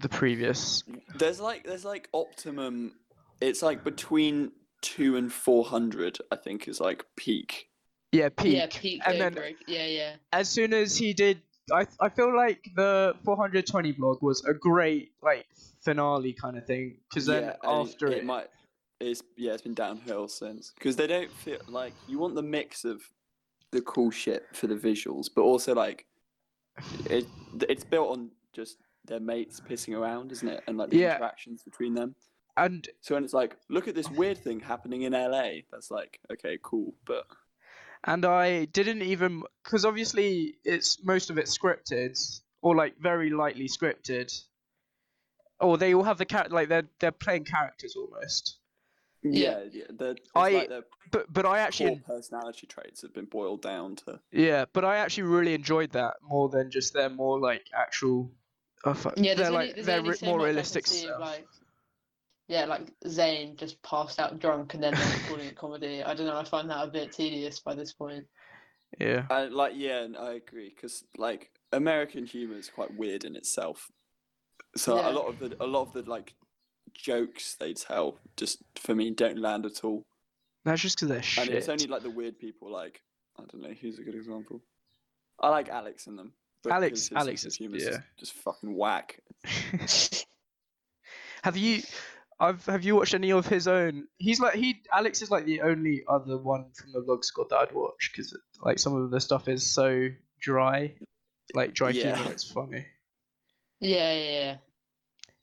the 0.00 0.08
previous. 0.08 0.82
There's 1.14 1.40
like 1.40 1.64
there's 1.64 1.84
like 1.84 2.08
optimum. 2.12 2.92
It's 3.40 3.62
like 3.62 3.84
between 3.84 4.52
two 4.82 5.16
and 5.16 5.32
four 5.32 5.64
hundred. 5.64 6.18
I 6.30 6.36
think 6.36 6.68
is 6.68 6.80
like 6.80 7.04
peak. 7.16 7.68
Yeah, 8.12 8.28
peak. 8.28 8.56
Yeah, 8.56 8.66
peak 8.70 9.02
and 9.06 9.20
then 9.20 9.34
Dobrik. 9.34 9.56
Yeah, 9.68 9.86
yeah. 9.86 10.16
as 10.32 10.48
soon 10.48 10.74
as 10.74 10.96
he 10.96 11.12
did 11.12 11.40
I 11.72 11.86
I 12.00 12.08
feel 12.08 12.34
like 12.34 12.70
the 12.76 13.14
420 13.24 13.92
blog 13.92 14.22
was 14.22 14.44
a 14.44 14.54
great 14.54 15.12
like 15.22 15.46
finale 15.80 16.32
kind 16.32 16.56
of 16.56 16.66
thing 16.66 16.96
because 17.08 17.26
then 17.26 17.44
Yeah, 17.44 17.56
and 17.62 17.88
after 17.88 18.08
it, 18.08 18.18
it 18.18 18.24
might. 18.24 18.48
It's 19.00 19.22
yeah, 19.36 19.52
it's 19.52 19.62
been 19.62 19.74
downhill 19.74 20.28
since 20.28 20.72
because 20.74 20.96
they 20.96 21.06
don't 21.06 21.30
feel 21.30 21.58
like 21.68 21.94
you 22.06 22.18
want 22.18 22.34
the 22.34 22.42
mix 22.42 22.84
of 22.84 23.02
the 23.72 23.80
cool 23.82 24.10
shit 24.10 24.46
for 24.52 24.66
the 24.66 24.74
visuals, 24.74 25.28
but 25.34 25.42
also 25.42 25.74
like 25.74 26.06
it. 27.06 27.26
It's 27.68 27.84
built 27.84 28.10
on 28.10 28.30
just 28.52 28.76
their 29.10 29.20
mates 29.20 29.60
pissing 29.60 29.98
around, 29.98 30.32
isn't 30.32 30.48
it? 30.48 30.62
And 30.66 30.78
like 30.78 30.88
the 30.88 30.96
Yeah. 30.98 31.14
interactions 31.16 31.62
between 31.62 31.92
them. 31.94 32.14
and 32.56 32.88
So 33.00 33.14
when 33.14 33.24
it's 33.24 33.32
like, 33.34 33.56
look 33.68 33.88
at 33.88 33.94
this 33.94 34.08
weird 34.10 34.38
thing 34.38 34.60
happening 34.60 35.02
in 35.02 35.12
LA, 35.12 35.62
that's 35.70 35.90
like, 35.90 36.20
okay, 36.32 36.58
cool, 36.62 36.94
but 37.04 37.26
and 38.04 38.24
I 38.24 38.64
didn't 38.66 39.02
even 39.02 39.42
because 39.62 39.84
obviously 39.84 40.54
it's 40.64 41.02
most 41.04 41.28
of 41.30 41.36
it 41.38 41.46
scripted 41.46 42.18
or 42.62 42.74
like 42.74 42.96
very 42.98 43.30
lightly 43.30 43.68
scripted. 43.68 44.32
Or 45.60 45.76
they 45.76 45.92
all 45.94 46.04
have 46.04 46.16
the 46.18 46.24
cat 46.24 46.50
like 46.50 46.68
they're 46.68 46.88
they're 47.00 47.12
playing 47.12 47.44
characters 47.44 47.94
almost. 47.96 48.58
yeah, 49.22 49.64
yeah, 49.70 49.84
I- 50.34 50.52
like 50.52 50.70
But 51.10 51.32
but 51.32 51.44
I 51.46 51.58
actually 51.60 51.96
personality 52.06 52.66
traits 52.66 53.02
have 53.02 53.12
been 53.12 53.26
boiled 53.26 53.62
down 53.62 53.96
to. 53.96 54.20
yeah, 54.32 54.64
but 54.72 54.84
I 54.84 54.96
actually 54.96 55.24
really 55.24 55.54
enjoyed 55.54 55.90
that 55.92 56.14
more 56.22 56.48
than 56.48 56.70
just 56.70 56.94
their 56.94 57.10
more 57.10 57.38
like 57.38 57.66
actual. 57.74 58.30
Uh, 58.84 58.94
fu- 58.94 59.10
Yeah, 59.16 59.34
they're 59.34 59.50
like 59.50 59.74
there's 59.74 59.86
they're 59.86 60.14
so 60.14 60.26
more 60.26 60.38
much 60.38 60.44
I 60.44 60.46
can 60.48 60.54
realistic 60.54 60.86
see 60.86 60.98
stuff. 61.00 61.20
like, 61.20 61.46
yeah, 62.48 62.64
like 62.64 62.92
Zane 63.06 63.56
just 63.56 63.80
passed 63.82 64.18
out 64.18 64.38
drunk 64.40 64.74
and 64.74 64.82
then 64.82 64.94
them 64.94 65.20
calling 65.28 65.46
it 65.46 65.56
comedy. 65.56 66.02
I 66.02 66.14
don't 66.14 66.26
know. 66.26 66.36
I 66.38 66.44
find 66.44 66.68
that 66.70 66.82
a 66.84 66.90
bit 66.90 67.12
tedious 67.12 67.60
by 67.60 67.74
this 67.74 67.92
point. 67.92 68.24
Yeah. 68.98 69.26
I 69.30 69.44
like 69.44 69.74
yeah, 69.76 70.00
and 70.02 70.16
I 70.16 70.32
agree 70.34 70.72
because 70.74 71.04
like 71.16 71.50
American 71.72 72.26
humor 72.26 72.56
is 72.56 72.68
quite 72.68 72.96
weird 72.96 73.24
in 73.24 73.36
itself. 73.36 73.90
So 74.76 74.96
Yeah. 74.96 75.10
a 75.10 75.12
lot 75.12 75.26
of 75.28 75.38
the 75.38 75.56
a 75.62 75.66
lot 75.66 75.82
of 75.82 75.92
the 75.92 76.02
like 76.10 76.34
jokes 76.92 77.54
they 77.56 77.72
tell 77.74 78.18
just 78.36 78.58
for 78.76 78.94
me 78.94 79.10
don't 79.10 79.38
land 79.38 79.64
at 79.66 79.84
all, 79.84 80.04
That's 80.64 80.80
just 80.82 80.96
because 80.96 81.08
they're 81.08 81.22
shit. 81.22 81.46
and 81.46 81.56
it's 81.56 81.68
only 81.68 81.86
like 81.86 82.02
the 82.02 82.10
weird 82.10 82.38
people 82.38 82.70
like 82.72 83.00
I 83.38 83.44
don't 83.44 83.62
know 83.62 83.74
who's 83.80 83.98
a 83.98 84.02
good 84.02 84.14
example. 84.16 84.60
I 85.38 85.50
like 85.50 85.68
Alex 85.68 86.06
in 86.08 86.16
them. 86.16 86.32
But 86.62 86.72
Alex- 86.72 86.90
his 87.00 87.06
sense 87.08 87.20
Alex 87.20 87.44
of 87.44 87.48
is- 87.48 87.60
yeah. 87.60 87.90
just, 87.90 88.00
just 88.18 88.32
fucking 88.34 88.74
whack. 88.76 89.20
have 91.42 91.56
you? 91.56 91.82
I've 92.38 92.64
have 92.66 92.84
you 92.84 92.96
watched 92.96 93.14
any 93.14 93.32
of 93.32 93.46
his 93.46 93.68
own? 93.68 94.06
He's 94.18 94.40
like 94.40 94.54
he 94.54 94.82
Alex 94.92 95.20
is 95.20 95.30
like 95.30 95.44
the 95.44 95.60
only 95.62 96.04
other 96.08 96.38
one 96.38 96.66
from 96.74 96.92
the 96.92 97.00
vlog 97.00 97.22
squad 97.24 97.48
that 97.50 97.56
I'd 97.56 97.72
watch 97.72 98.10
because 98.12 98.36
like 98.62 98.78
some 98.78 98.94
of 98.96 99.10
the 99.10 99.20
stuff 99.20 99.46
is 99.48 99.70
so 99.70 100.08
dry, 100.40 100.94
like 101.54 101.74
dry 101.74 101.90
Yeah. 101.90 102.16
humor. 102.16 102.32
It's 102.32 102.50
funny. 102.50 102.86
Yeah, 103.80 104.12
yeah, 104.14 104.30
yeah. 104.30 104.56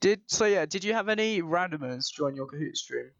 Did 0.00 0.22
so 0.26 0.44
yeah? 0.46 0.66
Did 0.66 0.82
you 0.84 0.92
have 0.94 1.08
any 1.08 1.40
randomers 1.40 2.12
join 2.12 2.34
your 2.34 2.46
Kahoot 2.48 2.76
stream? 2.76 3.10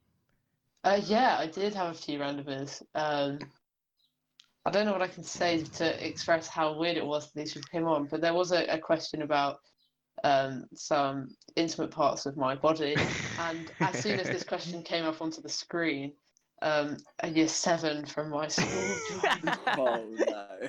Uh, 0.85 1.01
yeah, 1.05 1.37
I 1.39 1.47
did 1.47 1.75
have 1.75 1.93
a 1.95 1.99
few 1.99 2.19
randomers. 2.19 2.83
Um, 2.95 3.39
I 4.69 4.71
don't 4.71 4.85
know 4.85 4.93
what 4.93 5.01
I 5.03 5.09
can 5.09 5.25
say 5.25 5.63
to 5.63 6.07
express 6.07 6.47
how 6.47 6.79
weird 6.79 6.99
it 6.99 7.07
was 7.07 7.33
that 7.33 7.41
these 7.41 7.55
people 7.55 7.69
came 7.73 7.87
on, 7.87 8.07
but 8.07 8.21
there 8.21 8.35
was 8.35 8.53
a, 8.53 8.67
a 8.67 8.79
question 8.79 9.23
about 9.23 9.61
um, 10.25 10.67
some 10.75 11.29
intimate 11.57 11.91
parts 11.91 12.27
of 12.27 12.37
my 12.37 12.55
body, 12.55 12.95
and 13.39 13.71
as 13.81 13.99
soon 13.99 14.21
as 14.21 14.29
this 14.29 14.45
question 14.49 14.83
came 14.83 15.07
up 15.07 15.23
onto 15.23 15.41
the 15.41 15.49
screen, 15.49 16.13
um, 16.61 16.99
a 17.21 17.29
year 17.31 17.49
seven 17.49 18.05
from 18.05 18.29
my 18.29 18.47
school 18.47 19.01
oh 19.79 20.05
no. 20.19 20.69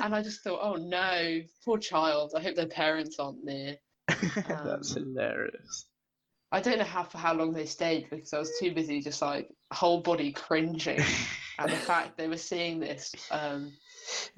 and 0.00 0.14
I 0.14 0.22
just 0.22 0.42
thought, 0.44 0.60
oh 0.62 0.76
no, 0.76 1.40
poor 1.64 1.78
child. 1.78 2.34
I 2.36 2.40
hope 2.42 2.54
their 2.54 2.68
parents 2.68 3.18
aren't 3.18 3.42
near. 3.42 3.78
That's 4.08 4.94
Um, 4.94 4.94
hilarious. 4.94 5.86
I 6.52 6.60
don't 6.60 6.78
know 6.78 6.84
how 6.84 7.02
for 7.02 7.18
how 7.18 7.34
long 7.34 7.52
they 7.52 7.66
stayed 7.66 8.10
because 8.10 8.32
I 8.32 8.38
was 8.38 8.56
too 8.60 8.72
busy 8.72 9.00
just 9.00 9.22
like 9.22 9.48
whole 9.72 10.02
body 10.02 10.30
cringing 10.30 11.02
at 11.64 11.70
the 11.70 11.76
fact 11.76 12.16
they 12.16 12.28
were 12.28 12.36
seeing 12.36 12.80
this. 12.80 13.12
Um, 13.30 13.72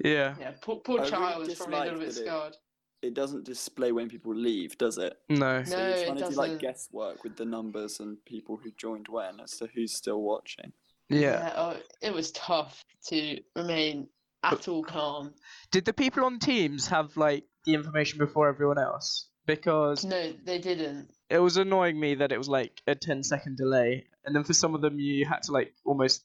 Yeah. 0.03 0.35
yeah, 0.39 0.51
poor, 0.61 0.77
poor 0.77 0.99
I 0.99 1.03
really 1.03 1.11
child 1.11 1.47
is 1.47 1.57
probably 1.57 1.77
a 1.77 1.83
little 1.83 1.99
bit 1.99 2.15
that 2.15 2.47
it- 2.47 2.57
It 3.01 3.13
doesn't 3.13 3.43
display 3.43 3.91
when 3.91 4.07
people 4.09 4.33
leave, 4.33 4.77
does 4.77 4.97
it? 4.97 5.19
No. 5.27 5.61
So 5.63 5.75
No, 5.77 5.87
you're 5.89 5.97
it 5.97 6.05
trying 6.05 6.17
to 6.19 6.29
do 6.29 6.35
like 6.35 6.59
guesswork 6.59 7.23
with 7.25 7.35
the 7.35 7.43
numbers 7.43 7.99
and 7.99 8.23
people 8.23 8.55
who 8.57 8.71
joined 8.71 9.07
when 9.09 9.41
as 9.41 9.57
to 9.57 9.67
who's 9.67 9.93
still 9.93 10.21
watching. 10.21 10.71
Yeah. 11.09 11.51
oh, 11.55 11.77
it 12.01 12.13
was 12.13 12.31
tough 12.31 12.85
to 13.07 13.41
remain 13.57 14.07
at 14.41 14.67
all 14.69 14.83
calm. 14.83 15.33
Did 15.71 15.83
the 15.85 15.91
people 15.93 16.23
on 16.23 16.39
Teams 16.39 16.87
have 16.87 17.17
like 17.17 17.43
the 17.65 17.73
information 17.73 18.19
before 18.19 18.47
everyone 18.47 18.77
else? 18.79 19.27
Because 19.45 20.05
No, 20.05 20.31
they 20.45 20.59
didn't. 20.59 21.09
it 21.29 21.39
was 21.39 21.57
annoying 21.57 21.99
me 21.99 22.15
that 22.15 22.31
it 22.31 22.37
was 22.37 22.47
like 22.47 22.81
a 22.87 22.95
10 22.95 23.23
second 23.23 23.57
delay, 23.57 24.05
and 24.23 24.33
then 24.33 24.45
for 24.45 24.53
some 24.53 24.75
of 24.75 24.81
them 24.81 24.97
you 24.97 25.25
had 25.25 25.43
to 25.43 25.51
like 25.51 25.73
almost 25.83 26.23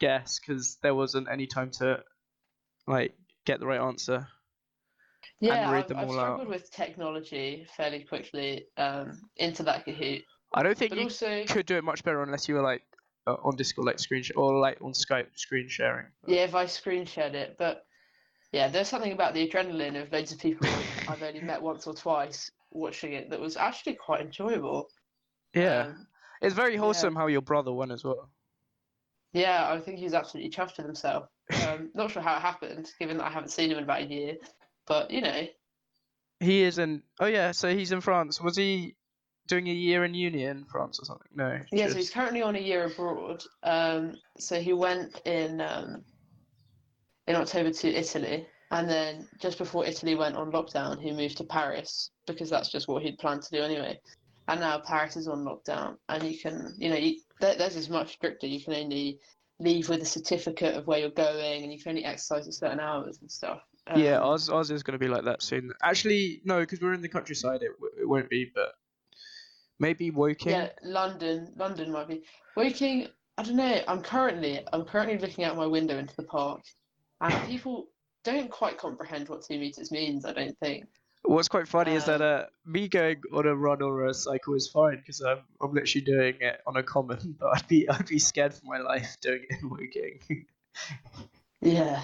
guess 0.00 0.40
because 0.40 0.78
there 0.82 0.94
wasn't 0.94 1.28
any 1.30 1.46
time 1.46 1.70
to 1.72 2.02
like 2.86 3.14
get 3.46 3.60
the 3.60 3.66
right 3.66 3.80
answer. 3.80 4.26
Yeah, 5.40 5.70
read 5.70 5.82
I've, 5.84 5.88
them 5.88 5.98
I've 5.98 6.08
all 6.08 6.18
out. 6.18 6.24
struggled 6.24 6.48
with 6.48 6.70
technology 6.70 7.66
fairly 7.76 8.04
quickly 8.04 8.66
um, 8.76 9.20
into 9.36 9.62
that 9.62 9.86
Kahoot, 9.86 10.22
I 10.54 10.62
don't 10.62 10.76
think 10.76 10.90
but 10.90 10.98
you 10.98 11.04
also 11.04 11.44
could 11.44 11.66
do 11.66 11.76
it 11.76 11.84
much 11.84 12.02
better 12.04 12.22
unless 12.22 12.48
you 12.48 12.54
were 12.56 12.62
like 12.62 12.82
uh, 13.26 13.36
on 13.44 13.56
Discord 13.56 13.86
like 13.86 13.98
screen 13.98 14.22
sh- 14.22 14.32
or 14.36 14.58
like 14.58 14.78
on 14.82 14.92
Skype 14.92 15.28
screen 15.36 15.68
sharing. 15.68 16.06
but- 16.22 16.30
Yeah, 16.34 16.42
if 16.44 16.54
I 16.54 16.66
screen 16.66 17.06
shared 17.06 17.34
it, 17.34 17.56
but 17.58 17.84
yeah, 18.52 18.68
there's 18.68 18.88
something 18.88 19.12
about 19.12 19.32
the 19.34 19.48
adrenaline 19.48 20.00
of 20.02 20.10
loads 20.12 20.32
of 20.32 20.38
people 20.38 20.66
I've 21.08 21.22
only 21.22 21.40
met 21.40 21.62
once 21.62 21.86
or 21.86 21.94
twice 21.94 22.50
watching 22.72 23.12
it 23.12 23.30
that 23.30 23.40
was 23.40 23.56
actually 23.56 23.94
quite 23.94 24.20
enjoyable. 24.22 24.88
Yeah. 25.54 25.86
Um, 25.88 26.06
It's 26.42 26.54
very 26.54 26.76
wholesome 26.76 27.14
how 27.14 27.26
your 27.28 27.42
brother 27.42 27.72
won 27.72 27.90
as 27.92 28.02
well. 28.04 28.30
Yeah, 29.32 29.70
I 29.70 29.80
think 29.80 29.98
he's 29.98 30.14
absolutely 30.14 30.50
chuffed 30.50 30.76
with 30.76 30.86
himself. 30.86 31.26
Um, 31.66 31.90
not 31.94 32.10
sure 32.10 32.22
how 32.22 32.36
it 32.36 32.42
happened, 32.42 32.90
given 32.98 33.18
that 33.18 33.26
I 33.26 33.30
haven't 33.30 33.50
seen 33.50 33.70
him 33.70 33.78
in 33.78 33.84
about 33.84 34.02
a 34.02 34.06
year, 34.06 34.36
but 34.86 35.10
you 35.10 35.20
know, 35.20 35.46
He 36.40 36.62
is 36.62 36.78
in. 36.78 37.02
Oh 37.20 37.26
yeah, 37.26 37.52
so 37.52 37.74
he's 37.74 37.92
in 37.92 38.00
France. 38.00 38.40
Was 38.40 38.56
he 38.56 38.96
doing 39.46 39.68
a 39.68 39.72
year 39.72 40.04
in 40.04 40.14
uni 40.14 40.44
in 40.44 40.64
France 40.64 41.00
or 41.00 41.04
something? 41.04 41.28
No. 41.34 41.58
yeah. 41.72 41.88
So 41.88 41.96
he's 41.96 42.10
currently 42.10 42.42
on 42.42 42.56
a 42.56 42.60
year 42.60 42.86
abroad. 42.86 43.42
Um, 43.62 44.14
so 44.38 44.60
he 44.60 44.72
went 44.72 45.20
in 45.24 45.60
um, 45.60 46.04
in 47.26 47.36
October 47.36 47.70
to 47.70 47.88
Italy, 47.88 48.46
and 48.70 48.88
then 48.88 49.28
just 49.40 49.58
before 49.58 49.84
Italy 49.84 50.14
went 50.14 50.36
on 50.36 50.52
lockdown, 50.52 51.00
he 51.00 51.12
moved 51.12 51.36
to 51.38 51.44
Paris 51.44 52.10
because 52.26 52.50
that's 52.50 52.70
just 52.70 52.88
what 52.88 53.02
he'd 53.02 53.18
planned 53.18 53.42
to 53.42 53.56
do 53.56 53.62
anyway. 53.62 53.98
And 54.48 54.60
now 54.60 54.80
Paris 54.80 55.16
is 55.16 55.28
on 55.28 55.44
lockdown, 55.44 55.96
and 56.08 56.22
you 56.24 56.38
can, 56.38 56.74
you 56.78 56.90
know, 56.90 56.96
you, 56.96 57.20
there, 57.40 57.56
there's 57.56 57.76
is 57.76 57.88
much 57.88 58.12
stricter. 58.12 58.46
You 58.46 58.62
can 58.62 58.74
only 58.74 59.18
leave 59.58 59.88
with 59.88 60.02
a 60.02 60.06
certificate 60.06 60.74
of 60.74 60.86
where 60.86 60.98
you're 60.98 61.10
going, 61.10 61.62
and 61.62 61.72
you 61.72 61.78
can 61.80 61.90
only 61.90 62.04
exercise 62.04 62.46
at 62.46 62.54
certain 62.54 62.80
hours 62.80 63.18
and 63.20 63.30
stuff. 63.30 63.60
yeah, 63.96 64.16
Um, 64.16 64.24
ours 64.28 64.48
ours 64.48 64.70
is 64.70 64.82
going 64.82 64.98
to 64.98 65.04
be 65.04 65.08
like 65.10 65.24
that 65.24 65.42
soon. 65.42 65.72
Actually, 65.82 66.40
no, 66.44 66.60
because 66.60 66.80
we're 66.80 66.94
in 66.94 67.02
the 67.02 67.08
countryside. 67.08 67.62
It, 67.62 67.72
it 68.00 68.08
won't 68.08 68.30
be, 68.30 68.50
but 68.54 68.72
maybe 69.78 70.10
Woking. 70.10 70.52
Yeah, 70.52 70.68
London. 70.82 71.52
London 71.56 71.92
might 71.92 72.08
be. 72.08 72.22
Waking. 72.56 73.08
I 73.38 73.42
don't 73.42 73.56
know. 73.56 73.80
I'm 73.88 74.02
currently. 74.02 74.60
I'm 74.72 74.84
currently 74.84 75.18
looking 75.18 75.44
out 75.44 75.56
my 75.56 75.66
window 75.66 75.98
into 75.98 76.16
the 76.16 76.24
park, 76.24 76.62
and 77.20 77.48
people 77.48 77.88
don't 78.24 78.50
quite 78.50 78.76
comprehend 78.78 79.28
what 79.28 79.42
two 79.42 79.58
meters 79.58 79.90
means. 79.90 80.24
I 80.24 80.32
don't 80.32 80.58
think. 80.58 80.84
What's 81.22 81.48
quite 81.48 81.68
funny 81.68 81.94
is 81.94 82.06
that 82.06 82.22
Um, 82.22 82.42
uh, 82.42 82.44
me 82.64 82.88
going 82.88 83.22
on 83.32 83.46
a 83.46 83.54
run 83.54 83.82
or 83.82 84.06
a 84.06 84.14
cycle 84.14 84.54
is 84.54 84.68
fine 84.68 84.96
because 84.96 85.20
I'm 85.20 85.40
I'm 85.60 85.72
literally 85.72 86.04
doing 86.04 86.36
it 86.40 86.60
on 86.66 86.76
a 86.76 86.82
common, 86.82 87.36
but 87.40 87.56
I'd 87.56 87.68
be 87.68 87.88
I'd 87.88 88.06
be 88.06 88.18
scared 88.18 88.54
for 88.54 88.66
my 88.66 88.78
life 88.78 89.16
doing 89.20 89.44
it 89.48 89.58
in 89.62 89.70
Woking. 89.70 90.46
Yeah. 91.60 92.02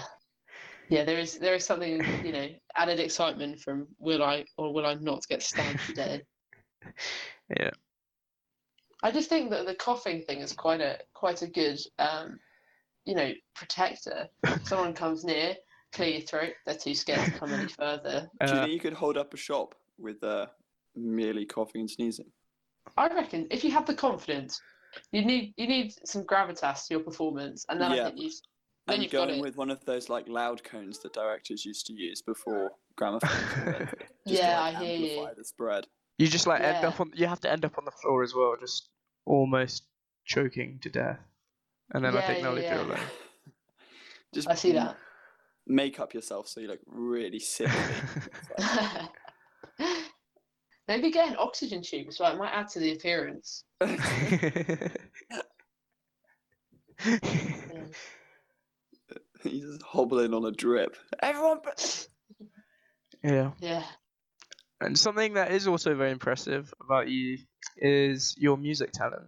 Yeah, 0.89 1.03
there 1.03 1.19
is 1.19 1.37
there 1.39 1.55
is 1.55 1.65
something, 1.65 2.03
you 2.23 2.31
know, 2.31 2.47
added 2.75 2.99
excitement 2.99 3.59
from 3.59 3.87
will 3.99 4.23
I 4.23 4.45
or 4.57 4.73
will 4.73 4.85
I 4.85 4.93
not 4.93 5.27
get 5.27 5.43
stabbed 5.43 5.79
today? 5.85 6.21
yeah. 7.59 7.71
I 9.03 9.11
just 9.11 9.29
think 9.29 9.49
that 9.49 9.65
the 9.65 9.75
coughing 9.75 10.21
thing 10.21 10.39
is 10.39 10.53
quite 10.53 10.81
a 10.81 10.99
quite 11.13 11.41
a 11.41 11.47
good 11.47 11.79
um, 11.99 12.39
you 13.07 13.15
know, 13.15 13.31
protector. 13.55 14.27
Someone 14.63 14.93
comes 14.93 15.23
near, 15.23 15.55
clear 15.93 16.09
your 16.09 16.21
throat, 16.21 16.53
they're 16.65 16.75
too 16.75 16.93
scared 16.93 17.25
to 17.25 17.39
come 17.39 17.53
any 17.53 17.67
further. 17.79 18.29
Do 18.41 18.47
you 18.47 18.53
Uh, 18.57 18.61
think 18.61 18.73
you 18.73 18.79
could 18.79 18.93
hold 18.93 19.17
up 19.17 19.33
a 19.33 19.37
shop 19.37 19.75
with 19.97 20.23
uh, 20.23 20.47
merely 20.95 21.45
coughing 21.45 21.81
and 21.81 21.89
sneezing? 21.89 22.31
I 22.95 23.07
reckon 23.13 23.47
if 23.51 23.63
you 23.63 23.71
have 23.71 23.85
the 23.85 23.93
confidence, 23.93 24.59
you 25.11 25.23
need 25.25 25.53
you 25.57 25.67
need 25.67 25.93
some 26.05 26.23
gravitas 26.23 26.87
to 26.87 26.93
your 26.95 27.03
performance, 27.03 27.65
and 27.69 27.81
then 27.81 27.91
Yeah. 27.91 28.03
I 28.03 28.05
think 28.11 28.19
you 28.21 28.29
then 28.87 28.95
and 28.95 29.03
you've 29.03 29.11
go 29.11 29.19
got 29.19 29.29
in 29.29 29.35
it. 29.39 29.41
with 29.41 29.57
one 29.57 29.69
of 29.69 29.83
those 29.85 30.07
like 30.09 30.27
loud 30.29 30.63
cones 30.63 30.99
that 30.99 31.13
directors 31.13 31.65
used 31.65 31.85
to 31.87 31.93
use 31.93 32.21
before 32.21 32.71
gramophones. 32.95 33.53
were 33.57 33.65
invented, 33.65 34.03
just 34.27 34.41
Yeah, 34.41 34.55
to, 34.55 34.61
like, 34.61 34.75
I 34.75 34.79
hear 34.85 34.95
you. 34.95 35.07
amplify 35.07 35.33
the 35.35 35.43
spread. 35.43 35.85
you 36.17 36.27
just 36.27 36.47
like 36.47 36.61
end 36.61 36.77
Yeah. 36.81 36.87
up 36.89 36.99
on 37.01 37.11
you 37.13 37.27
have 37.27 37.41
to 37.41 37.51
end 37.51 37.65
up 37.65 37.77
on 37.77 37.83
the 37.85 37.91
floor 37.91 38.23
as 38.23 38.33
well, 38.33 38.55
just 38.59 38.89
almost 39.25 39.83
choking 40.25 40.79
to 40.79 40.89
death, 40.89 41.19
and 41.93 42.03
then 42.05 42.15
I 42.15 42.21
Yeah, 42.21 42.27
think 42.27 42.37
yeah, 42.39 42.43
they'll 42.45 42.53
leave 42.53 42.63
yeah. 42.63 42.75
you 42.75 42.81
alone. 42.81 42.99
Just 44.33 44.49
I 44.49 44.55
see 44.55 44.73
that. 44.73 44.97
Make 45.67 45.99
up 45.99 46.13
yourself 46.13 46.47
so 46.47 46.59
you 46.61 46.67
look 46.69 46.79
really 46.85 47.39
sickly. 47.39 47.75
It's 48.15 48.49
like- 48.77 49.09
Maybe 50.87 51.11
get 51.11 51.27
an 51.27 51.35
oxygen 51.37 51.81
tube 51.81 52.13
so. 52.13 52.25
It 52.25 52.37
might 52.37 52.51
add 52.53 52.69
to 52.69 52.79
the 52.79 52.93
appearance. 52.93 53.65
He's 59.43 59.61
just 59.63 59.81
hobbling 59.83 60.33
on 60.33 60.45
a 60.45 60.51
drip. 60.51 60.95
Everyone, 61.21 61.59
yeah. 63.23 63.51
Yeah. 63.59 63.83
And 64.81 64.97
something 64.97 65.33
that 65.35 65.51
is 65.51 65.67
also 65.67 65.95
very 65.95 66.11
impressive 66.11 66.73
about 66.83 67.07
you 67.09 67.37
is 67.77 68.35
your 68.37 68.57
music 68.57 68.91
talent. 68.91 69.27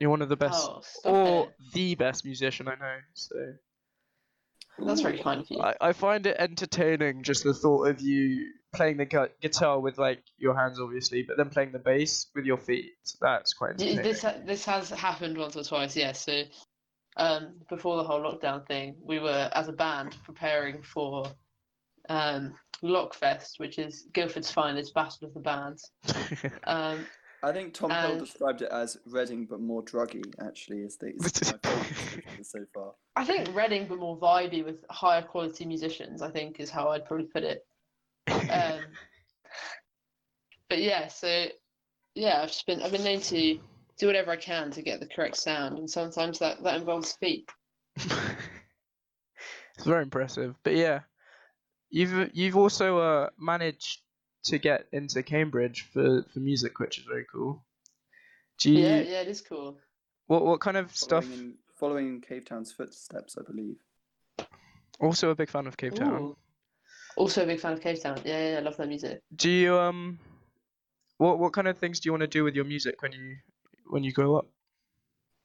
You're 0.00 0.10
one 0.10 0.22
of 0.22 0.28
the 0.28 0.36
best, 0.36 0.68
Oh, 0.68 0.82
or 1.04 1.44
it. 1.48 1.54
the 1.72 1.94
best 1.96 2.24
musician 2.24 2.68
I 2.68 2.74
know. 2.76 2.96
So 3.14 3.34
That's 4.80 5.00
very 5.00 5.18
kind 5.18 5.40
of 5.40 5.50
you. 5.50 5.60
I, 5.60 5.74
I 5.80 5.92
find 5.92 6.26
it 6.26 6.36
entertaining 6.38 7.22
just 7.22 7.44
the 7.44 7.54
thought 7.54 7.88
of 7.88 8.00
you 8.00 8.52
playing 8.74 8.98
the 8.98 9.06
gu- 9.06 9.28
guitar 9.40 9.80
with 9.80 9.98
like 9.98 10.22
your 10.36 10.54
hands, 10.56 10.78
obviously, 10.80 11.22
but 11.22 11.36
then 11.36 11.48
playing 11.50 11.72
the 11.72 11.78
bass 11.78 12.26
with 12.34 12.44
your 12.44 12.58
feet. 12.58 12.92
That's 13.20 13.52
quite 13.54 13.78
Y- 13.78 13.86
entertaining. 13.86 14.02
This 14.04 14.24
this 14.46 14.64
has 14.66 14.90
happened 14.90 15.36
once 15.38 15.56
or 15.56 15.64
twice, 15.64 15.96
yes. 15.96 16.24
So, 16.24 16.42
um, 17.16 17.54
before 17.68 17.96
the 17.96 18.04
whole 18.04 18.20
lockdown 18.20 18.66
thing, 18.66 18.94
we 19.02 19.18
were 19.18 19.50
as 19.52 19.68
a 19.68 19.72
band 19.72 20.16
preparing 20.24 20.82
for 20.82 21.26
um, 22.08 22.54
Lockfest, 22.82 23.58
which 23.58 23.78
is 23.78 24.06
Guildford's 24.12 24.50
finest 24.50 24.94
battle 24.94 25.26
of 25.28 25.34
the 25.34 25.40
bands. 25.40 25.90
Um, 26.64 27.06
I 27.42 27.52
think 27.52 27.72
Tom 27.74 27.90
Hill 27.90 28.10
And- 28.12 28.20
described 28.20 28.62
it 28.62 28.68
as 28.72 28.96
Reading 29.06 29.46
but 29.48 29.60
more 29.60 29.82
druggy. 29.82 30.24
Actually, 30.44 30.78
is 30.78 30.96
the 30.96 31.12
is 31.90 31.96
my 31.96 32.02
favourite 32.04 32.24
description 32.24 32.44
so 32.44 32.58
far. 32.74 32.92
I 33.16 33.24
think 33.24 33.54
Reading, 33.54 33.86
but 33.88 33.98
more 33.98 34.18
vibey 34.18 34.64
with 34.64 34.84
higher 34.90 35.22
quality 35.22 35.64
musicians. 35.64 36.22
I 36.22 36.30
think 36.30 36.60
is 36.60 36.70
how 36.70 36.88
I'd 36.88 37.06
probably 37.06 37.26
put 37.26 37.44
it. 37.44 37.66
Um, 38.28 38.80
but 40.68 40.78
yeah, 40.78 41.08
so 41.08 41.46
yeah, 42.14 42.42
I've 42.42 42.48
just 42.48 42.66
been 42.66 42.82
I've 42.82 42.92
been 42.92 43.04
known 43.04 43.20
to 43.20 43.58
do 43.98 44.06
whatever 44.06 44.30
I 44.30 44.36
can 44.36 44.70
to 44.72 44.82
get 44.82 45.00
the 45.00 45.06
correct 45.06 45.36
sound, 45.36 45.78
and 45.78 45.90
sometimes 45.90 46.38
that 46.38 46.62
that 46.62 46.76
involves 46.76 47.12
feet. 47.12 47.50
it's 47.96 49.84
very 49.84 50.02
impressive. 50.02 50.54
But 50.62 50.76
yeah, 50.76 51.00
you've 51.90 52.30
you've 52.34 52.56
also 52.56 52.98
uh, 52.98 53.30
managed 53.38 54.00
to 54.44 54.58
get 54.58 54.86
into 54.92 55.22
Cambridge 55.22 55.88
for, 55.92 56.24
for 56.32 56.38
music, 56.40 56.78
which 56.78 56.98
is 56.98 57.04
very 57.04 57.26
cool. 57.30 57.64
Do 58.58 58.72
you 58.72 58.84
Yeah, 58.84 59.00
yeah, 59.00 59.20
it 59.20 59.28
is 59.28 59.40
cool. 59.40 59.78
what 60.26 60.44
what 60.44 60.60
kind 60.60 60.76
of 60.76 60.94
stuff? 60.96 61.24
In, 61.24 61.54
following 61.78 62.08
in 62.08 62.20
Cavetown's 62.20 62.72
footsteps, 62.72 63.36
I 63.38 63.42
believe. 63.42 63.76
Also 65.00 65.30
a 65.30 65.34
big 65.34 65.48
fan 65.48 65.66
of 65.66 65.76
Cavetown. 65.76 66.20
Ooh. 66.20 66.36
Also 67.16 67.42
a 67.42 67.46
big 67.46 67.60
fan 67.60 67.72
of 67.72 67.80
Cavetown. 67.80 68.20
Yeah, 68.24 68.52
yeah, 68.52 68.58
I 68.58 68.60
love 68.60 68.76
their 68.76 68.86
music. 68.86 69.22
Do 69.34 69.50
you 69.50 69.78
um, 69.78 70.18
what 71.18 71.38
what 71.38 71.52
kind 71.52 71.68
of 71.68 71.78
things 71.78 72.00
do 72.00 72.08
you 72.08 72.12
want 72.12 72.22
to 72.22 72.26
do 72.26 72.44
with 72.44 72.54
your 72.54 72.64
music 72.64 73.02
when 73.02 73.12
you 73.12 73.36
when 73.86 74.04
you 74.04 74.12
grow 74.12 74.36
up? 74.36 74.46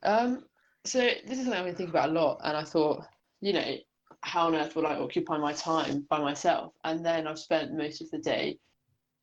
Um, 0.04 0.46
so 0.84 1.00
this 1.00 1.38
is 1.38 1.46
something 1.46 1.54
I've 1.54 1.66
been 1.66 1.76
thinking 1.76 1.96
about 1.96 2.10
a 2.10 2.14
lot, 2.14 2.42
and 2.44 2.58
I 2.58 2.64
thought, 2.64 3.06
you 3.42 3.54
know, 3.54 3.76
how 4.22 4.48
on 4.48 4.56
earth 4.56 4.76
will 4.76 4.88
I 4.88 4.96
occupy 4.96 5.38
my 5.38 5.54
time 5.54 6.06
by 6.10 6.20
myself? 6.20 6.74
And 6.84 7.06
then 7.06 7.28
I've 7.28 7.40
spent 7.40 7.74
most 7.74 8.02
of 8.02 8.12
the 8.12 8.18
day 8.18 8.60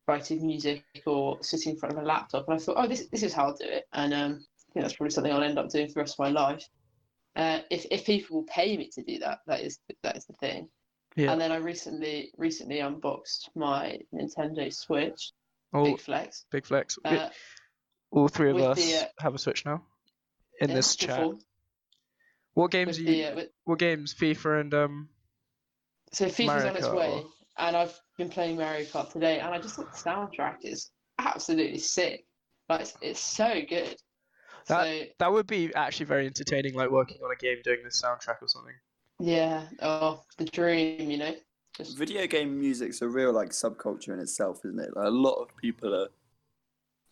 writing 0.08 0.46
music 0.46 0.84
or 1.06 1.38
sitting 1.42 1.72
in 1.72 1.78
front 1.78 1.96
of 1.96 2.02
a 2.02 2.06
laptop, 2.06 2.48
and 2.48 2.56
I 2.56 2.58
thought, 2.58 2.76
oh, 2.78 2.88
this 2.88 3.06
this 3.08 3.22
is 3.22 3.32
how 3.32 3.46
I'll 3.46 3.56
do 3.56 3.66
it, 3.66 3.86
and 3.92 4.14
um, 4.14 4.44
I 4.70 4.72
think 4.72 4.84
that's 4.84 4.94
probably 4.94 5.10
something 5.10 5.32
I'll 5.32 5.42
end 5.42 5.58
up 5.58 5.68
doing 5.68 5.88
for 5.88 5.94
the 5.94 6.00
rest 6.00 6.14
of 6.14 6.20
my 6.20 6.30
life. 6.30 6.68
Uh, 7.40 7.60
if 7.70 7.86
if 7.90 8.04
people 8.04 8.36
will 8.36 8.44
pay 8.46 8.76
me 8.76 8.90
to 8.92 9.02
do 9.02 9.18
that, 9.20 9.38
that 9.46 9.60
is 9.62 9.78
that 10.02 10.16
is 10.16 10.26
the 10.26 10.34
thing. 10.34 10.68
Yeah. 11.16 11.32
And 11.32 11.40
then 11.40 11.50
I 11.52 11.56
recently 11.56 12.32
recently 12.36 12.80
unboxed 12.80 13.48
my 13.56 13.98
Nintendo 14.14 14.72
Switch, 14.72 15.32
Oh, 15.72 15.84
big 15.84 16.00
flex. 16.00 16.44
big 16.50 16.66
flex. 16.66 16.98
Uh, 17.04 17.30
All 18.10 18.28
three 18.28 18.50
of 18.50 18.58
us 18.58 18.76
the, 18.84 19.04
uh, 19.04 19.08
have 19.20 19.34
a 19.34 19.38
Switch 19.38 19.64
now. 19.64 19.82
In 20.60 20.68
yeah, 20.68 20.74
this 20.76 20.96
chat, 20.96 21.16
form. 21.16 21.38
what 22.52 22.70
games 22.70 22.98
With 22.98 23.08
are 23.08 23.10
the, 23.10 23.16
you? 23.16 23.24
uh, 23.26 23.34
with, 23.36 23.48
What 23.64 23.78
games? 23.78 24.14
FIFA 24.14 24.60
and 24.60 24.74
um. 24.74 25.08
So 26.12 26.26
FIFA's 26.26 26.46
Mario 26.46 26.68
on 26.68 26.76
its 26.76 26.86
Kart 26.86 26.96
way, 26.96 27.10
or- 27.10 27.24
and 27.58 27.76
I've 27.76 28.00
been 28.18 28.28
playing 28.28 28.56
Mario 28.56 28.84
Kart 28.84 29.10
today, 29.12 29.40
and 29.40 29.54
I 29.54 29.58
just 29.60 29.76
think 29.76 29.90
the 29.90 29.96
soundtrack 29.96 30.56
is 30.62 30.90
absolutely 31.18 31.78
sick. 31.78 32.24
Like 32.68 32.82
it's, 32.82 32.94
it's 33.00 33.20
so 33.20 33.60
good. 33.68 33.96
So 34.70 35.02
That 35.18 35.32
would 35.32 35.46
be 35.46 35.74
actually 35.74 36.06
very 36.06 36.26
entertaining, 36.26 36.74
like 36.74 36.90
working 36.90 37.18
on 37.24 37.30
a 37.32 37.36
game 37.36 37.58
doing 37.64 37.80
the 37.82 37.90
soundtrack 37.90 38.42
or 38.42 38.48
something. 38.48 38.74
yeah, 39.18 39.66
oh 39.82 40.22
the 40.38 40.44
dream, 40.44 41.10
you 41.10 41.18
know. 41.18 41.34
Just 41.76 41.96
Video 41.96 42.26
game 42.26 42.58
music's 42.58 43.00
a 43.00 43.08
real 43.08 43.32
like 43.32 43.50
subculture 43.50 44.08
in 44.08 44.18
itself, 44.18 44.64
isn't 44.64 44.78
it? 44.78 44.90
Like, 44.96 45.06
a 45.06 45.10
lot 45.10 45.34
of 45.40 45.56
people 45.56 45.94
are 45.94 46.08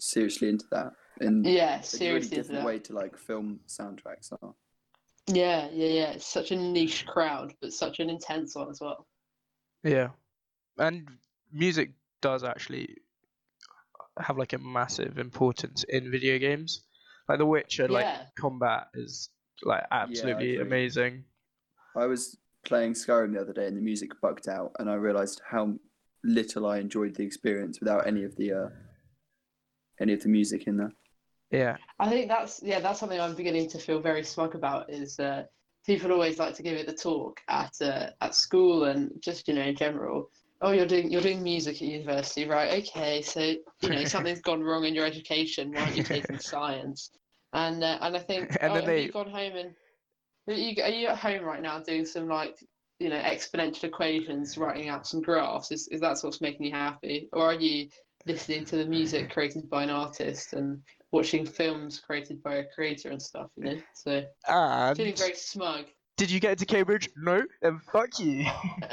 seriously 0.00 0.48
into 0.48 0.66
that. 0.72 0.92
And 1.20 1.44
yeah, 1.46 1.80
seriously. 1.80 1.88
it's 1.96 2.00
a 2.00 2.14
really 2.14 2.28
different 2.28 2.66
way 2.66 2.78
to 2.80 2.92
like 2.92 3.16
film 3.16 3.60
soundtracks 3.68 4.32
are. 4.32 4.54
Yeah, 5.26 5.68
yeah, 5.72 5.88
yeah. 5.88 6.10
It's 6.10 6.26
such 6.26 6.50
a 6.52 6.56
niche 6.56 7.06
crowd, 7.06 7.54
but 7.60 7.72
such 7.72 8.00
an 8.00 8.08
intense 8.08 8.54
one 8.54 8.70
as 8.70 8.80
well. 8.80 9.06
Yeah, 9.84 10.08
and 10.78 11.08
music 11.52 11.90
does 12.20 12.44
actually 12.44 12.96
have 14.18 14.38
like 14.38 14.52
a 14.52 14.58
massive 14.58 15.18
importance 15.18 15.84
in 15.84 16.10
video 16.10 16.38
games. 16.38 16.82
Like 17.28 17.38
The 17.38 17.46
Witcher, 17.46 17.88
like 17.88 18.34
combat 18.36 18.88
is 18.94 19.30
like 19.62 19.84
absolutely 19.90 20.54
agree. 20.54 20.66
amazing. 20.66 21.24
I 21.96 22.06
was 22.06 22.38
playing 22.64 22.94
Skyrim 22.94 23.34
the 23.34 23.40
other 23.40 23.52
day 23.52 23.66
and 23.66 23.76
the 23.76 23.82
music 23.82 24.10
bugged 24.20 24.48
out, 24.48 24.72
and 24.78 24.88
I 24.88 24.94
realised 24.94 25.42
how 25.48 25.74
little 26.24 26.66
I 26.66 26.78
enjoyed 26.78 27.14
the 27.14 27.24
experience 27.24 27.80
without 27.80 28.06
any 28.06 28.24
of 28.24 28.34
the 28.36 28.52
uh, 28.52 28.68
any 30.00 30.12
of 30.12 30.22
the 30.22 30.28
music 30.28 30.66
in 30.66 30.76
there. 30.76 30.92
Yeah, 31.50 31.76
I 31.98 32.08
think 32.08 32.28
that's 32.28 32.60
yeah, 32.62 32.80
that's 32.80 33.00
something 33.00 33.20
I'm 33.20 33.34
beginning 33.34 33.68
to 33.70 33.78
feel 33.78 34.00
very 34.00 34.22
smug 34.22 34.54
about. 34.54 34.90
Is 34.90 35.18
uh, 35.18 35.44
people 35.86 36.12
always 36.12 36.38
like 36.38 36.54
to 36.54 36.62
give 36.62 36.76
it 36.76 36.86
the 36.86 36.94
talk 36.94 37.40
at 37.48 37.72
uh, 37.82 38.10
at 38.20 38.34
school 38.34 38.84
and 38.84 39.10
just 39.20 39.48
you 39.48 39.54
know 39.54 39.62
in 39.62 39.76
general. 39.76 40.30
Oh, 40.60 40.72
you're 40.72 40.86
doing 40.86 41.10
you're 41.10 41.20
doing 41.22 41.42
music 41.42 41.76
at 41.76 41.82
university, 41.82 42.46
right? 42.48 42.82
Okay, 42.84 43.22
so 43.22 43.40
you 43.40 43.88
know 43.90 44.04
something's 44.06 44.40
gone 44.40 44.62
wrong 44.62 44.84
in 44.84 44.94
your 44.94 45.04
education. 45.06 45.72
Why 45.72 45.82
aren't 45.82 45.96
you 45.96 46.02
taking 46.02 46.38
science? 46.40 47.10
And 47.52 47.82
uh, 47.82 47.98
and 48.00 48.16
I 48.16 48.18
think 48.18 48.56
And 48.60 48.72
oh, 48.72 48.74
then 48.74 48.84
have 48.84 48.86
they- 48.86 49.02
you 49.04 49.12
gone 49.12 49.30
home 49.30 49.56
and 49.56 49.74
are 50.48 50.54
you, 50.54 50.82
are 50.82 50.88
you 50.88 51.08
at 51.08 51.18
home 51.18 51.44
right 51.44 51.60
now 51.62 51.78
doing 51.80 52.06
some 52.06 52.26
like 52.28 52.56
you 52.98 53.08
know 53.10 53.18
exponential 53.20 53.84
equations, 53.84 54.56
writing 54.58 54.88
out 54.88 55.06
some 55.06 55.20
graphs? 55.20 55.70
Is 55.70 55.88
is 55.88 56.00
that 56.00 56.18
what's 56.22 56.40
making 56.40 56.66
you 56.66 56.72
happy, 56.72 57.28
or 57.32 57.46
are 57.46 57.54
you 57.54 57.88
listening 58.26 58.64
to 58.66 58.76
the 58.76 58.86
music 58.86 59.30
created 59.30 59.70
by 59.70 59.84
an 59.84 59.90
artist 59.90 60.52
and 60.54 60.82
watching 61.12 61.46
films 61.46 62.00
created 62.00 62.42
by 62.42 62.56
a 62.56 62.64
creator 62.74 63.10
and 63.10 63.22
stuff? 63.22 63.50
You 63.56 63.64
know, 63.64 63.76
so 63.94 64.22
feeling 64.96 65.10
and 65.12 65.18
very 65.18 65.34
smug. 65.34 65.84
did 66.16 66.30
you 66.30 66.40
get 66.40 66.52
into 66.52 66.66
Cambridge? 66.66 67.08
No, 67.16 67.44
then 67.62 67.78
fuck 67.92 68.18
you. 68.18 68.44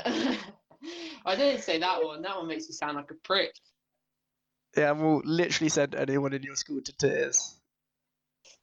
I 1.26 1.36
didn't 1.36 1.62
say 1.62 1.80
that 1.80 2.04
one. 2.04 2.22
That 2.22 2.38
one 2.38 2.48
makes 2.48 2.68
you 2.68 2.74
sound 2.74 2.96
like 2.98 3.12
a 3.12 3.16
prick. 3.16 3.54
yeah, 4.78 4.92
we'll 4.92 5.22
literally 5.24 5.70
send 5.70 5.96
anyone 5.96 6.34
in 6.34 6.44
your 6.44 6.56
school 6.56 6.82
to 6.82 6.96
tears. 6.98 7.56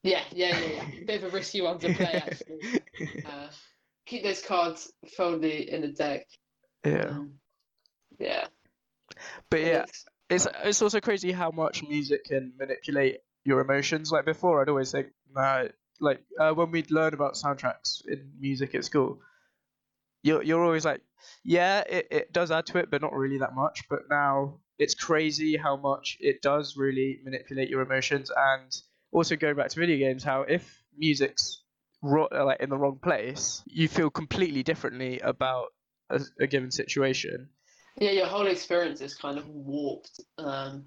Yeah, 0.03 0.21
yeah, 0.31 0.57
yeah, 0.59 0.67
yeah. 0.67 0.85
Bit 1.05 1.23
of 1.23 1.33
a 1.33 1.35
risky 1.35 1.61
one 1.61 1.79
to 1.79 1.93
play, 1.93 2.13
actually. 2.13 2.81
Uh, 3.25 3.47
keep 4.05 4.23
those 4.23 4.41
cards 4.41 4.91
folded 5.17 5.67
in 5.69 5.81
the 5.81 5.87
deck. 5.87 6.27
yeah. 6.85 7.07
Um, 7.07 7.33
yeah. 8.19 8.45
But 9.49 9.61
yeah, 9.61 9.67
It's- 9.83 10.05
it's 10.29 10.47
it's 10.63 10.81
also 10.81 10.99
crazy 10.99 11.31
how 11.31 11.51
much 11.51 11.83
music 11.83 12.25
can 12.25 12.53
manipulate 12.57 13.19
your 13.43 13.59
emotions. 13.61 14.11
Like 14.11 14.25
before, 14.25 14.61
I'd 14.61 14.69
always 14.69 14.91
think, 14.91 15.07
nah, 15.33 15.65
like 15.99 16.23
uh, 16.39 16.53
when 16.53 16.71
we'd 16.71 16.91
learn 16.91 17.13
about 17.13 17.33
soundtracks 17.35 18.05
in 18.07 18.31
music 18.39 18.73
at 18.75 18.85
school, 18.85 19.19
you're 20.23 20.41
you're 20.43 20.63
always 20.63 20.85
like, 20.85 21.01
yeah, 21.43 21.81
it, 21.81 22.07
it 22.11 22.33
does 22.33 22.51
add 22.51 22.65
to 22.67 22.77
it, 22.79 22.89
but 22.91 23.01
not 23.01 23.13
really 23.13 23.39
that 23.39 23.53
much. 23.55 23.83
But 23.89 24.01
now 24.09 24.59
it's 24.79 24.95
crazy 24.95 25.57
how 25.57 25.77
much 25.77 26.17
it 26.19 26.41
does 26.41 26.75
really 26.77 27.19
manipulate 27.23 27.69
your 27.69 27.81
emotions, 27.81 28.31
and 28.35 28.71
also 29.11 29.35
going 29.35 29.55
back 29.55 29.69
to 29.69 29.79
video 29.79 29.97
games, 29.97 30.23
how 30.23 30.41
if 30.41 30.83
music's 30.97 31.61
ro- 32.01 32.27
like 32.31 32.59
in 32.59 32.69
the 32.69 32.77
wrong 32.77 32.99
place, 33.01 33.61
you 33.65 33.87
feel 33.87 34.09
completely 34.09 34.63
differently 34.63 35.19
about 35.19 35.67
a, 36.09 36.19
a 36.39 36.47
given 36.47 36.71
situation. 36.71 37.49
yeah, 37.97 38.11
your 38.11 38.25
whole 38.27 38.47
experience 38.47 39.01
is 39.01 39.15
kind 39.15 39.37
of 39.37 39.47
warped. 39.47 40.19
Um, 40.37 40.85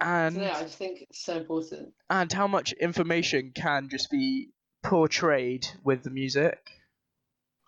And 0.00 0.34
so 0.34 0.40
yeah, 0.42 0.56
I 0.56 0.62
just 0.62 0.76
think 0.76 1.00
it's 1.02 1.24
so 1.24 1.38
important. 1.38 1.94
and 2.10 2.30
how 2.32 2.46
much 2.46 2.72
information 2.72 3.52
can 3.54 3.88
just 3.88 4.10
be 4.10 4.50
portrayed 4.82 5.66
with 5.82 6.02
the 6.04 6.10
music. 6.10 6.58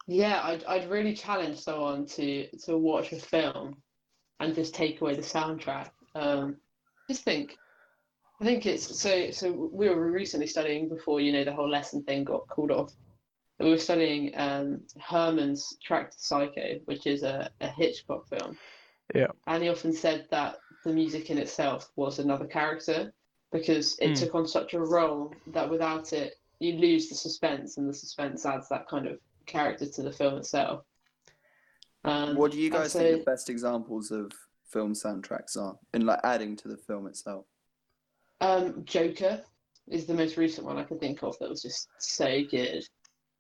Yeah, 0.09 0.41
I'd 0.43 0.65
I'd 0.65 0.91
really 0.91 1.15
challenge 1.15 1.59
someone 1.59 2.07
to 2.07 2.49
to 2.65 2.79
watch 2.79 3.13
a 3.13 3.21
film 3.21 3.77
and 4.41 4.55
just 4.55 4.75
take 4.75 5.01
away 5.01 5.15
the 5.15 5.23
soundtrack. 5.23 5.91
Um, 6.15 6.57
just 7.09 7.23
think. 7.25 7.57
I 8.41 8.45
think 8.45 8.67
it's 8.67 8.99
so 9.01 9.31
so 9.31 9.71
we 9.73 9.89
were 9.89 10.11
recently 10.11 10.47
studying 10.47 10.89
before, 10.89 11.21
you 11.21 11.33
know, 11.33 11.45
the 11.45 11.53
whole 11.53 11.69
lesson 11.69 12.03
thing 12.05 12.25
got 12.25 12.49
called 12.49 12.71
off. 12.71 12.93
We 13.59 13.69
were 13.71 13.79
studying 13.79 14.33
um, 14.37 14.81
Herrmann's 14.99 15.77
Track 15.83 16.13
to 16.13 16.17
Psycho, 16.19 16.79
which 16.87 17.07
is 17.07 17.23
a, 17.25 17.51
a 17.61 17.69
Hitchcock 17.69 18.29
film. 18.29 18.57
Yeah. 19.15 19.27
And 19.49 19.63
he 19.63 19.69
often 19.69 19.93
said 19.93 20.27
that 20.31 20.61
the 20.85 20.93
music 20.93 21.29
in 21.31 21.39
itself 21.39 21.91
was 21.97 22.19
another 22.21 22.47
character 22.47 23.13
because 23.51 23.99
it 23.99 24.11
Hmm. 24.11 24.15
took 24.15 24.35
on 24.37 24.47
such 24.47 24.75
a 24.75 24.81
role 24.81 25.35
that 25.49 25.69
without 25.69 26.13
it, 26.13 26.35
you 26.61 26.75
lose 26.75 27.09
the 27.09 27.17
suspense, 27.17 27.77
and 27.79 27.89
the 27.89 27.95
suspense 27.95 28.47
adds 28.47 28.69
that 28.69 28.89
kind 28.89 29.07
of 29.09 29.19
character 29.49 29.87
to 29.87 30.03
the 30.03 30.13
film 30.13 30.37
itself. 30.39 30.85
Um, 32.05 32.37
What 32.37 32.53
do 32.53 32.61
you 32.61 32.71
guys 32.71 32.93
so- 32.93 33.01
think 33.01 33.25
the 33.25 33.31
best 33.31 33.51
examples 33.51 34.11
of 34.13 34.31
film 34.73 34.93
soundtracks 34.93 35.57
are 35.57 35.77
in 35.95 36.07
like 36.07 36.21
adding 36.23 36.55
to 36.57 36.69
the 36.69 36.77
film 36.77 37.07
itself? 37.07 37.47
Um, 38.41 38.85
Joker 38.85 39.43
is 39.89 40.07
the 40.07 40.15
most 40.15 40.37
recent 40.37 40.67
one 40.67 40.77
I 40.79 40.85
can 40.85 40.99
think 40.99 41.23
of 41.25 41.37
that 41.41 41.49
was 41.49 41.63
just 41.63 41.89
so 41.99 42.45
good. 42.49 42.85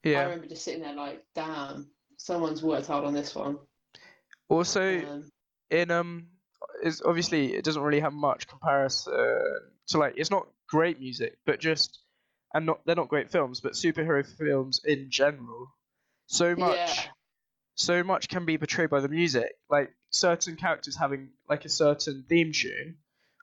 Yeah, 0.02 0.20
I 0.20 0.24
remember 0.24 0.46
just 0.46 0.64
sitting 0.64 0.82
there 0.82 0.94
like, 0.94 1.24
damn, 1.34 1.88
someone's 2.16 2.62
worked 2.62 2.86
hard 2.88 3.04
on 3.04 3.12
this 3.14 3.34
one. 3.34 3.58
Also, 4.48 5.00
Um, 5.06 5.30
in 5.70 5.90
um, 5.90 6.28
is 6.82 7.02
obviously 7.02 7.54
it 7.54 7.64
doesn't 7.64 7.82
really 7.82 8.00
have 8.00 8.12
much 8.14 8.48
comparison 8.48 9.12
to 9.88 9.98
like 9.98 10.14
it's 10.16 10.30
not 10.30 10.48
great 10.68 10.98
music, 10.98 11.38
but 11.46 11.60
just 11.60 12.00
and 12.54 12.64
not 12.66 12.80
they're 12.86 12.96
not 12.96 13.08
great 13.08 13.30
films, 13.30 13.60
but 13.60 13.72
superhero 13.74 14.26
films 14.26 14.80
in 14.84 15.10
general. 15.10 15.68
So 16.28 16.54
much, 16.54 16.76
Yeah. 16.76 16.94
so 17.74 18.04
much 18.04 18.28
can 18.28 18.44
be 18.44 18.56
portrayed 18.58 18.90
by 18.90 19.00
the 19.00 19.08
music. 19.08 19.52
Like 19.68 19.90
certain 20.10 20.56
characters 20.56 20.96
having 20.96 21.30
like 21.48 21.64
a 21.64 21.68
certain 21.68 22.24
theme 22.28 22.52
tune 22.52 22.98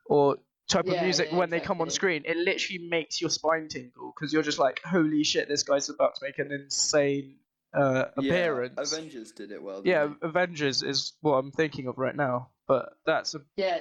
or 0.05 0.37
type 0.67 0.87
of 0.87 1.01
music 1.01 1.29
yeah, 1.31 1.37
when 1.37 1.49
they 1.49 1.59
come 1.59 1.81
on 1.81 1.89
screen, 1.89 2.23
it 2.25 2.37
literally 2.37 2.87
makes 2.87 3.19
your 3.21 3.29
spine 3.29 3.67
tingle 3.67 4.13
because 4.15 4.31
you're 4.31 4.43
just 4.43 4.59
like, 4.59 4.81
holy 4.83 5.23
shit, 5.23 5.47
this 5.47 5.63
guy's 5.63 5.89
about 5.89 6.15
to 6.15 6.21
make 6.25 6.39
an 6.39 6.51
insane 6.51 7.37
uh, 7.73 8.05
appearance. 8.17 8.75
Yeah, 8.77 8.99
Avengers 8.99 9.31
did 9.31 9.51
it 9.51 9.61
well. 9.61 9.81
Yeah, 9.83 10.07
they? 10.21 10.27
Avengers 10.27 10.83
is 10.83 11.13
what 11.21 11.33
I'm 11.33 11.51
thinking 11.51 11.87
of 11.87 11.97
right 11.97 12.15
now. 12.15 12.49
But 12.67 12.89
that's 13.05 13.35
a 13.35 13.41
yeah, 13.57 13.79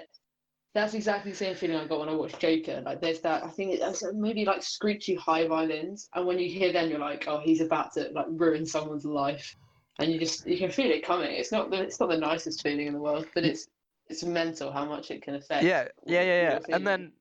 that's 0.75 0.95
exactly 0.95 1.31
the 1.31 1.37
same 1.37 1.55
feeling 1.55 1.77
I 1.77 1.87
got 1.87 2.01
when 2.01 2.09
I 2.09 2.15
watched 2.15 2.41
Joker. 2.41 2.83
Like, 2.85 3.01
there's 3.01 3.21
that, 3.21 3.45
I 3.45 3.49
think 3.49 3.75
it's 3.75 4.05
maybe 4.13 4.45
like 4.45 4.63
screechy 4.63 5.15
high 5.15 5.47
violins, 5.47 6.09
and 6.15 6.27
when 6.27 6.39
you 6.39 6.49
hear 6.49 6.73
them, 6.73 6.91
you're 6.91 6.99
like, 6.99 7.25
oh, 7.29 7.39
he's 7.39 7.61
about 7.61 7.93
to 7.95 8.11
like 8.13 8.27
ruin 8.29 8.67
someone's 8.67 9.05
life. 9.05 9.57
And 10.01 10.11
you 10.11 10.19
just 10.19 10.45
you 10.45 10.59
can 10.59 10.73
feel 10.73 10.91
it 10.91 11.07
coming. 11.07 11.31
It's 11.31 11.53
not 11.53 11.71
the 11.71 11.81
it's 11.81 12.01
not 12.01 12.09
the 12.09 12.17
nicest 12.17 12.63
feeling 12.63 12.89
in 12.89 12.95
the 12.95 12.99
world, 12.99 13.27
but 13.33 13.45
it's 13.45 13.69
it's 14.09 14.25
mental 14.25 14.73
how 14.73 14.85
much 14.85 15.13
it 15.13 15.23
can 15.23 15.37
affect. 15.37 15.63
yeah, 15.63 15.87
yeah, 16.05 16.23
yeah, 16.23 16.59
yeah. 16.69 16.77
And 16.77 16.85
then, 16.85 17.13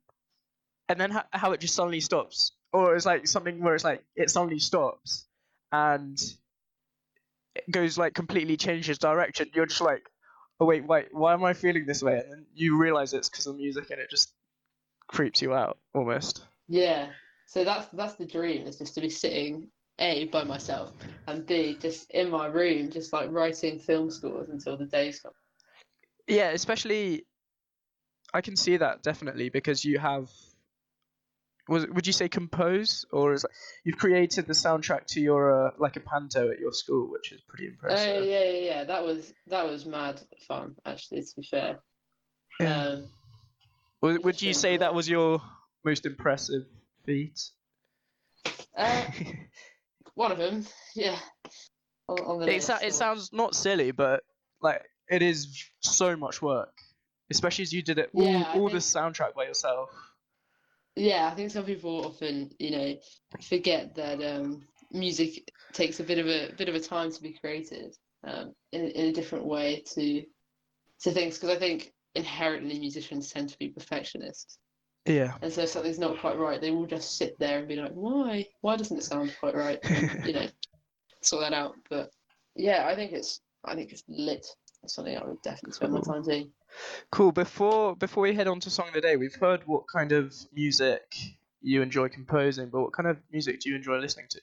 and 0.89 0.99
then 0.99 1.12
how, 1.12 1.24
how 1.32 1.51
it 1.51 1.60
just 1.60 1.76
suddenly 1.76 1.99
stops, 1.99 2.54
or 2.72 2.95
it's 2.95 3.06
like 3.06 3.28
something 3.28 3.62
where 3.62 3.76
it's 3.76 3.84
like 3.84 4.04
it 4.16 4.32
suddenly 4.32 4.58
stops, 4.58 5.28
and 5.72 6.20
it 7.56 7.70
goes 7.70 7.95
like 7.97 8.16
completely 8.16 8.58
changes 8.58 8.97
direction. 8.97 9.51
You're 9.54 9.68
just 9.68 9.82
like, 9.82 10.10
oh 10.64 10.66
wait, 10.66 10.86
wait, 10.88 11.09
why 11.11 11.34
am 11.34 11.43
I 11.43 11.53
feeling 11.53 11.86
this 11.86 12.01
way? 12.01 12.20
And 12.20 12.32
then 12.32 12.45
you 12.55 12.78
realize 12.78 13.14
it's 13.14 13.30
because 13.30 13.47
of 13.47 13.57
music, 13.57 13.91
and 13.91 13.99
it 13.99 14.09
just 14.09 14.32
creeps 15.07 15.41
you 15.41 15.53
out 15.53 15.78
almost. 15.93 16.45
Yeah. 16.70 17.09
So 17.45 17.66
that's 17.66 17.88
that's 17.88 18.16
the 18.16 18.26
dream 18.26 18.66
is 18.66 18.78
just 18.78 18.95
to 18.95 19.01
be 19.01 19.09
sitting 19.09 19.68
A 19.99 20.26
by 20.26 20.45
myself 20.45 20.93
and 21.28 21.45
B 21.45 21.78
just 21.80 22.09
in 22.11 22.30
my 22.30 22.47
room 22.47 22.89
just 22.89 23.11
like 23.11 23.30
writing 23.30 23.78
film 23.78 24.09
scores 24.09 24.47
until 24.47 24.78
the 24.78 24.86
days 24.86 25.20
come. 25.20 25.34
Yeah, 26.28 26.51
especially 26.51 27.26
I 28.34 28.39
can 28.39 28.55
see 28.55 28.78
that 28.78 29.03
definitely 29.03 29.49
because 29.49 29.84
you 29.84 29.99
have 29.99 30.32
was 31.68 31.88
would 31.88 32.05
you 32.05 32.14
say 32.14 32.28
compose 32.28 33.05
or 33.11 33.34
is 33.34 33.43
it, 33.43 33.51
you've 33.86 33.97
created 33.97 34.47
the 34.47 34.53
soundtrack 34.53 35.05
to 35.07 35.22
your 35.22 35.68
uh, 35.68 35.72
like 35.78 35.95
a 35.95 36.01
panto 36.01 36.51
at 36.51 36.59
your 36.59 36.74
school, 36.74 37.09
which 37.09 37.32
is 37.32 37.41
pretty 37.47 37.68
Oh 37.68 37.70
impressive. 37.72 38.26
yeah, 38.26 38.43
yeah, 38.43 38.59
yeah. 38.59 38.84
That 38.84 39.03
was 39.05 39.34
that 39.47 39.66
was 39.66 39.86
mad 39.86 40.20
fun 40.47 40.76
actually 40.86 41.22
to 41.22 41.36
be 41.38 41.43
fair. 41.49 41.80
Yeah. 42.59 42.84
Um 42.84 43.05
Would, 44.01 44.24
would 44.26 44.41
you 44.41 44.53
say 44.53 44.78
that 44.78 44.93
was 44.93 45.07
your 45.09 45.41
most 45.86 46.05
impressive 46.05 46.64
feat? 47.05 47.39
uh, 48.78 49.05
one 50.16 50.32
of 50.32 50.38
them, 50.38 50.66
yeah. 50.95 51.18
On, 52.09 52.18
on 52.20 52.39
the 52.39 52.47
it, 52.47 52.55
list, 52.55 52.70
it 52.82 52.93
sounds 52.93 53.32
not 53.32 53.55
silly, 53.55 53.91
but 53.91 54.24
like 54.61 54.82
it 55.09 55.22
is 55.22 55.70
so 55.80 56.18
much 56.18 56.41
work, 56.41 56.74
especially 57.32 57.64
as 57.64 57.72
you 57.74 57.82
did 57.82 57.97
it 57.99 58.09
all, 58.14 58.24
Yeah, 58.24 58.51
all 58.55 58.70
the 58.70 58.78
soundtrack 58.80 59.34
by 59.36 59.45
yourself. 59.45 59.89
Yeah, 60.95 61.29
I 61.31 61.35
think 61.35 61.51
some 61.51 61.65
people 61.65 62.05
often, 62.05 62.51
you 62.59 62.71
know, 62.71 62.95
forget 63.41 63.95
that 63.95 64.21
um, 64.21 64.67
music 64.91 65.51
takes 65.73 65.99
a 65.99 66.03
bit 66.03 66.19
of 66.19 66.27
a 66.27 66.53
bit 66.55 66.69
of 66.69 66.75
a 66.75 66.79
time 66.79 67.11
to 67.11 67.21
be 67.21 67.33
created 67.33 67.95
um, 68.23 68.53
in 68.71 68.89
in 68.89 69.07
a 69.07 69.13
different 69.13 69.45
way 69.45 69.83
to 69.93 70.23
to 71.01 71.11
things 71.11 71.37
because 71.37 71.55
I 71.55 71.59
think 71.59 71.93
inherently 72.15 72.79
musicians 72.79 73.31
tend 73.31 73.49
to 73.49 73.57
be 73.57 73.69
perfectionists, 73.69 74.59
Yeah. 75.05 75.35
and 75.41 75.51
so 75.51 75.63
if 75.63 75.69
something's 75.69 75.99
not 75.99 76.19
quite 76.19 76.37
right, 76.37 76.61
they 76.61 76.71
will 76.71 76.85
just 76.85 77.17
sit 77.17 77.37
there 77.39 77.59
and 77.59 77.67
be 77.67 77.75
like, 77.75 77.91
"Why? 77.93 78.45
Why 78.61 78.75
doesn't 78.77 78.97
it 78.97 79.03
sound 79.03 79.35
quite 79.39 79.55
right?" 79.55 79.79
And, 79.89 80.25
you 80.25 80.33
know, 80.33 80.47
sort 81.21 81.41
that 81.41 81.53
out. 81.53 81.75
But 81.89 82.11
yeah, 82.55 82.85
I 82.87 82.95
think 82.95 83.13
it's 83.13 83.41
I 83.65 83.75
think 83.75 83.91
it's 83.91 84.03
lit. 84.07 84.45
That's 84.81 84.93
something 84.95 85.17
I 85.17 85.25
would 85.25 85.41
definitely 85.41 85.73
spend 85.73 85.93
my 85.93 86.01
time 86.01 86.23
doing. 86.23 86.51
Cool. 87.11 87.32
Before 87.32 87.95
before 87.95 88.24
we 88.24 88.34
head 88.34 88.47
on 88.47 88.59
to 88.61 88.69
song 88.69 88.88
of 88.89 88.93
the 88.93 89.01
day, 89.01 89.15
we've 89.15 89.36
heard 89.36 89.61
what 89.65 89.84
kind 89.88 90.11
of 90.11 90.34
music 90.53 91.15
you 91.61 91.82
enjoy 91.82 92.09
composing, 92.09 92.69
but 92.69 92.82
what 92.82 92.93
kind 92.93 93.07
of 93.07 93.17
music 93.32 93.61
do 93.61 93.69
you 93.69 93.76
enjoy 93.76 93.97
listening 93.97 94.28
to? 94.30 94.41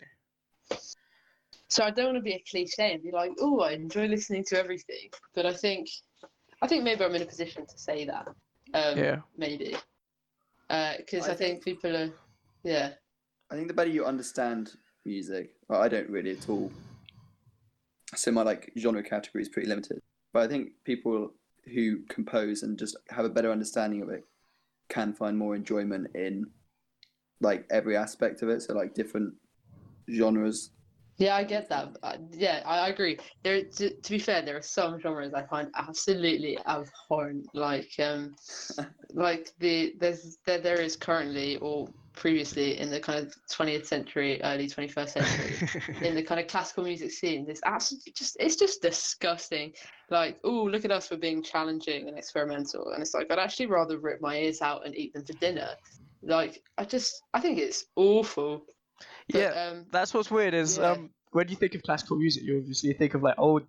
So 1.69 1.85
I 1.85 1.91
don't 1.91 2.07
want 2.07 2.17
to 2.17 2.23
be 2.23 2.33
a 2.33 2.43
cliche 2.51 2.93
and 2.95 3.03
be 3.03 3.13
like, 3.13 3.33
"Oh, 3.41 3.61
I 3.61 3.73
enjoy 3.73 4.07
listening 4.07 4.45
to 4.49 4.59
everything," 4.59 5.11
but 5.35 5.47
I 5.47 5.53
think, 5.53 5.89
I 6.63 6.67
think 6.67 6.83
maybe 6.83 7.05
I'm 7.05 7.15
in 7.15 7.23
a 7.23 7.27
position 7.27 7.67
to 7.67 7.79
say 7.79 8.05
that. 8.07 8.29
Um, 8.75 8.99
Yeah. 8.99 9.21
Maybe, 9.37 9.77
because 10.69 11.29
I 11.29 11.33
I, 11.33 11.35
think 11.35 11.65
people 11.65 11.97
are, 11.97 12.11
yeah, 12.65 12.95
I 13.51 13.55
think 13.55 13.69
the 13.69 13.75
better 13.75 13.91
you 13.91 14.05
understand 14.05 14.73
music, 15.05 15.55
well, 15.69 15.83
I 15.83 15.89
don't 15.89 16.09
really 16.09 16.33
at 16.33 16.49
all. 16.49 16.71
So 18.15 18.33
my 18.33 18.43
like 18.43 18.73
genre 18.77 19.03
category 19.03 19.43
is 19.43 19.49
pretty 19.49 19.69
limited. 19.69 20.01
But 20.33 20.43
I 20.43 20.49
think 20.49 20.73
people 20.85 21.33
who 21.65 22.01
compose 22.09 22.63
and 22.63 22.79
just 22.79 22.97
have 23.11 23.25
a 23.25 23.31
better 23.31 23.53
understanding 23.53 24.03
of 24.03 24.09
it 24.09 24.25
can 24.89 25.13
find 25.13 25.37
more 25.37 25.55
enjoyment 25.55 26.09
in 26.15 26.47
like 27.41 27.67
every 27.71 27.97
aspect 27.97 28.43
of 28.43 28.49
it. 28.49 28.63
So 28.63 28.75
like 28.75 28.95
different 28.95 29.33
genres. 30.13 30.71
yeah, 31.17 31.37
I 31.37 31.45
get 31.45 31.69
that. 31.69 31.97
Uh, 32.03 32.17
yeah, 32.33 32.63
I, 32.67 32.87
I 32.87 32.89
agree. 32.89 33.19
There, 33.43 33.63
to, 33.63 33.91
to 33.91 34.11
be 34.11 34.19
fair, 34.19 34.43
there 34.43 34.57
are 34.57 34.63
some 34.63 35.01
genres 35.01 35.35
I 35.35 35.45
find 35.47 35.69
absolutely 35.77 36.59
abhorrent, 36.67 37.47
like 37.55 37.91
um, 37.99 38.35
like 39.13 39.53
the 39.59 39.95
there's 39.99 40.39
there 40.47 40.61
there 40.61 40.81
is 40.81 40.97
currently 40.97 41.57
or 41.59 41.89
previously 42.15 42.79
in 42.79 42.91
the 42.91 43.01
kind 43.01 43.27
of 43.27 43.35
20th 43.51 43.87
century, 43.87 44.41
early 44.43 44.69
21st 44.69 45.09
century. 45.09 45.87
in 46.07 46.15
the 46.15 46.23
kind 46.23 46.41
of 46.41 46.47
classical 46.47 46.85
music 46.85 47.11
scene. 47.11 47.47
It's 47.49 47.61
absolutely 47.65 48.13
just 48.13 48.37
it's 48.41 48.57
just 48.57 48.83
disgusting. 48.83 49.73
Like, 50.11 50.39
oh, 50.45 50.65
look 50.65 50.85
at 50.85 50.91
us 50.91 51.09
for 51.09 51.17
being 51.17 51.43
challenging 51.43 52.09
and 52.09 52.19
experimental. 52.19 52.93
And 52.93 53.03
it's 53.03 53.15
like 53.15 53.31
I'd 53.31 53.39
actually 53.39 53.67
rather 53.67 53.99
rip 53.99 54.21
my 54.21 54.37
ears 54.37 54.61
out 54.61 54.87
and 54.87 54.97
eat 54.97 55.13
them 55.13 55.25
for 55.25 55.33
dinner. 55.35 55.71
Like, 56.23 56.63
I 56.77 56.85
just 56.85 57.23
I 57.33 57.41
think 57.41 57.59
it's 57.59 57.85
awful. 57.97 58.65
But, 59.31 59.41
yeah, 59.41 59.69
um, 59.71 59.87
that's 59.91 60.13
what's 60.13 60.31
weird 60.31 60.55
is 60.55 60.79
yeah. 60.79 60.93
um 60.93 61.11
when 61.33 61.49
you 61.49 61.57
think 61.57 61.75
of 61.75 61.83
classical 61.83 62.17
music, 62.17 62.43
you 62.43 62.59
obviously 62.59 62.93
think 62.93 63.15
of 63.15 63.23
like 63.23 63.37
old 63.39 63.63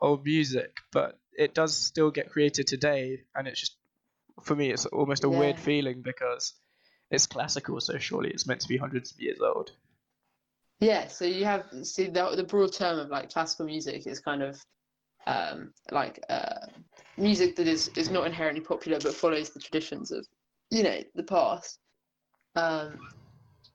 old 0.00 0.24
music, 0.24 0.78
but 0.90 1.18
it 1.36 1.54
does 1.54 1.76
still 1.76 2.10
get 2.10 2.30
created 2.30 2.66
today, 2.66 3.20
and 3.34 3.46
it's 3.46 3.60
just 3.60 3.76
for 4.42 4.56
me, 4.56 4.70
it's 4.70 4.86
almost 4.86 5.24
a 5.24 5.28
weird 5.28 5.58
feeling 5.58 6.02
because 6.02 6.54
it's 7.12 7.26
classical, 7.26 7.80
so 7.80 7.98
surely 7.98 8.30
it's 8.30 8.46
meant 8.46 8.60
to 8.62 8.68
be 8.68 8.76
hundreds 8.76 9.12
of 9.12 9.20
years 9.20 9.40
old. 9.40 9.72
Yeah, 10.80 11.06
so 11.06 11.24
you 11.24 11.44
have 11.44 11.66
see 11.84 12.08
the 12.08 12.34
the 12.34 12.42
broad 12.42 12.72
term 12.72 12.98
of 12.98 13.08
like 13.08 13.32
classical 13.32 13.66
music 13.66 14.06
is 14.06 14.18
kind 14.18 14.42
of 14.42 14.60
um 15.26 15.72
like 15.92 16.18
uh 16.28 16.66
music 17.16 17.54
that 17.56 17.68
is 17.68 17.88
is 17.96 18.10
not 18.10 18.26
inherently 18.26 18.60
popular 18.60 18.98
but 18.98 19.14
follows 19.14 19.50
the 19.50 19.60
traditions 19.60 20.10
of 20.10 20.26
you 20.70 20.82
know 20.82 21.00
the 21.14 21.22
past. 21.22 21.78
Um 22.56 22.98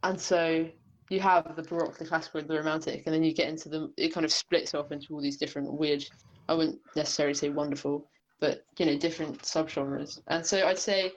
and 0.03 0.19
so 0.19 0.67
you 1.09 1.19
have 1.21 1.55
the 1.55 1.63
baroque, 1.63 1.97
the 1.97 2.05
classical, 2.05 2.41
the 2.41 2.57
romantic, 2.57 3.03
and 3.05 3.15
then 3.15 3.23
you 3.23 3.33
get 3.33 3.47
into 3.47 3.69
the 3.69 3.93
it 3.95 4.13
kind 4.13 4.25
of 4.25 4.33
splits 4.33 4.73
off 4.73 4.91
into 4.91 5.13
all 5.13 5.21
these 5.21 5.37
different 5.37 5.71
weird 5.71 6.03
I 6.49 6.55
wouldn't 6.55 6.79
necessarily 6.95 7.35
say 7.35 7.49
wonderful, 7.49 8.09
but 8.39 8.63
you 8.77 8.85
know, 8.85 8.97
different 8.97 9.41
subgenres. 9.43 10.19
And 10.27 10.45
so 10.45 10.65
I'd 10.67 10.79
say 10.79 11.13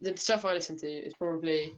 the 0.00 0.16
stuff 0.16 0.44
I 0.44 0.52
listen 0.54 0.76
to 0.78 0.86
is 0.86 1.14
probably 1.18 1.74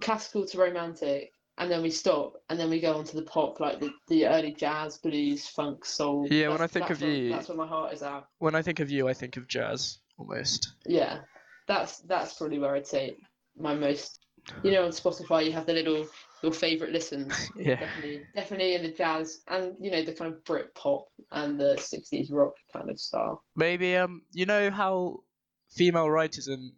classical 0.00 0.46
to 0.46 0.58
romantic, 0.58 1.32
and 1.58 1.70
then 1.70 1.82
we 1.82 1.90
stop, 1.90 2.34
and 2.50 2.58
then 2.58 2.70
we 2.70 2.80
go 2.80 2.94
on 2.96 3.04
to 3.04 3.16
the 3.16 3.22
pop, 3.22 3.60
like 3.60 3.80
the, 3.80 3.90
the 4.08 4.26
early 4.26 4.52
jazz, 4.52 4.98
blues, 4.98 5.46
funk, 5.48 5.84
soul. 5.84 6.26
Yeah, 6.30 6.48
when 6.48 6.60
I 6.60 6.66
think 6.66 6.90
of 6.90 7.00
where- 7.00 7.10
you- 7.10 7.30
that's 7.30 7.48
where 7.48 7.56
my 7.58 7.66
heart 7.66 7.92
is 7.92 8.02
at. 8.02 8.24
When 8.38 8.54
I 8.54 8.62
think 8.62 8.80
of 8.80 8.90
you, 8.90 9.08
I 9.08 9.14
think 9.14 9.36
of 9.36 9.46
jazz 9.48 9.98
almost. 10.18 10.74
Yeah, 10.86 11.20
that's 11.66 11.98
that's 12.00 12.34
probably 12.34 12.58
where 12.58 12.74
I'd 12.74 12.86
say 12.86 13.16
my 13.56 13.74
most. 13.74 14.20
You 14.62 14.70
know, 14.70 14.84
on 14.84 14.92
Spotify 14.92 15.44
you 15.44 15.52
have 15.52 15.66
the 15.66 15.74
little 15.74 16.06
your 16.42 16.52
favorite 16.52 16.92
listens. 16.92 17.34
Yeah. 17.56 17.74
Definitely, 17.80 18.22
definitely 18.34 18.74
in 18.76 18.82
the 18.84 18.92
jazz 18.92 19.40
and 19.48 19.74
you 19.80 19.90
know 19.90 20.02
the 20.02 20.14
kind 20.14 20.32
of 20.32 20.42
Brit 20.44 20.74
pop 20.74 21.06
and 21.32 21.60
the 21.60 21.74
'60s 21.76 22.28
rock 22.32 22.54
kind 22.72 22.88
of 22.88 22.98
style. 23.00 23.42
Maybe 23.56 23.96
um, 23.96 24.22
you 24.32 24.46
know 24.46 24.70
how 24.70 25.22
female 25.70 26.08
writers 26.08 26.48
in 26.48 26.72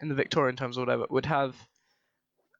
in 0.00 0.08
the 0.08 0.14
Victorian 0.14 0.56
times 0.56 0.76
or 0.78 0.82
whatever 0.82 1.06
would 1.10 1.26
have 1.26 1.56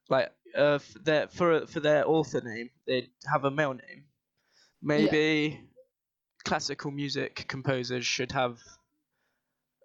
like 0.09 0.29
uh 0.57 0.75
f- 0.75 0.93
their 1.03 1.27
for 1.27 1.67
for 1.67 1.79
their 1.79 2.07
author 2.07 2.41
name 2.41 2.69
they'd 2.87 3.09
have 3.31 3.45
a 3.45 3.51
male 3.51 3.73
name. 3.73 4.05
Maybe 4.81 5.61
classical 6.43 6.91
music 6.91 7.45
composers 7.47 8.05
should 8.05 8.31
have 8.31 8.59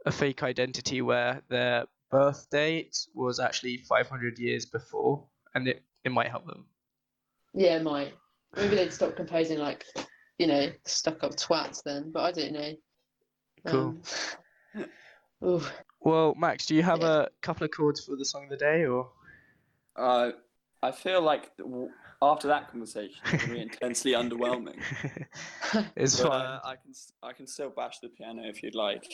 a 0.06 0.12
fake 0.12 0.42
identity 0.42 1.02
where 1.02 1.42
their 1.48 1.86
birth 2.10 2.46
date 2.50 2.96
was 3.14 3.40
actually 3.40 3.78
500 3.78 4.38
years 4.38 4.66
before, 4.66 5.26
and 5.54 5.66
it 5.66 5.82
it 6.04 6.12
might 6.12 6.28
help 6.28 6.46
them. 6.46 6.66
Yeah, 7.54 7.78
might. 7.80 8.14
Maybe 8.56 8.76
they'd 8.76 8.92
stop 8.92 9.16
composing 9.16 9.58
like, 9.58 9.84
you 10.38 10.46
know, 10.46 10.70
stuck 10.84 11.24
up 11.24 11.32
twats 11.36 11.82
then, 11.82 12.12
but 12.12 12.20
I 12.22 12.32
don't 12.32 12.52
know. 12.52 12.72
Cool. 13.66 13.80
Um, 13.80 14.02
ooh. 15.44 15.62
Well, 16.00 16.34
Max, 16.36 16.66
do 16.66 16.74
you 16.74 16.82
have 16.82 17.00
Yeah. 17.00 17.22
a 17.22 17.28
couple 17.42 17.64
of 17.64 17.70
chords 17.70 18.04
for 18.04 18.16
the 18.16 18.24
song 18.24 18.44
of 18.44 18.50
the 18.50 18.56
day, 18.56 18.84
or? 18.86 19.10
Uh, 19.96 20.32
I 20.82 20.90
feel 20.92 21.22
like 21.22 21.50
after 22.20 22.48
that 22.48 22.70
conversation, 22.70 23.16
it's 23.26 23.42
gonna 23.44 23.54
be 23.54 23.60
intensely 23.62 24.12
underwhelming. 24.22 24.82
it's 25.96 26.20
But, 26.20 26.28
fine. 26.28 26.46
uh, 26.46 26.60
I 26.64 26.76
can 26.76 26.90
s- 26.90 27.12
I 27.22 27.32
can 27.32 27.46
still 27.46 27.70
bash 27.70 28.00
the 28.00 28.08
piano 28.08 28.42
if 28.44 28.62
you'd 28.62 28.74
like. 28.74 29.06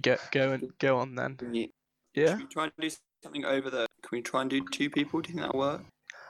Go 0.00 0.16
go 0.32 0.52
and 0.52 0.72
go 0.78 0.98
on 0.98 1.14
then. 1.14 1.36
Can 1.36 1.50
we, 1.52 1.72
Yeah, 2.14 2.30
Should 2.30 2.38
we 2.38 2.46
try 2.46 2.64
and 2.64 2.72
do 2.80 2.90
something 3.22 3.44
over 3.44 3.70
the? 3.70 3.86
Can 4.02 4.08
we 4.18 4.22
try 4.22 4.40
and 4.42 4.50
do 4.50 4.64
two 4.72 4.90
people? 4.90 5.20
Do 5.20 5.28
you 5.28 5.34
think 5.34 5.46
that'll 5.46 5.58
work? 5.60 5.82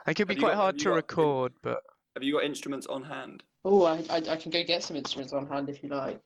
it 0.07 0.13
could 0.15 0.27
be 0.27 0.35
Have 0.35 0.41
quite 0.43 0.49
got- 0.51 0.57
hard 0.57 0.79
to 0.79 0.85
got- 0.85 0.95
record, 0.95 1.53
but 1.63 1.81
Have 2.15 2.23
you 2.23 2.33
got 2.33 2.43
instruments 2.43 2.87
on 2.87 3.03
hand? 3.03 3.43
Oh, 3.65 3.83
I, 3.83 3.97
I, 4.09 4.17
I 4.29 4.35
can 4.37 4.51
go 4.51 4.63
get 4.63 4.83
some 4.83 4.95
instruments 4.95 5.33
on 5.33 5.47
hand 5.47 5.69
if 5.69 5.81
you 5.83 5.89
like. 5.89 6.21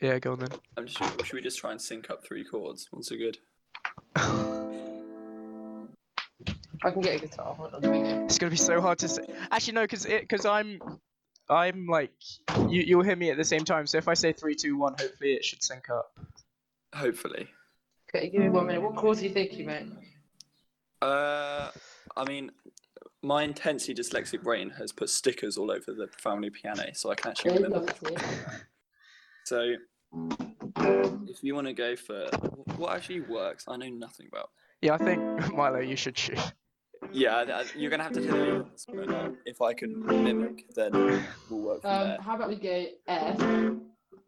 Yeah, 0.00 0.18
go 0.18 0.32
on 0.32 0.40
then. 0.40 0.48
I'm 0.76 0.86
just, 0.86 0.98
should 1.24 1.34
we 1.34 1.40
just 1.40 1.58
try 1.58 1.72
and 1.72 1.80
sync 1.80 2.10
up 2.10 2.24
three 2.24 2.44
chords? 2.44 2.88
Once 2.92 3.12
are 3.12 3.16
good. 3.16 3.38
I 6.82 6.90
can 6.90 7.02
get 7.02 7.16
a 7.16 7.26
guitar. 7.26 7.54
Hold 7.54 7.74
on, 7.74 7.82
here 7.82 7.92
we 7.92 7.98
go. 7.98 8.24
It's 8.24 8.38
gonna 8.38 8.50
be 8.50 8.56
so 8.56 8.80
hard 8.80 8.98
to 9.00 9.08
say. 9.08 9.22
Actually, 9.50 9.74
no, 9.74 9.82
because 9.82 10.06
it 10.06 10.22
because 10.22 10.46
I'm 10.46 10.80
I'm 11.48 11.86
like 11.86 12.12
you 12.68 12.80
you'll 12.80 13.02
hear 13.02 13.16
me 13.16 13.30
at 13.30 13.36
the 13.36 13.44
same 13.44 13.64
time. 13.64 13.86
So 13.86 13.98
if 13.98 14.08
I 14.08 14.14
say 14.14 14.32
three, 14.32 14.54
two, 14.54 14.78
one, 14.78 14.94
hopefully 14.98 15.34
it 15.34 15.44
should 15.44 15.62
sync 15.62 15.90
up. 15.90 16.12
Hopefully. 16.94 17.48
Okay, 18.14 18.30
give 18.30 18.40
me 18.40 18.48
one 18.48 18.66
minute. 18.66 18.82
What 18.82 18.96
chords 18.96 19.20
are 19.20 19.24
you 19.24 19.30
thinking, 19.30 19.66
mate? 19.66 19.86
Uh, 21.02 21.70
I 22.16 22.24
mean, 22.24 22.50
my 23.22 23.42
intensely 23.42 23.94
dyslexic 23.94 24.42
brain 24.42 24.70
has 24.70 24.90
put 24.90 25.10
stickers 25.10 25.56
all 25.56 25.70
over 25.70 25.92
the 25.92 26.08
family 26.18 26.50
piano, 26.50 26.86
so 26.94 27.10
I 27.10 27.14
can 27.14 27.30
actually 27.30 27.52
Very 27.52 27.64
remember. 27.64 27.92
So, 29.44 29.74
if 31.28 31.42
you 31.42 31.54
want 31.54 31.66
to 31.66 31.72
go 31.72 31.96
for 31.96 32.26
what 32.76 32.94
actually 32.96 33.20
works, 33.22 33.64
I 33.68 33.76
know 33.76 33.88
nothing 33.88 34.26
about. 34.30 34.50
Yeah, 34.82 34.94
I 34.94 34.98
think 34.98 35.20
Milo, 35.54 35.80
you 35.80 35.96
should 35.96 36.16
shoot. 36.16 36.38
Yeah, 37.12 37.36
I- 37.36 37.60
I- 37.60 37.64
you're 37.76 37.90
gonna 37.90 38.02
have 38.02 38.12
to 38.12 38.26
tell 38.26 38.36
me 38.36 38.62
this, 38.72 38.86
but 38.92 39.08
um, 39.14 39.36
if 39.46 39.60
I 39.62 39.72
can 39.72 40.04
mimic, 40.04 40.64
then 40.74 40.92
we'll 41.48 41.60
work 41.62 41.82
from 41.82 41.90
Um, 41.90 42.08
there. 42.08 42.18
how 42.20 42.36
about 42.36 42.48
we 42.48 42.56
go 42.56 42.86
F, 43.08 43.38
So 43.38 43.44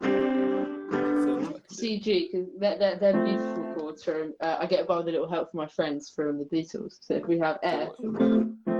I 0.01 0.09
can 0.09 1.53
do- 1.53 1.61
C, 1.68 2.01
G, 2.01 2.28
because 2.33 2.49
they're, 2.59 2.78
they're, 2.78 2.97
they're 2.99 3.24
beautiful 3.24 3.74
chords 3.74 4.03
from, 4.05 4.35
uh, 4.41 4.57
I 4.61 4.66
get 4.66 4.87
by 4.87 4.97
with 4.99 5.09
a 5.09 5.11
little 5.11 5.28
help 5.28 5.51
from 5.51 5.59
my 5.59 5.68
friends 5.68 6.12
from 6.14 6.39
the 6.39 6.45
Beatles. 6.45 6.95
So 7.01 7.14
if 7.14 7.26
we 7.26 7.39
have 7.39 7.59
F, 7.62 7.91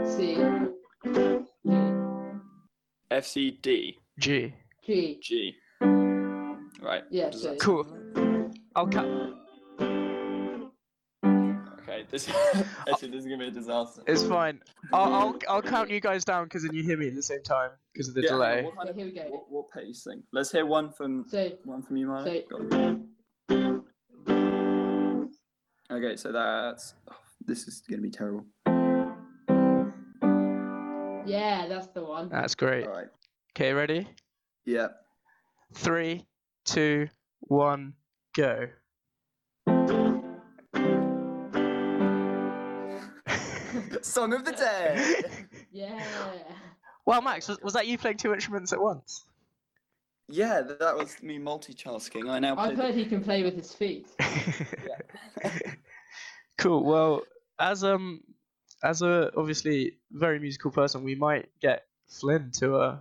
C, 0.07 0.37
F 3.11 3.25
C 3.27 3.51
D 3.63 3.99
G. 4.19 4.55
G, 4.85 5.19
G. 5.23 5.55
Right. 6.83 7.05
Yeah, 7.11 7.25
what 7.25 7.33
does 7.33 7.43
so- 7.43 7.51
that- 7.51 7.61
Cool. 7.61 7.87
I'll 8.75 8.87
cut. 8.87 9.05
Okay. 11.83 12.05
This 12.11 12.29
actually 12.89 13.11
this 13.11 13.21
is 13.21 13.25
gonna 13.27 13.39
be 13.39 13.47
a 13.49 13.51
disaster. 13.51 14.03
It's 14.07 14.23
fine. 14.25 14.61
I'll 14.93 15.13
I'll, 15.13 15.39
I'll 15.49 15.63
count 15.63 15.91
you 15.91 16.01
guys 16.01 16.25
down 16.25 16.45
because 16.45 16.63
then 16.63 16.75
you 16.75 16.83
hear 16.83 16.97
me 16.97 17.09
at 17.09 17.15
the 17.15 17.23
same 17.23 17.43
time 17.43 17.71
because 17.93 18.09
of 18.09 18.15
the 18.15 18.23
Yeah, 18.23 18.29
delay. 18.31 18.63
What, 18.63 18.77
kind 18.77 18.87
So 18.87 18.91
of, 18.91 18.97
here 18.97 19.07
we 19.07 19.13
go. 19.13 19.23
what, 19.29 19.51
what 19.51 19.71
pacing? 19.71 20.23
Let's 20.33 20.51
hear 20.51 20.65
one 20.65 20.91
from 20.91 21.25
So, 21.29 21.51
one 21.65 21.83
from 21.83 21.97
you, 21.99 22.07
Milo. 22.07 22.25
so 22.25 23.03
Okay, 25.91 26.17
so 26.17 26.33
that's 26.33 26.95
oh, 27.11 27.17
this 27.45 27.69
is 27.69 27.83
gonna 27.89 28.01
be 28.03 28.11
terrible. 28.11 28.47
yeah, 31.27 31.67
that's 31.69 31.89
the 31.89 32.03
one. 32.03 32.31
That's 32.31 32.55
great. 32.55 32.87
All 32.87 32.93
right. 32.95 33.09
Okay, 33.55 33.73
ready? 33.75 34.09
Yeah. 34.65 34.89
Three, 35.75 36.25
two, 36.73 37.09
one, 37.41 37.93
go. 38.35 38.69
Song 44.03 44.33
of 44.33 44.45
the 44.45 44.53
day. 44.53 45.23
Yeah. 45.75 46.05
Wow, 47.07 47.23
Max, 47.23 47.49
was, 47.49 47.59
was 47.63 47.73
that 47.73 47.87
you 47.87 47.97
playing 47.97 48.19
two 48.19 48.35
instruments 48.35 48.75
at 48.75 48.81
once? 48.81 49.25
yeah, 50.29 50.61
that 50.61 50.97
was 50.97 51.23
me 51.23 51.39
multitasking. 51.39 52.29
I 52.29 52.39
now. 52.39 52.57
I've 52.59 52.77
heard 52.77 52.95
he 52.95 53.07
can 53.07 53.25
play 53.25 53.43
with 53.43 53.57
his 53.57 53.73
feet. 53.73 54.07
cool. 56.59 56.85
Well, 56.85 57.23
as 57.59 57.85
um, 57.85 58.21
as 58.83 59.01
a 59.01 59.31
obviously 59.35 59.97
very 60.11 60.39
musical 60.39 60.71
person, 60.71 61.05
we 61.05 61.15
might 61.15 61.49
get 61.61 61.87
Flynn 62.07 62.51
to 62.59 62.77
uh 62.77 62.99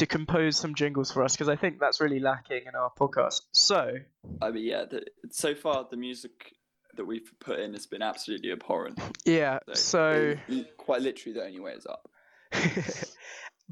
to 0.00 0.06
compose 0.06 0.56
some 0.56 0.74
jingles 0.74 1.12
for 1.12 1.22
us 1.22 1.32
because 1.36 1.50
I 1.50 1.56
think 1.56 1.78
that's 1.78 2.00
really 2.00 2.20
lacking 2.20 2.62
in 2.66 2.74
our 2.74 2.90
podcast. 2.98 3.42
So 3.52 3.96
I 4.40 4.50
mean, 4.50 4.64
yeah. 4.64 4.86
The, 4.86 5.04
so 5.30 5.54
far, 5.54 5.86
the 5.90 5.98
music 5.98 6.54
that 6.96 7.04
we've 7.04 7.30
put 7.38 7.60
in 7.60 7.74
has 7.74 7.86
been 7.86 8.00
absolutely 8.00 8.50
abhorrent. 8.50 8.98
yeah, 9.26 9.58
so 9.74 10.36
it- 10.48 10.76
quite 10.78 11.02
literally, 11.02 11.34
the 11.38 11.44
only 11.44 11.60
way 11.60 11.72
is 11.72 11.86
up. 11.86 12.08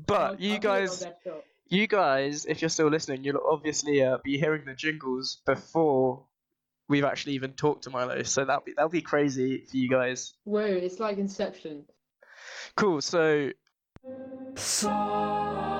but 0.06 0.38
you 0.38 0.54
I'll 0.54 0.60
do 0.60 0.68
my 0.68 0.80
guys. 0.80 1.06
you 1.68 1.86
guys, 1.86 2.44
if 2.44 2.60
you're 2.60 2.68
still 2.68 2.88
listening, 2.88 3.24
you'll 3.24 3.40
obviously 3.50 4.04
uh, 4.04 4.18
be 4.22 4.38
hearing 4.38 4.66
the 4.66 4.74
jingles 4.74 5.40
before 5.46 6.24
we've 6.90 7.04
actually 7.04 7.32
even 7.34 7.52
talked 7.52 7.84
to 7.84 7.90
Milo. 7.90 8.22
So 8.22 8.44
that'll 8.44 8.64
be 8.64 8.74
that'll 8.76 8.90
be 8.90 9.00
crazy 9.00 9.64
for 9.64 9.78
you 9.78 9.88
guys. 9.88 10.34
Whoa, 10.44 10.60
it's 10.60 11.00
like 11.00 11.16
Inception. 11.16 11.86
Cool. 12.76 13.00
So 13.00 13.50
Song 14.56 15.77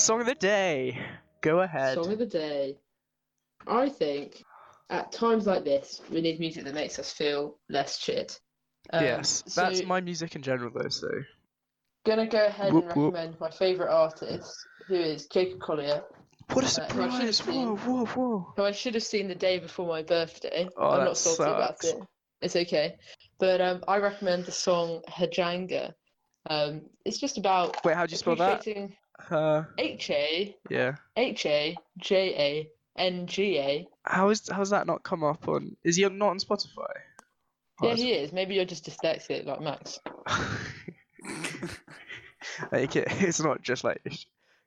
song 0.00 0.20
of 0.20 0.26
the 0.26 0.34
day. 0.34 0.98
Go 1.40 1.60
ahead. 1.60 1.94
Song 1.94 2.12
of 2.12 2.18
the 2.18 2.26
day. 2.26 2.76
I 3.66 3.88
think 3.88 4.42
at 4.88 5.12
times 5.12 5.46
like 5.46 5.64
this, 5.64 6.00
we 6.10 6.20
need 6.20 6.40
music 6.40 6.64
that 6.64 6.74
makes 6.74 6.98
us 6.98 7.12
feel 7.12 7.58
less 7.68 7.98
shit. 7.98 8.40
Um, 8.92 9.04
yes, 9.04 9.44
so 9.46 9.60
that's 9.62 9.84
my 9.84 10.00
music 10.00 10.34
in 10.34 10.42
general, 10.42 10.70
though. 10.74 10.88
So 10.88 11.08
gonna 12.06 12.26
go 12.26 12.46
ahead 12.46 12.72
Whoop, 12.72 12.84
and 12.86 12.96
whoop. 12.96 13.14
recommend 13.14 13.40
my 13.40 13.50
favourite 13.50 13.92
artist, 13.92 14.66
who 14.88 14.94
is 14.94 15.26
Jacob 15.26 15.60
Collier, 15.60 16.02
what 16.52 16.64
a 16.64 16.82
Uh, 16.82 16.88
who 16.88 17.02
I 17.02 17.10
should 17.10 17.24
have 17.26 17.34
surprise! 17.36 17.54
Whoa, 17.54 17.76
seen. 17.76 17.76
whoa, 17.76 18.06
whoa! 18.06 18.52
who 18.56 18.64
I 18.64 18.72
should 18.72 18.94
have 18.94 19.02
seen 19.02 19.28
the 19.28 19.34
day 19.34 19.58
before 19.58 19.86
my 19.86 20.02
birthday. 20.02 20.68
Oh, 20.76 20.90
I'm 20.90 21.04
not 21.04 21.16
salty 21.18 21.42
about 21.42 21.84
it. 21.84 21.96
It's 22.40 22.56
okay. 22.56 22.96
But 23.38 23.60
um, 23.60 23.84
I 23.86 23.98
recommend 23.98 24.46
the 24.46 24.52
song 24.52 25.02
Hajanga 25.08 25.92
Um, 26.48 26.82
it's 27.04 27.18
just 27.18 27.36
about 27.36 27.84
Wait, 27.84 27.94
how 27.94 28.06
do 28.06 28.12
you 28.12 28.16
spell 28.16 28.36
that? 28.36 28.66
Uh, 29.30 29.64
H 29.78 30.10
A 30.10 30.56
yeah. 30.68 30.96
H 31.16 31.46
A 31.46 31.76
J 31.98 32.34
A 32.36 32.70
N 33.00 33.26
G 33.26 33.58
A. 33.58 33.88
How 34.04 34.30
is 34.30 34.48
how's 34.50 34.70
that 34.70 34.86
not 34.86 35.02
come 35.02 35.24
up 35.24 35.48
on? 35.48 35.76
Is 35.84 35.96
he 35.96 36.02
not 36.08 36.30
on 36.30 36.38
Spotify? 36.38 36.92
Oh, 37.82 37.88
Yeah, 37.88 37.94
he 37.94 38.12
is. 38.12 38.32
Maybe 38.32 38.54
you're 38.54 38.64
just 38.64 38.86
dyslexic 38.86 39.46
like 39.46 39.60
Max. 39.60 39.98
like 42.72 42.96
it, 42.96 43.08
it's 43.20 43.40
not 43.40 43.62
just 43.62 43.84
like. 43.84 44.02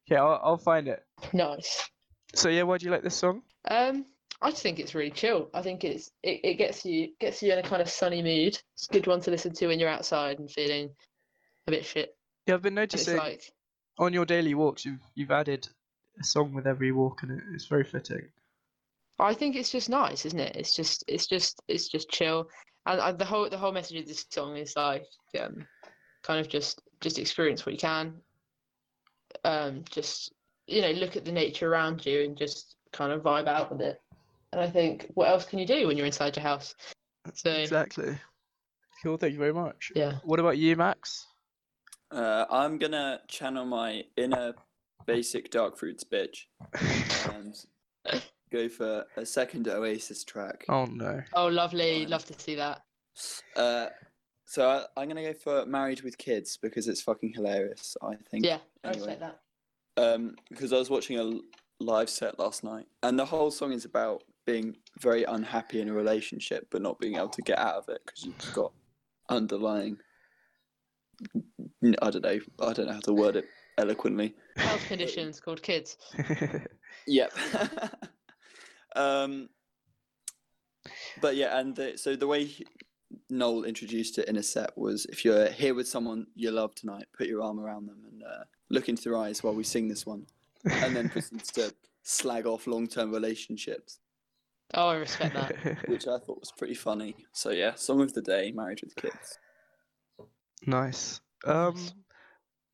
Okay, 0.07 0.17
I'll 0.17 0.39
I'll 0.43 0.57
find 0.57 0.87
it. 0.87 1.03
Nice. 1.31 1.89
So 2.35 2.49
yeah, 2.49 2.63
why 2.63 2.77
do 2.77 2.85
you 2.85 2.91
like 2.91 3.03
this 3.03 3.15
song? 3.15 3.43
Um, 3.69 4.05
I 4.41 4.49
just 4.49 4.63
think 4.63 4.79
it's 4.79 4.95
really 4.95 5.11
chill. 5.11 5.49
I 5.53 5.61
think 5.61 5.83
it's 5.83 6.11
it, 6.21 6.41
it 6.43 6.53
gets 6.55 6.85
you 6.85 7.09
gets 7.19 7.41
you 7.41 7.53
in 7.53 7.59
a 7.59 7.63
kind 7.63 7.81
of 7.81 7.89
sunny 7.89 8.21
mood. 8.21 8.59
It's 8.73 8.89
a 8.89 8.93
good 8.93 9.07
one 9.07 9.21
to 9.21 9.31
listen 9.31 9.53
to 9.53 9.67
when 9.67 9.79
you're 9.79 9.89
outside 9.89 10.39
and 10.39 10.51
feeling 10.51 10.89
a 11.67 11.71
bit 11.71 11.85
shit. 11.85 12.15
Yeah, 12.47 12.55
I've 12.55 12.61
been 12.61 12.73
noticing 12.73 13.17
like 13.17 13.53
on 13.97 14.13
your 14.13 14.25
daily 14.25 14.53
walks, 14.53 14.85
you've 14.85 15.01
you've 15.15 15.31
added 15.31 15.67
a 16.19 16.23
song 16.23 16.53
with 16.53 16.67
every 16.67 16.91
walk, 16.91 17.23
and 17.23 17.31
it, 17.31 17.43
it's 17.53 17.65
very 17.65 17.83
fitting. 17.83 18.27
I 19.19 19.33
think 19.33 19.55
it's 19.55 19.71
just 19.71 19.89
nice, 19.89 20.25
isn't 20.25 20.39
it? 20.39 20.55
It's 20.55 20.75
just 20.75 21.03
it's 21.07 21.27
just 21.27 21.61
it's 21.67 21.87
just 21.87 22.09
chill, 22.09 22.49
and 22.85 23.17
the 23.17 23.25
whole 23.25 23.49
the 23.49 23.57
whole 23.57 23.71
message 23.71 23.99
of 23.99 24.07
this 24.07 24.25
song 24.29 24.57
is 24.57 24.75
like 24.75 25.05
um, 25.39 25.65
kind 26.23 26.39
of 26.39 26.49
just 26.49 26.81
just 27.01 27.19
experience 27.19 27.65
what 27.65 27.73
you 27.73 27.79
can. 27.79 28.15
Um, 29.45 29.83
just 29.89 30.33
you 30.67 30.81
know, 30.81 30.91
look 30.91 31.15
at 31.15 31.25
the 31.25 31.31
nature 31.31 31.71
around 31.71 32.05
you 32.05 32.23
and 32.23 32.37
just 32.37 32.75
kind 32.91 33.11
of 33.11 33.21
vibe 33.21 33.47
out 33.47 33.71
with 33.71 33.81
it. 33.81 34.01
And 34.51 34.61
I 34.61 34.69
think, 34.69 35.09
what 35.15 35.29
else 35.29 35.45
can 35.45 35.59
you 35.59 35.65
do 35.65 35.87
when 35.87 35.97
you're 35.97 36.05
inside 36.05 36.35
your 36.35 36.43
house? 36.43 36.75
So 37.33 37.51
Exactly. 37.51 38.17
Cool. 39.01 39.17
Thank 39.17 39.33
you 39.33 39.39
very 39.39 39.53
much. 39.53 39.91
yeah, 39.95 40.19
What 40.23 40.39
about 40.39 40.57
you, 40.57 40.75
Max? 40.77 41.25
Uh, 42.13 42.45
I'm 42.51 42.77
gonna 42.77 43.21
channel 43.27 43.65
my 43.65 44.03
inner 44.17 44.53
basic 45.05 45.49
dark 45.51 45.77
fruits 45.77 46.03
bitch 46.03 46.45
and 47.33 47.55
go 48.51 48.69
for 48.69 49.05
a 49.17 49.25
second 49.25 49.67
Oasis 49.67 50.23
track. 50.23 50.65
Oh 50.69 50.85
no. 50.85 51.21
oh 51.33 51.47
lovely, 51.47 52.01
Fine. 52.01 52.09
love 52.09 52.25
to 52.25 52.39
see 52.39 52.55
that. 52.55 52.81
Uh, 53.55 53.87
so 54.45 54.69
I, 54.69 55.01
I'm 55.01 55.07
gonna 55.07 55.23
go 55.23 55.33
for 55.33 55.65
Married 55.65 56.01
with 56.01 56.17
Kids 56.17 56.57
because 56.61 56.87
it's 56.87 57.01
fucking 57.01 57.33
hilarious. 57.33 57.97
I 58.01 58.15
think. 58.29 58.45
Yeah, 58.45 58.59
I 58.83 58.89
Anyway. 58.89 59.07
respect 59.07 59.19
that. 59.21 59.39
Um, 59.95 60.35
because 60.49 60.71
I 60.73 60.77
was 60.77 60.89
watching 60.89 61.17
a 61.17 61.23
l- 61.23 61.41
live 61.79 62.09
set 62.09 62.37
last 62.39 62.63
night, 62.63 62.85
and 63.01 63.17
the 63.17 63.25
whole 63.25 63.49
song 63.51 63.71
is 63.73 63.85
about 63.85 64.23
being 64.45 64.75
very 64.99 65.23
unhappy 65.23 65.79
in 65.81 65.89
a 65.89 65.93
relationship, 65.93 66.67
but 66.69 66.81
not 66.81 66.99
being 66.99 67.15
able 67.15 67.29
to 67.29 67.41
get 67.41 67.57
out 67.57 67.75
of 67.75 67.89
it 67.89 68.01
because 68.05 68.23
you've 68.25 68.53
got 68.53 68.71
underlying. 69.29 69.97
I 72.01 72.09
don't 72.09 72.23
know. 72.23 72.39
I 72.59 72.73
don't 72.73 72.87
know 72.87 72.93
how 72.93 72.99
to 73.01 73.13
word 73.13 73.35
it 73.35 73.45
eloquently. 73.77 74.35
Health 74.55 74.85
conditions 74.87 75.39
called 75.39 75.61
kids. 75.61 75.97
Yep. 77.07 77.33
um, 78.95 79.49
but 81.21 81.35
yeah, 81.35 81.59
and 81.59 81.75
the, 81.75 81.97
so 81.97 82.15
the 82.15 82.27
way 82.27 82.45
he- 82.45 82.65
Noel 83.29 83.63
introduced 83.65 84.17
it 84.17 84.27
in 84.29 84.37
a 84.37 84.43
set 84.43 84.77
was 84.77 85.05
if 85.07 85.25
you're 85.25 85.47
here 85.49 85.73
with 85.75 85.87
someone 85.87 86.27
you 86.35 86.51
love 86.51 86.73
tonight, 86.75 87.05
put 87.17 87.27
your 87.27 87.41
arm 87.43 87.59
around 87.59 87.87
them 87.87 87.97
and 88.09 88.23
uh, 88.23 88.43
look 88.69 88.87
into 88.89 89.03
their 89.03 89.17
eyes 89.17 89.43
while 89.43 89.53
we 89.53 89.63
sing 89.63 89.87
this 89.87 90.05
one, 90.05 90.25
and 90.65 90.95
then 90.95 91.09
proceeds 91.13 91.51
to 91.51 91.73
slag 92.03 92.45
off 92.45 92.67
long-term 92.67 93.11
relationships, 93.11 93.99
Oh, 94.75 94.87
I 94.89 94.95
respect 94.95 95.35
that. 95.35 95.87
which 95.89 96.07
I 96.07 96.17
thought 96.17 96.39
was 96.39 96.51
pretty 96.57 96.73
funny. 96.73 97.15
So 97.33 97.49
yeah, 97.51 97.75
song 97.75 98.01
of 98.01 98.13
the 98.13 98.21
day, 98.21 98.51
married 98.55 98.79
with 98.83 98.95
kids. 98.95 99.37
Nice. 100.65 101.21
Um, 101.45 101.77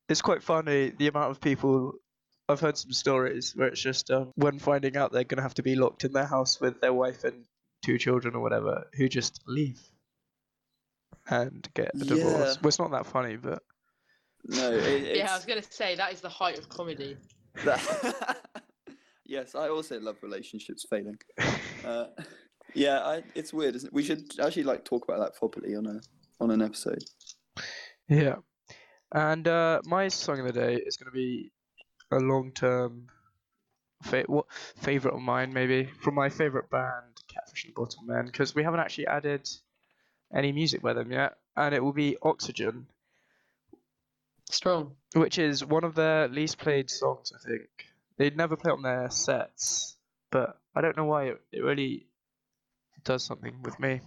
it's 0.08 0.22
quite 0.22 0.42
funny 0.42 0.92
the 0.96 1.08
amount 1.08 1.30
of 1.30 1.40
people. 1.40 1.94
I've 2.48 2.60
heard 2.60 2.76
some 2.76 2.92
stories 2.92 3.52
where 3.54 3.68
it's 3.68 3.80
just 3.80 4.10
um, 4.10 4.32
when 4.34 4.58
finding 4.58 4.96
out 4.96 5.12
they're 5.12 5.24
gonna 5.24 5.42
have 5.42 5.54
to 5.54 5.62
be 5.62 5.76
locked 5.76 6.04
in 6.04 6.12
their 6.12 6.26
house 6.26 6.60
with 6.60 6.80
their 6.80 6.92
wife 6.92 7.24
and 7.24 7.44
two 7.84 7.96
children 7.96 8.34
or 8.34 8.40
whatever, 8.40 8.86
who 8.94 9.08
just 9.08 9.40
leave 9.46 9.80
and 11.28 11.68
get 11.74 11.90
a 11.94 12.04
divorce. 12.04 12.58
Well, 12.60 12.68
it's 12.68 12.78
not 12.78 12.90
that 12.90 13.06
funny, 13.06 13.36
but 13.36 13.62
No, 14.44 14.72
it, 14.72 14.82
it's, 14.82 15.18
Yeah, 15.18 15.30
I 15.30 15.36
was 15.36 15.44
gonna 15.44 15.62
say 15.62 15.94
that 15.96 16.12
is 16.12 16.20
the 16.20 16.28
height 16.28 16.58
of 16.58 16.68
comedy. 16.68 17.16
That... 17.64 18.36
yes, 19.24 19.54
I 19.54 19.68
also 19.68 20.00
love 20.00 20.16
relationships 20.22 20.86
failing. 20.88 21.18
Uh, 21.82 22.08
yeah, 22.74 22.98
I, 22.98 23.22
it's 23.34 23.54
weird. 23.54 23.74
Isn't 23.74 23.88
it? 23.88 23.94
We 23.94 24.02
should 24.02 24.38
actually 24.38 24.64
like 24.64 24.84
talk 24.84 25.08
about 25.08 25.18
that 25.20 25.34
properly 25.34 25.74
on 25.74 25.86
a 25.86 26.00
on 26.40 26.50
an 26.50 26.60
episode. 26.60 27.02
Yeah. 28.10 28.36
And 29.12 29.46
uh, 29.46 29.80
my 29.84 30.08
song 30.08 30.40
of 30.40 30.46
the 30.46 30.52
day 30.52 30.74
is 30.74 30.96
going 30.96 31.10
to 31.10 31.16
be 31.16 31.52
a 32.10 32.18
long 32.18 32.50
term 32.52 33.06
fa- 34.02 34.24
what 34.26 34.46
favorite 34.76 35.14
of 35.14 35.20
mine, 35.20 35.52
maybe 35.52 35.84
from 35.84 36.16
my 36.16 36.28
favorite 36.28 36.68
band, 36.70 37.20
Catfish 37.28 37.64
and 37.64 37.74
Bottlemen, 37.74 38.26
because 38.26 38.54
we 38.54 38.64
haven't 38.64 38.80
actually 38.80 39.06
added 39.06 39.48
any 40.34 40.50
music 40.52 40.82
by 40.82 40.92
them 40.92 41.12
yet, 41.12 41.36
and 41.56 41.74
it 41.74 41.82
will 41.82 41.92
be 41.92 42.16
Oxygen, 42.22 42.86
Strong. 44.50 44.96
which 45.14 45.38
is 45.38 45.64
one 45.64 45.84
of 45.84 45.94
their 45.94 46.26
least 46.28 46.58
played 46.58 46.90
songs, 46.90 47.32
I 47.34 47.48
think. 47.48 47.68
They'd 48.16 48.36
never 48.36 48.56
play 48.56 48.72
on 48.72 48.82
their 48.82 49.08
sets, 49.10 49.96
but 50.30 50.58
I 50.74 50.80
don't 50.80 50.96
know 50.96 51.04
why 51.04 51.26
it, 51.26 51.40
it 51.52 51.62
really 51.62 52.06
does 53.04 53.24
something 53.24 53.62
with 53.62 53.78
me. 53.78 54.00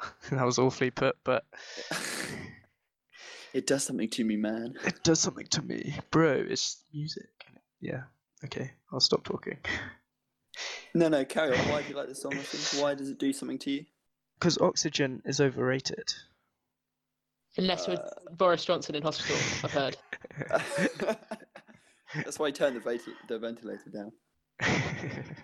that 0.30 0.44
was 0.44 0.58
awfully 0.58 0.90
put, 0.90 1.16
but 1.24 1.44
It 3.52 3.66
does 3.66 3.84
something 3.84 4.08
to 4.10 4.24
me, 4.24 4.36
man. 4.36 4.74
It 4.84 5.02
does 5.02 5.20
something 5.20 5.46
to 5.48 5.62
me, 5.62 5.96
bro. 6.10 6.44
It's 6.48 6.82
music. 6.92 7.30
Yeah. 7.80 8.02
Okay, 8.44 8.70
I'll 8.92 9.00
stop 9.00 9.24
talking. 9.24 9.58
No, 10.94 11.08
no, 11.08 11.24
carry 11.24 11.56
on. 11.56 11.68
Why 11.68 11.82
do 11.82 11.88
you 11.88 11.96
like 11.96 12.08
this 12.08 12.22
song? 12.22 12.36
Austin? 12.36 12.80
Why 12.80 12.94
does 12.94 13.08
it 13.08 13.18
do 13.18 13.32
something 13.32 13.58
to 13.60 13.70
you? 13.70 13.84
Because 14.38 14.58
oxygen 14.58 15.22
is 15.24 15.40
overrated. 15.40 16.12
Unless 17.56 17.88
with 17.88 18.00
uh. 18.00 18.10
Boris 18.32 18.64
Johnson 18.64 18.94
in 18.94 19.02
hospital, 19.02 19.36
I've 19.64 19.72
heard. 19.72 19.96
That's 22.14 22.38
why 22.38 22.48
he 22.48 22.52
turned 22.52 22.76
the, 22.76 22.80
venti- 22.80 23.12
the 23.28 23.38
ventilator 23.38 23.90
down. 23.92 24.12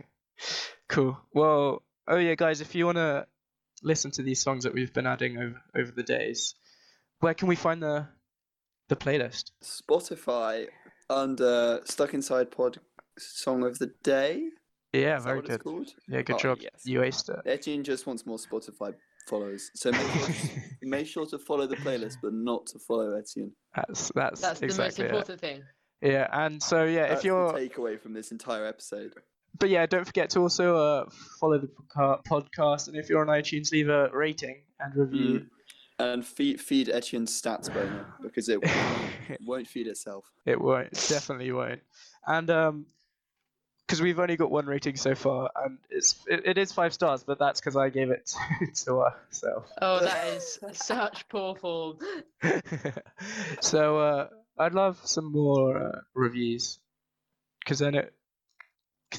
cool. 0.88 1.18
Well, 1.32 1.82
oh 2.08 2.16
yeah, 2.16 2.34
guys, 2.34 2.60
if 2.60 2.74
you 2.74 2.86
wanna 2.86 3.26
listen 3.82 4.10
to 4.12 4.22
these 4.22 4.40
songs 4.40 4.64
that 4.64 4.74
we've 4.74 4.92
been 4.92 5.06
adding 5.06 5.38
over 5.38 5.62
over 5.76 5.90
the 5.90 6.02
days, 6.02 6.54
where 7.20 7.34
can 7.34 7.48
we 7.48 7.56
find 7.56 7.82
the 7.82 8.06
the 8.88 8.96
playlist? 8.96 9.50
Spotify 9.64 10.66
under 11.10 11.80
Stuck 11.84 12.14
Inside 12.14 12.50
Pod 12.50 12.78
Song 13.18 13.64
of 13.64 13.78
the 13.78 13.92
Day. 14.02 14.48
Yeah, 14.92 15.16
Is 15.18 15.24
that 15.24 15.28
very 15.28 15.40
what 15.40 15.62
good. 15.64 15.82
it's? 15.82 15.94
Yeah, 16.08 16.22
good 16.22 16.36
Oh, 16.36 16.38
job. 16.38 16.58
yes. 16.60 16.82
You 16.84 17.00
aced 17.00 17.28
it. 17.28 17.40
Etienne 17.46 17.84
just 17.84 18.06
wants 18.06 18.24
more 18.26 18.38
Spotify 18.38 18.94
followers, 19.28 19.70
so 19.74 19.90
make 19.90 20.00
sure, 20.00 20.28
make 20.82 21.06
sure 21.06 21.26
to 21.26 21.38
follow 21.38 21.66
the 21.66 21.76
playlist, 21.76 22.16
but 22.22 22.32
not 22.32 22.66
to 22.66 22.78
follow 22.78 23.12
Etienne. 23.14 23.52
That's 23.74 24.10
that's, 24.14 24.40
That's 24.40 24.60
the 24.60 24.66
most 24.66 24.78
exactly 24.78 25.04
it. 25.04 25.08
important 25.10 25.40
thing. 25.40 25.62
Yeah, 26.02 26.28
and 26.32 26.62
so 26.62 26.84
yeah, 26.84 27.08
That's 27.08 27.20
if 27.20 27.24
you're 27.24 27.52
takeaway 27.52 28.00
from 28.00 28.12
this 28.14 28.30
entire 28.30 28.64
episode. 28.66 29.12
but 29.58 29.68
yeah, 29.68 29.84
don't 29.86 30.04
forget 30.06 30.30
to 30.30 30.40
also 30.40 30.76
uh, 30.76 31.04
follow 31.40 31.58
the 31.58 31.68
podcast, 32.28 32.88
and 32.88 32.96
if 32.96 33.08
you're 33.08 33.20
on 33.20 33.26
iTunes, 33.28 33.72
leave 33.72 33.88
a 33.88 34.08
rating 34.12 34.62
and 34.80 34.94
review. 34.94 35.40
Mm. 35.40 35.46
And 35.98 36.26
feed 36.26 36.60
feed 36.60 36.90
Etienne's 36.90 37.40
stats 37.40 37.72
boner 37.72 38.04
because 38.22 38.48
it 38.48 38.62
won't, 38.62 39.40
won't 39.44 39.66
feed 39.66 39.86
itself. 39.86 40.30
It 40.46 40.60
won't, 40.60 40.92
definitely 41.08 41.50
won't. 41.52 41.80
And 42.26 42.50
um, 42.50 42.86
because 43.86 44.02
we've 44.02 44.18
only 44.18 44.36
got 44.36 44.50
one 44.50 44.66
rating 44.66 44.96
so 44.96 45.14
far, 45.14 45.50
and 45.64 45.78
it's 45.90 46.16
it, 46.26 46.42
it 46.44 46.58
is 46.58 46.72
five 46.72 46.92
stars, 46.92 47.24
but 47.24 47.38
that's 47.38 47.60
because 47.60 47.76
I 47.76 47.88
gave 47.88 48.10
it 48.10 48.30
to, 48.60 48.84
to 48.84 49.00
ourselves. 49.02 49.72
Oh, 49.80 50.00
that 50.00 50.26
is 50.28 50.58
such 50.72 51.28
poor 51.28 51.54
form. 51.54 51.98
so 53.60 53.98
uh, 53.98 54.28
I'd 54.58 54.74
love 54.74 55.00
some 55.04 55.32
more 55.32 55.78
uh, 55.78 56.00
reviews, 56.14 56.78
because 57.60 57.78
then 57.78 57.94
it, 57.94 58.12
because 58.12 58.15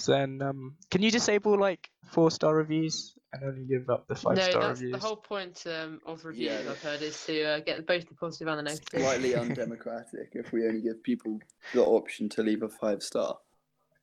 then 0.05 0.41
um, 0.41 0.75
can 0.91 1.01
you 1.01 1.11
disable 1.11 1.57
like 1.57 1.89
four 2.11 2.31
star 2.31 2.55
reviews 2.55 3.13
and 3.33 3.43
only 3.43 3.65
give 3.65 3.89
up 3.89 4.07
the 4.07 4.15
five 4.15 4.37
no, 4.37 4.43
star 4.43 4.61
that's 4.61 4.81
reviews? 4.81 4.99
the 5.01 5.05
whole 5.07 5.15
point 5.15 5.63
um, 5.67 5.99
of 6.05 6.23
reviews. 6.25 6.63
Yeah. 6.63 6.71
I've 6.71 6.81
heard 6.81 7.01
is 7.01 7.25
to 7.25 7.43
uh, 7.43 7.59
get 7.59 7.85
both 7.87 8.07
the 8.07 8.15
positive 8.15 8.47
and 8.47 8.59
the 8.59 8.63
negative. 8.63 9.01
Slightly 9.01 9.35
undemocratic 9.43 10.29
if 10.33 10.51
we 10.51 10.67
only 10.67 10.81
give 10.81 11.01
people 11.03 11.39
the 11.73 11.83
option 11.83 12.29
to 12.29 12.43
leave 12.43 12.63
a 12.63 12.69
five 12.69 13.01
star. 13.01 13.37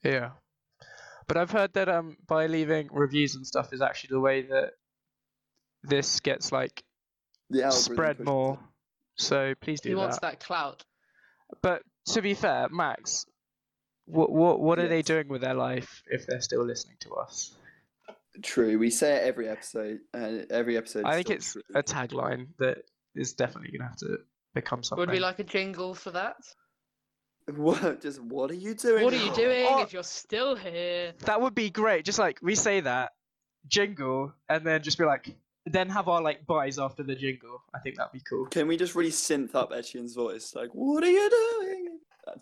Yeah. 0.02 0.30
But 1.26 1.36
I've 1.38 1.50
heard 1.50 1.72
that 1.74 1.88
um 1.88 2.16
by 2.26 2.46
leaving 2.46 2.88
reviews 2.92 3.34
and 3.34 3.46
stuff 3.46 3.72
is 3.72 3.80
actually 3.80 4.10
the 4.12 4.20
way 4.20 4.42
that 4.42 4.72
this 5.82 6.20
gets 6.20 6.52
like 6.52 6.82
The 7.50 7.70
spread 7.70 8.20
more. 8.20 8.54
it. 8.54 8.58
So 9.16 9.54
please 9.60 9.80
do 9.80 9.90
He 9.90 9.94
that. 9.94 10.00
wants 10.00 10.18
that 10.20 10.40
clout. 10.40 10.84
But 11.62 11.82
to 12.06 12.22
be 12.22 12.34
fair, 12.34 12.68
Max, 12.70 13.26
what 14.06 14.30
what 14.30 14.60
what 14.60 14.78
are 14.78 14.88
they 14.88 15.02
doing 15.02 15.28
with 15.28 15.40
their 15.40 15.54
life 15.54 16.02
if 16.06 16.26
they're 16.26 16.40
still 16.40 16.64
listening 16.64 16.96
to 17.00 17.14
us? 17.14 17.54
True, 18.42 18.78
we 18.78 18.90
say 18.90 19.16
it 19.16 19.22
every 19.24 19.48
episode, 19.48 20.00
and 20.12 20.50
every 20.50 20.76
episode. 20.76 21.04
I 21.04 21.14
think 21.14 21.30
it's 21.30 21.52
true. 21.52 21.62
a 21.74 21.82
tagline 21.82 22.48
that 22.58 22.78
is 23.14 23.32
definitely 23.32 23.76
gonna 23.76 23.88
have 23.88 23.98
to 23.98 24.18
become 24.54 24.82
something. 24.82 25.00
Would 25.00 25.10
we 25.10 25.20
like 25.20 25.38
a 25.38 25.44
jingle 25.44 25.94
for 25.94 26.10
that? 26.10 26.36
What? 27.54 28.00
Just 28.00 28.20
what 28.22 28.50
are 28.50 28.54
you 28.54 28.74
doing? 28.74 29.04
What 29.04 29.12
are 29.12 29.24
you 29.24 29.32
doing 29.34 29.66
Oh. 29.68 29.82
if 29.82 29.92
you're 29.92 30.02
still 30.02 30.56
here? 30.56 31.12
That 31.26 31.40
would 31.40 31.54
be 31.54 31.70
great. 31.70 32.04
Just 32.04 32.18
like 32.18 32.38
we 32.42 32.54
say 32.54 32.80
that 32.80 33.12
jingle, 33.68 34.32
and 34.48 34.66
then 34.66 34.82
just 34.82 34.98
be 34.98 35.04
like, 35.04 35.34
then 35.66 35.88
have 35.90 36.08
our 36.08 36.20
like 36.22 36.46
byes 36.46 36.78
after 36.78 37.02
the 37.02 37.14
jingle. 37.14 37.62
I 37.74 37.78
think 37.80 37.96
that'd 37.96 38.12
be 38.12 38.22
cool. 38.28 38.46
Can 38.46 38.66
we 38.66 38.76
just 38.76 38.94
really 38.94 39.10
synth 39.10 39.54
up 39.54 39.72
Etienne's 39.72 40.14
voice? 40.14 40.54
Like, 40.54 40.70
what 40.72 41.04
are 41.04 41.10
you 41.10 41.30
doing? 41.30 41.93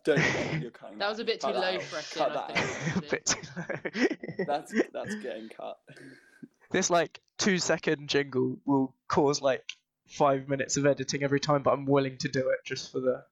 Don't 0.05 0.19
you're 0.63 0.71
cutting 0.71 0.99
That 0.99 1.09
was 1.11 1.19
a 1.19 1.25
bit 1.25 1.41
too 1.41 1.49
Cut 1.49 1.55
that 1.55 1.61
low 1.61 1.77
out. 1.77 1.83
for 1.83 1.97
us. 1.97 2.13
Cut 2.15 2.33
that 2.33 2.57
out. 2.57 2.97
A 2.97 3.01
bit 3.11 3.27
too 3.27 3.41
low. 3.57 4.45
That's 4.47 4.73
that's 4.93 5.15
getting 5.17 5.49
cut. 5.49 5.79
this 6.71 6.89
like 6.91 7.21
two 7.39 7.59
second 7.59 8.09
jingle 8.09 8.59
will 8.65 8.95
cause 9.09 9.41
like 9.43 9.65
five 10.07 10.49
minutes 10.49 10.77
of 10.77 10.87
editing 10.87 11.23
every 11.25 11.41
time, 11.41 11.63
but 11.63 11.73
I'm 11.73 11.85
willing 11.87 12.17
to 12.19 12.29
do 12.29 12.41
it 12.51 12.59
just 12.65 12.93
for 12.93 13.01
the 13.01 13.25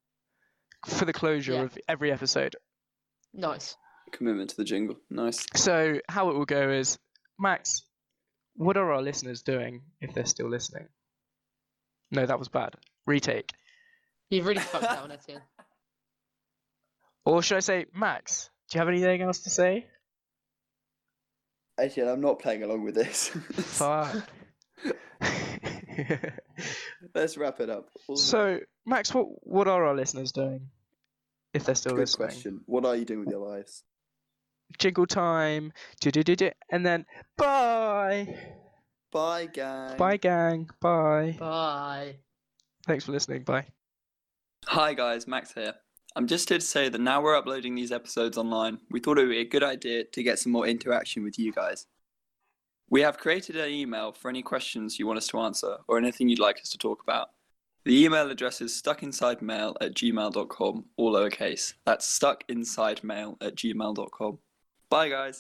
for 0.87 1.05
the 1.05 1.13
closure 1.13 1.53
Yeah. 1.55 1.63
of 1.63 1.79
every 1.89 2.11
episode. 2.11 2.57
Nice. 3.33 3.77
Commitment 4.13 4.51
to 4.51 4.57
the 4.57 4.65
jingle. 4.65 4.97
Nice. 5.09 5.47
So 5.55 6.01
how 6.09 6.31
it 6.31 6.35
will 6.37 6.47
go 6.47 6.71
is, 6.71 6.99
Max, 7.39 7.83
what 8.57 8.77
are 8.77 8.91
our 8.93 9.03
listeners 9.03 9.43
doing 9.43 9.83
if 10.01 10.15
they're 10.15 10.25
still 10.27 10.49
listening? 10.49 10.89
No, 12.11 12.27
that 12.27 12.39
was 12.41 12.49
bad. 12.49 12.75
Retake. 13.07 13.53
You've 14.31 14.47
really 14.47 14.61
fucked 14.61 14.83
that 14.85 15.01
one, 15.03 15.13
Etienne. 15.13 15.43
Or 17.25 17.43
should 17.43 17.57
I 17.57 17.61
say, 17.61 17.87
Max? 17.95 18.51
Do 18.71 18.77
you 18.77 18.81
have 18.81 18.89
anything 18.89 19.23
else 19.23 19.41
to 19.41 19.51
say? 19.51 19.87
Etienne, 21.79 22.09
I'm 22.09 22.21
not 22.21 22.39
playing 22.39 22.63
along 22.63 22.85
with 22.85 22.95
this. 22.95 23.29
Fuck. 23.53 24.17
Let's 27.15 27.37
wrap 27.37 27.61
it 27.61 27.71
up. 27.71 27.89
so, 28.15 28.61
Max, 28.87 29.13
what 29.15 29.27
what 29.47 29.69
are 29.69 29.85
our 29.85 29.95
listeners 29.95 30.33
doing 30.33 30.69
if 31.53 31.65
they're 31.65 31.75
still 31.75 31.93
good 31.93 32.01
listening? 32.01 32.29
question. 32.29 32.61
What 32.67 32.85
are 32.85 32.97
you 32.97 33.05
doing 33.05 33.21
with 33.21 33.31
your 33.31 33.47
lives? 33.47 33.83
Jingle 34.79 35.07
time, 35.07 35.73
do-do-do-do, 36.01 36.51
and 36.71 36.87
then 36.87 37.05
bye, 37.37 38.37
Bye, 39.11 39.47
gang. 39.47 39.97
bye, 39.97 40.17
gang, 40.17 40.71
bye. 40.81 41.37
Bye. 41.39 42.17
Thanks 42.87 43.05
for 43.05 43.13
listening. 43.13 43.43
Bye. 43.43 43.67
Hi 44.67 44.95
guys, 44.95 45.27
Max 45.27 45.53
here. 45.53 45.75
I'm 46.17 46.27
just 46.27 46.49
here 46.49 46.59
to 46.59 46.65
say 46.65 46.89
that 46.89 47.01
now 47.01 47.23
we're 47.23 47.37
uploading 47.37 47.75
these 47.75 47.93
episodes 47.93 48.37
online, 48.37 48.79
we 48.91 48.99
thought 48.99 49.19
it 49.19 49.23
would 49.23 49.31
be 49.31 49.41
a 49.41 49.45
good 49.45 49.63
idea 49.63 50.05
to 50.05 50.23
get 50.23 50.39
some 50.39 50.51
more 50.51 50.67
interaction 50.67 51.23
with 51.23 51.39
you 51.39 51.53
guys. 51.53 51.87
We 52.89 53.03
have 53.03 53.19
created 53.19 53.57
an 53.57 53.71
email 53.71 54.11
for 54.13 54.29
any 54.29 54.43
questions 54.43 54.99
you 54.99 55.07
want 55.07 55.19
us 55.19 55.29
to 55.29 55.39
answer 55.39 55.77
or 55.87 55.99
anything 55.99 56.29
you'd 56.29 56.41
like 56.41 56.59
us 56.59 56.71
to 56.71 56.79
talk 56.79 57.03
about. 57.05 57.29
The 57.85 58.05
email 58.05 58.29
address 58.29 58.61
is 58.61 58.73
stuckinsidemail 58.73 59.77
at 59.81 59.95
gmail.com, 59.95 60.85
all 60.97 61.13
lowercase. 61.13 61.75
That's 61.87 62.19
stuckinsidemail 62.19 63.37
at 63.41 63.55
gmail.com. 63.55 64.39
Bye 64.91 65.09
guys. 65.09 65.39